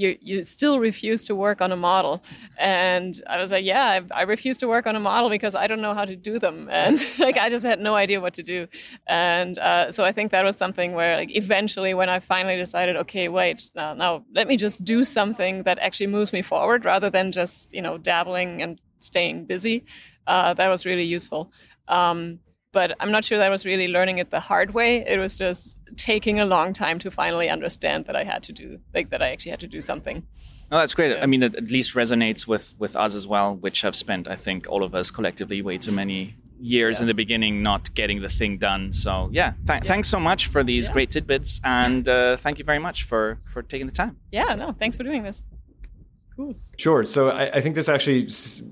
you 0.00 0.16
you 0.20 0.44
still 0.44 0.78
refuse 0.80 1.24
to 1.26 1.34
work 1.34 1.60
on 1.60 1.70
a 1.72 1.76
model, 1.76 2.22
and 2.58 3.20
I 3.28 3.38
was 3.38 3.52
like, 3.52 3.64
yeah, 3.64 4.00
I, 4.10 4.20
I 4.20 4.22
refuse 4.22 4.56
to 4.58 4.68
work 4.68 4.86
on 4.86 4.96
a 4.96 5.00
model 5.00 5.28
because 5.28 5.54
I 5.54 5.66
don't 5.66 5.80
know 5.80 5.94
how 5.94 6.04
to 6.04 6.16
do 6.16 6.38
them, 6.38 6.68
and 6.80 6.98
like 7.18 7.36
I 7.36 7.50
just 7.50 7.64
had 7.64 7.80
no 7.80 7.94
idea 7.94 8.20
what 8.20 8.34
to 8.34 8.42
do, 8.42 8.66
and 9.06 9.58
uh, 9.58 9.90
so 9.90 10.04
I 10.04 10.12
think 10.12 10.32
that 10.32 10.44
was 10.44 10.56
something 10.56 10.94
where 10.94 11.16
like 11.16 11.36
eventually 11.36 11.92
when 11.94 12.08
I 12.08 12.18
finally 12.20 12.56
decided, 12.56 12.96
okay, 12.96 13.28
wait, 13.28 13.70
now 13.74 13.94
now 13.94 14.24
let 14.34 14.48
me 14.48 14.56
just 14.56 14.84
do 14.84 15.04
something 15.04 15.64
that 15.64 15.78
actually 15.78 16.08
moves 16.08 16.32
me 16.32 16.42
forward 16.42 16.84
rather 16.84 17.10
than 17.10 17.32
just 17.32 17.72
you 17.72 17.82
know 17.82 17.98
dabbling 17.98 18.62
and 18.62 18.80
staying 18.98 19.46
busy, 19.46 19.84
uh, 20.26 20.54
that 20.54 20.68
was 20.68 20.86
really 20.86 21.04
useful. 21.04 21.52
Um, 21.88 22.40
but 22.72 22.94
I'm 23.00 23.10
not 23.10 23.24
sure 23.24 23.38
that 23.38 23.46
I 23.46 23.50
was 23.50 23.64
really 23.66 23.88
learning 23.88 24.18
it 24.18 24.30
the 24.30 24.40
hard 24.40 24.74
way. 24.74 25.04
It 25.06 25.18
was 25.18 25.34
just 25.34 25.78
taking 25.96 26.38
a 26.40 26.44
long 26.46 26.72
time 26.72 26.98
to 27.00 27.10
finally 27.10 27.48
understand 27.48 28.04
that 28.06 28.16
I 28.16 28.24
had 28.24 28.42
to 28.44 28.52
do, 28.52 28.78
like 28.94 29.10
that 29.10 29.22
I 29.22 29.30
actually 29.30 29.50
had 29.50 29.60
to 29.60 29.66
do 29.66 29.80
something. 29.80 30.26
Oh, 30.72 30.78
that's 30.78 30.94
great. 30.94 31.16
I 31.20 31.26
mean, 31.26 31.42
it 31.42 31.56
at 31.56 31.64
least 31.64 31.94
resonates 31.94 32.46
with 32.46 32.74
with 32.78 32.94
us 32.94 33.14
as 33.14 33.26
well, 33.26 33.56
which 33.56 33.80
have 33.82 33.96
spent, 33.96 34.28
I 34.28 34.36
think, 34.36 34.68
all 34.68 34.84
of 34.84 34.94
us 34.94 35.10
collectively 35.10 35.62
way 35.62 35.78
too 35.78 35.90
many 35.92 36.36
years 36.60 37.00
in 37.00 37.06
the 37.06 37.14
beginning 37.14 37.62
not 37.62 37.92
getting 37.94 38.20
the 38.20 38.28
thing 38.28 38.58
done. 38.58 38.92
So 38.92 39.30
yeah, 39.32 39.54
th- 39.66 39.82
thanks 39.84 40.08
so 40.08 40.20
much 40.20 40.46
for 40.46 40.62
these 40.62 40.86
Yeah. 40.86 40.92
great 40.92 41.10
tidbits, 41.10 41.60
and 41.64 42.08
uh, 42.08 42.36
thank 42.36 42.58
you 42.60 42.64
very 42.64 42.78
much 42.78 43.02
for 43.04 43.40
for 43.52 43.62
taking 43.62 43.86
the 43.86 43.92
time. 43.92 44.16
Yeah, 44.30 44.54
no, 44.54 44.72
thanks 44.78 44.96
for 44.96 45.02
doing 45.02 45.24
this. 45.24 45.42
Cool. 46.36 46.54
Sure. 46.76 47.04
So 47.04 47.30
I, 47.30 47.56
I 47.56 47.60
think 47.60 47.74
this 47.74 47.88
actually 47.88 48.26
s- 48.26 48.62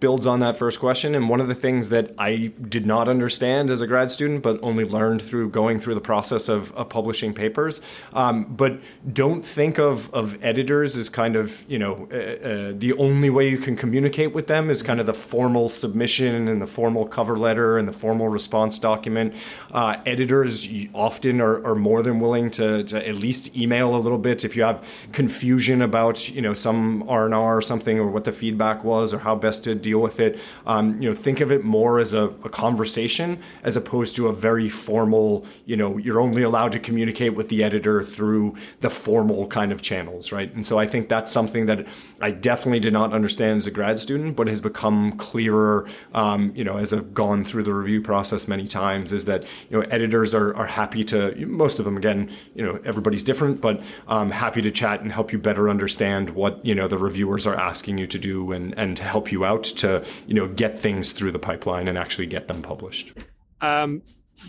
builds 0.00 0.26
on 0.26 0.40
that 0.40 0.56
first 0.56 0.78
question. 0.78 1.14
And 1.14 1.28
one 1.28 1.40
of 1.40 1.48
the 1.48 1.54
things 1.54 1.88
that 1.88 2.14
I 2.18 2.52
did 2.68 2.86
not 2.86 3.08
understand 3.08 3.70
as 3.70 3.80
a 3.80 3.86
grad 3.86 4.10
student, 4.10 4.42
but 4.42 4.58
only 4.62 4.84
learned 4.84 5.22
through 5.22 5.50
going 5.50 5.80
through 5.80 5.94
the 5.94 6.00
process 6.00 6.48
of, 6.48 6.72
of 6.72 6.88
publishing 6.88 7.32
papers. 7.32 7.80
Um, 8.12 8.44
but 8.44 8.80
don't 9.10 9.44
think 9.44 9.78
of, 9.78 10.12
of 10.12 10.42
editors 10.44 10.96
as 10.96 11.08
kind 11.08 11.36
of, 11.36 11.64
you 11.68 11.78
know, 11.78 12.08
uh, 12.12 12.16
uh, 12.16 12.72
the 12.76 12.94
only 12.98 13.30
way 13.30 13.48
you 13.48 13.58
can 13.58 13.76
communicate 13.76 14.34
with 14.34 14.46
them 14.48 14.68
is 14.70 14.82
kind 14.82 15.00
of 15.00 15.06
the 15.06 15.14
formal 15.14 15.68
submission 15.68 16.48
and 16.48 16.60
the 16.60 16.66
formal 16.66 17.06
cover 17.06 17.36
letter 17.36 17.78
and 17.78 17.88
the 17.88 17.92
formal 17.92 18.28
response 18.28 18.78
document. 18.78 19.34
Uh, 19.70 19.96
editors 20.04 20.68
often 20.94 21.40
are, 21.40 21.64
are 21.66 21.74
more 21.74 22.02
than 22.02 22.20
willing 22.20 22.50
to, 22.50 22.84
to 22.84 23.08
at 23.08 23.16
least 23.16 23.56
email 23.56 23.94
a 23.94 23.98
little 23.98 24.18
bit 24.18 24.44
if 24.44 24.56
you 24.56 24.62
have 24.62 24.86
confusion 25.12 25.80
about, 25.80 26.28
you 26.28 26.42
know, 26.42 26.54
some 26.54 27.08
R&R 27.08 27.56
or 27.56 27.62
something 27.62 27.98
or 27.98 28.08
what 28.08 28.24
the 28.24 28.32
feedback 28.32 28.84
was 28.84 29.14
or 29.14 29.20
how 29.20 29.34
best 29.34 29.64
to 29.64 29.74
deal 29.86 30.00
with 30.08 30.18
it. 30.26 30.32
Um, 30.72 31.00
you 31.00 31.08
know, 31.08 31.16
think 31.26 31.40
of 31.40 31.50
it 31.56 31.62
more 31.64 32.00
as 32.04 32.12
a, 32.12 32.24
a 32.48 32.50
conversation 32.64 33.28
as 33.62 33.76
opposed 33.76 34.16
to 34.16 34.28
a 34.28 34.32
very 34.32 34.68
formal, 34.68 35.44
you 35.64 35.76
know, 35.80 35.98
you're 36.04 36.20
only 36.20 36.42
allowed 36.42 36.72
to 36.72 36.80
communicate 36.88 37.34
with 37.38 37.48
the 37.48 37.62
editor 37.68 38.02
through 38.02 38.54
the 38.80 38.90
formal 38.90 39.46
kind 39.46 39.72
of 39.72 39.80
channels, 39.80 40.32
right? 40.32 40.52
And 40.54 40.64
so 40.66 40.78
I 40.78 40.86
think 40.86 41.08
that's 41.08 41.32
something 41.32 41.66
that 41.66 41.86
I 42.20 42.30
definitely 42.32 42.80
did 42.80 42.92
not 42.92 43.12
understand 43.12 43.58
as 43.58 43.66
a 43.66 43.70
grad 43.70 43.98
student, 43.98 44.36
but 44.36 44.46
has 44.48 44.60
become 44.60 45.12
clearer, 45.12 45.86
um, 46.14 46.52
you 46.54 46.64
know, 46.64 46.76
as 46.78 46.92
I've 46.92 47.12
gone 47.14 47.44
through 47.44 47.64
the 47.64 47.74
review 47.74 48.00
process 48.02 48.48
many 48.48 48.66
times, 48.66 49.12
is 49.12 49.24
that, 49.26 49.44
you 49.70 49.76
know, 49.76 49.82
editors 49.90 50.34
are, 50.34 50.56
are 50.56 50.66
happy 50.66 51.04
to, 51.04 51.34
most 51.46 51.78
of 51.78 51.84
them, 51.84 51.96
again, 51.96 52.30
you 52.54 52.64
know, 52.64 52.80
everybody's 52.84 53.22
different, 53.22 53.60
but 53.60 53.82
um, 54.08 54.30
happy 54.30 54.62
to 54.62 54.70
chat 54.70 55.00
and 55.02 55.12
help 55.12 55.32
you 55.32 55.38
better 55.38 55.68
understand 55.68 56.30
what, 56.30 56.64
you 56.64 56.74
know, 56.74 56.88
the 56.88 56.98
reviewers 56.98 57.46
are 57.46 57.56
asking 57.70 57.98
you 57.98 58.06
to 58.06 58.18
do 58.18 58.52
and, 58.52 58.76
and 58.78 58.96
to 58.96 59.04
help 59.04 59.30
you 59.30 59.44
out 59.44 59.64
to, 59.78 60.04
you 60.26 60.34
know, 60.34 60.46
get 60.48 60.76
things 60.76 61.12
through 61.12 61.32
the 61.32 61.38
pipeline 61.38 61.88
and 61.88 61.96
actually 61.98 62.26
get 62.26 62.48
them 62.48 62.62
published. 62.62 63.12
Um, 63.60 64.02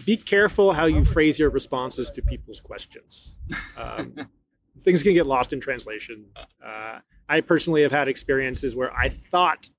be 0.05 0.17
careful 0.17 0.73
how 0.73 0.85
you 0.85 1.03
phrase 1.05 1.39
your 1.39 1.49
responses 1.49 2.11
to 2.11 2.21
people's 2.21 2.59
questions. 2.59 3.37
Um, 3.77 4.13
things 4.83 5.03
can 5.03 5.13
get 5.13 5.25
lost 5.25 5.53
in 5.53 5.59
translation. 5.61 6.25
Uh, 6.63 6.99
I 7.29 7.41
personally 7.41 7.81
have 7.83 7.91
had 7.91 8.07
experiences 8.07 8.75
where 8.75 8.93
I 8.95 9.09
thought 9.09 9.69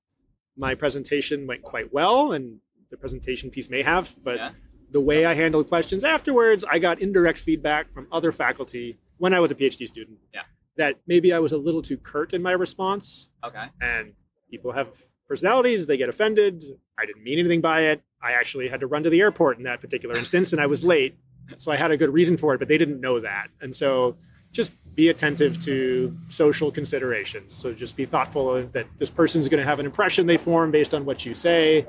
my 0.57 0.75
presentation 0.75 1.47
went 1.47 1.61
quite 1.61 1.93
well, 1.93 2.31
and 2.33 2.59
the 2.91 2.97
presentation 2.97 3.49
piece 3.49 3.69
may 3.69 3.83
have, 3.83 4.15
but 4.23 4.37
Yeah. 4.37 4.51
the 4.91 4.99
way 4.99 5.25
I 5.25 5.33
handled 5.35 5.67
questions 5.69 6.03
afterwards, 6.03 6.65
I 6.69 6.79
got 6.79 7.01
indirect 7.01 7.39
feedback 7.39 7.93
from 7.93 8.07
other 8.11 8.31
faculty 8.31 8.97
when 9.17 9.33
I 9.33 9.39
was 9.39 9.51
a 9.51 9.55
PhD 9.55 9.87
student. 9.87 10.17
Yeah. 10.33 10.41
That 10.77 10.95
maybe 11.07 11.33
I 11.33 11.39
was 11.39 11.51
a 11.53 11.57
little 11.57 11.81
too 11.81 11.97
curt 11.97 12.33
in 12.33 12.41
my 12.41 12.51
response, 12.53 13.29
Okay. 13.43 13.65
and 13.79 14.13
people 14.49 14.71
have 14.71 14.95
personalities 15.29 15.85
they 15.87 15.95
get 15.95 16.09
offended 16.09 16.63
i 16.97 17.05
didn't 17.05 17.23
mean 17.23 17.37
anything 17.39 17.61
by 17.61 17.81
it 17.81 18.01
i 18.21 18.31
actually 18.31 18.67
had 18.67 18.79
to 18.79 18.87
run 18.87 19.03
to 19.03 19.09
the 19.11 19.21
airport 19.21 19.57
in 19.57 19.63
that 19.63 19.79
particular 19.79 20.17
instance 20.17 20.51
and 20.51 20.59
i 20.61 20.65
was 20.65 20.83
late 20.83 21.15
so 21.57 21.71
i 21.71 21.77
had 21.77 21.91
a 21.91 21.97
good 21.97 22.09
reason 22.11 22.35
for 22.35 22.53
it 22.55 22.57
but 22.57 22.67
they 22.67 22.77
didn't 22.77 22.99
know 22.99 23.19
that 23.19 23.47
and 23.61 23.73
so 23.75 24.17
just 24.51 24.71
be 24.95 25.09
attentive 25.09 25.61
to 25.63 26.17
social 26.27 26.71
considerations 26.71 27.53
so 27.53 27.71
just 27.71 27.95
be 27.95 28.05
thoughtful 28.05 28.67
that 28.73 28.87
this 28.97 29.11
person's 29.11 29.47
going 29.47 29.59
to 29.59 29.65
have 29.65 29.79
an 29.79 29.85
impression 29.85 30.25
they 30.25 30.35
form 30.37 30.71
based 30.71 30.93
on 30.95 31.05
what 31.05 31.25
you 31.25 31.33
say 31.35 31.85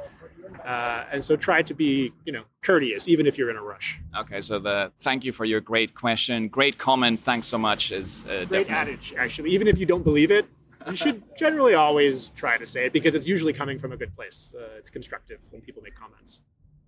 uh, 0.67 1.05
and 1.11 1.25
so 1.25 1.35
try 1.37 1.63
to 1.63 1.73
be 1.73 2.13
you 2.27 2.33
know 2.33 2.43
courteous 2.63 3.09
even 3.09 3.27
if 3.27 3.39
you're 3.39 3.51
in 3.51 3.57
a 3.57 3.63
rush 3.63 3.99
Okay. 4.19 4.41
So 4.43 4.59
the 4.59 4.93
thank 5.01 5.25
you 5.25 5.33
for 5.33 5.45
your 5.47 5.61
great 5.61 5.95
question, 5.95 6.49
great 6.49 6.77
comment. 6.77 7.21
Thanks 7.21 7.47
so 7.47 7.57
much. 7.57 7.93
Is 7.93 8.25
uh, 8.27 8.45
great 8.45 8.67
definitely- 8.67 8.75
adage 8.75 9.15
actually 9.17 9.51
even 9.51 9.67
if 9.69 9.79
you 9.79 9.87
don't 9.87 10.03
believe 10.05 10.31
it 10.31 10.47
you 10.89 10.97
should 10.97 11.23
generally 11.37 11.75
always 11.75 12.31
try 12.35 12.57
to 12.59 12.65
say 12.67 12.87
it 12.87 12.93
because 12.93 13.15
it's 13.15 13.27
usually 13.27 13.53
coming 13.53 13.79
from 13.79 13.93
a 13.93 13.97
good 13.97 14.15
place 14.17 14.55
uh, 14.59 14.79
it's 14.79 14.91
constructive 14.91 15.39
when 15.51 15.61
people 15.63 15.83
make 15.83 15.95
comments 15.95 16.43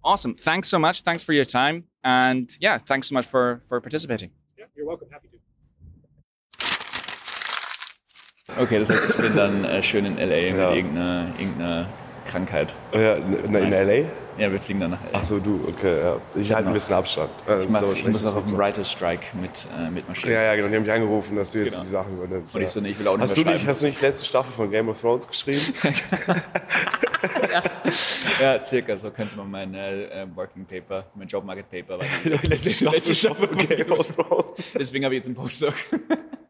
Awesome. 0.05 0.35
Thanks 0.35 0.69
so 0.69 0.81
much. 0.81 1.03
Thanks 1.03 1.23
for 1.23 1.33
your 1.33 1.45
time, 1.45 1.85
and 2.03 2.51
yeah, 2.61 2.77
thanks 2.77 3.07
so 3.09 3.15
much 3.15 3.25
for 3.25 3.61
for 3.69 3.81
participating. 3.81 4.31
Yeah, 4.59 4.65
you're 4.75 4.85
welcome. 4.85 5.07
Happy 5.13 5.29
to. 5.29 5.39
Okay, 8.59 8.79
das 8.81 8.91
heißt, 8.91 9.11
ich 9.11 9.17
bin 9.17 9.37
dann 9.37 9.65
äh, 9.65 9.81
schön 9.81 10.05
in 10.05 10.17
LA 10.17 10.37
Ja. 10.37 10.55
mit 10.71 10.77
irgendeiner, 10.77 11.33
irgendeiner 11.39 11.89
Krankheit. 12.27 12.75
Oh 12.93 12.99
Ja, 12.99 13.15
in, 13.15 13.33
in 13.33 13.53
Nice. 13.53 13.81
LA? 13.87 14.05
Ja, 14.39 14.51
wir 14.51 14.59
fliegen 14.61 14.81
dann 14.81 14.91
nach 14.93 15.01
LA. 15.13 15.19
Achso, 15.19 15.39
du, 15.39 15.61
okay, 15.69 16.01
ja. 16.01 16.17
Ich 16.35 16.53
halte 16.53 16.69
ein 16.69 16.75
bisschen 16.75 16.95
Abstand. 16.95 17.31
Ja, 17.47 17.61
ich, 17.61 17.69
mach, 17.69 17.83
aber 17.83 17.93
ich 17.93 18.07
muss 18.09 18.25
noch 18.25 18.35
auf 18.37 18.45
dem 18.45 18.57
Writer's 18.57 18.91
Strike 18.91 19.27
mit, 19.41 19.67
äh, 19.79 19.91
mitmarschieren. 19.91 20.33
Ja, 20.33 20.43
ja, 20.43 20.57
genau. 20.57 20.69
Die 20.69 20.77
haben 20.77 20.83
mich 20.83 20.93
angerufen, 20.93 21.37
dass 21.37 21.51
du 21.53 21.59
jetzt 21.59 21.73
Genau. 21.73 21.83
die 21.85 21.89
Sachen 21.91 22.17
übernimmst. 22.17 22.55
Und 22.55 22.61
ja. 22.63 22.67
ich 22.67 22.73
so, 22.73 22.81
nee, 22.81 22.89
ich 22.91 22.99
will 22.99 23.09
auch 23.09 23.17
nicht 23.17 23.23
hast, 23.23 23.37
mehr 23.37 23.45
du 23.45 23.51
nicht, 23.53 23.67
hast 23.67 23.83
du 23.83 23.87
nicht 23.87 24.01
die 24.01 24.05
letzte 24.07 24.25
Staffel 24.25 24.53
von 24.53 24.71
Game 24.71 24.89
of 24.89 25.01
Thrones 25.01 25.27
geschrieben? 25.29 25.63
Ja, 28.41 28.65
circa, 28.65 28.97
so 28.97 29.11
könnte 29.11 29.37
man 29.37 29.51
mein 29.51 29.75
äh, 29.75 30.23
äh, 30.23 30.27
Working 30.35 30.65
Paper, 30.65 31.05
mein 31.15 31.29
Job 31.29 31.45
Market 31.45 31.71
Paper. 31.71 31.99
die 32.25 32.31
die 32.39 32.49
letzte 32.49 33.15
Staffel 33.15 33.49
von 33.49 33.69
Game 33.69 33.93
of 33.93 34.09
Thrones. 34.17 34.73
Deswegen 34.77 35.05
habe 35.05 35.15
ich 35.15 35.19
jetzt 35.19 35.27
einen 35.27 35.37
Postdoc. 35.37 35.75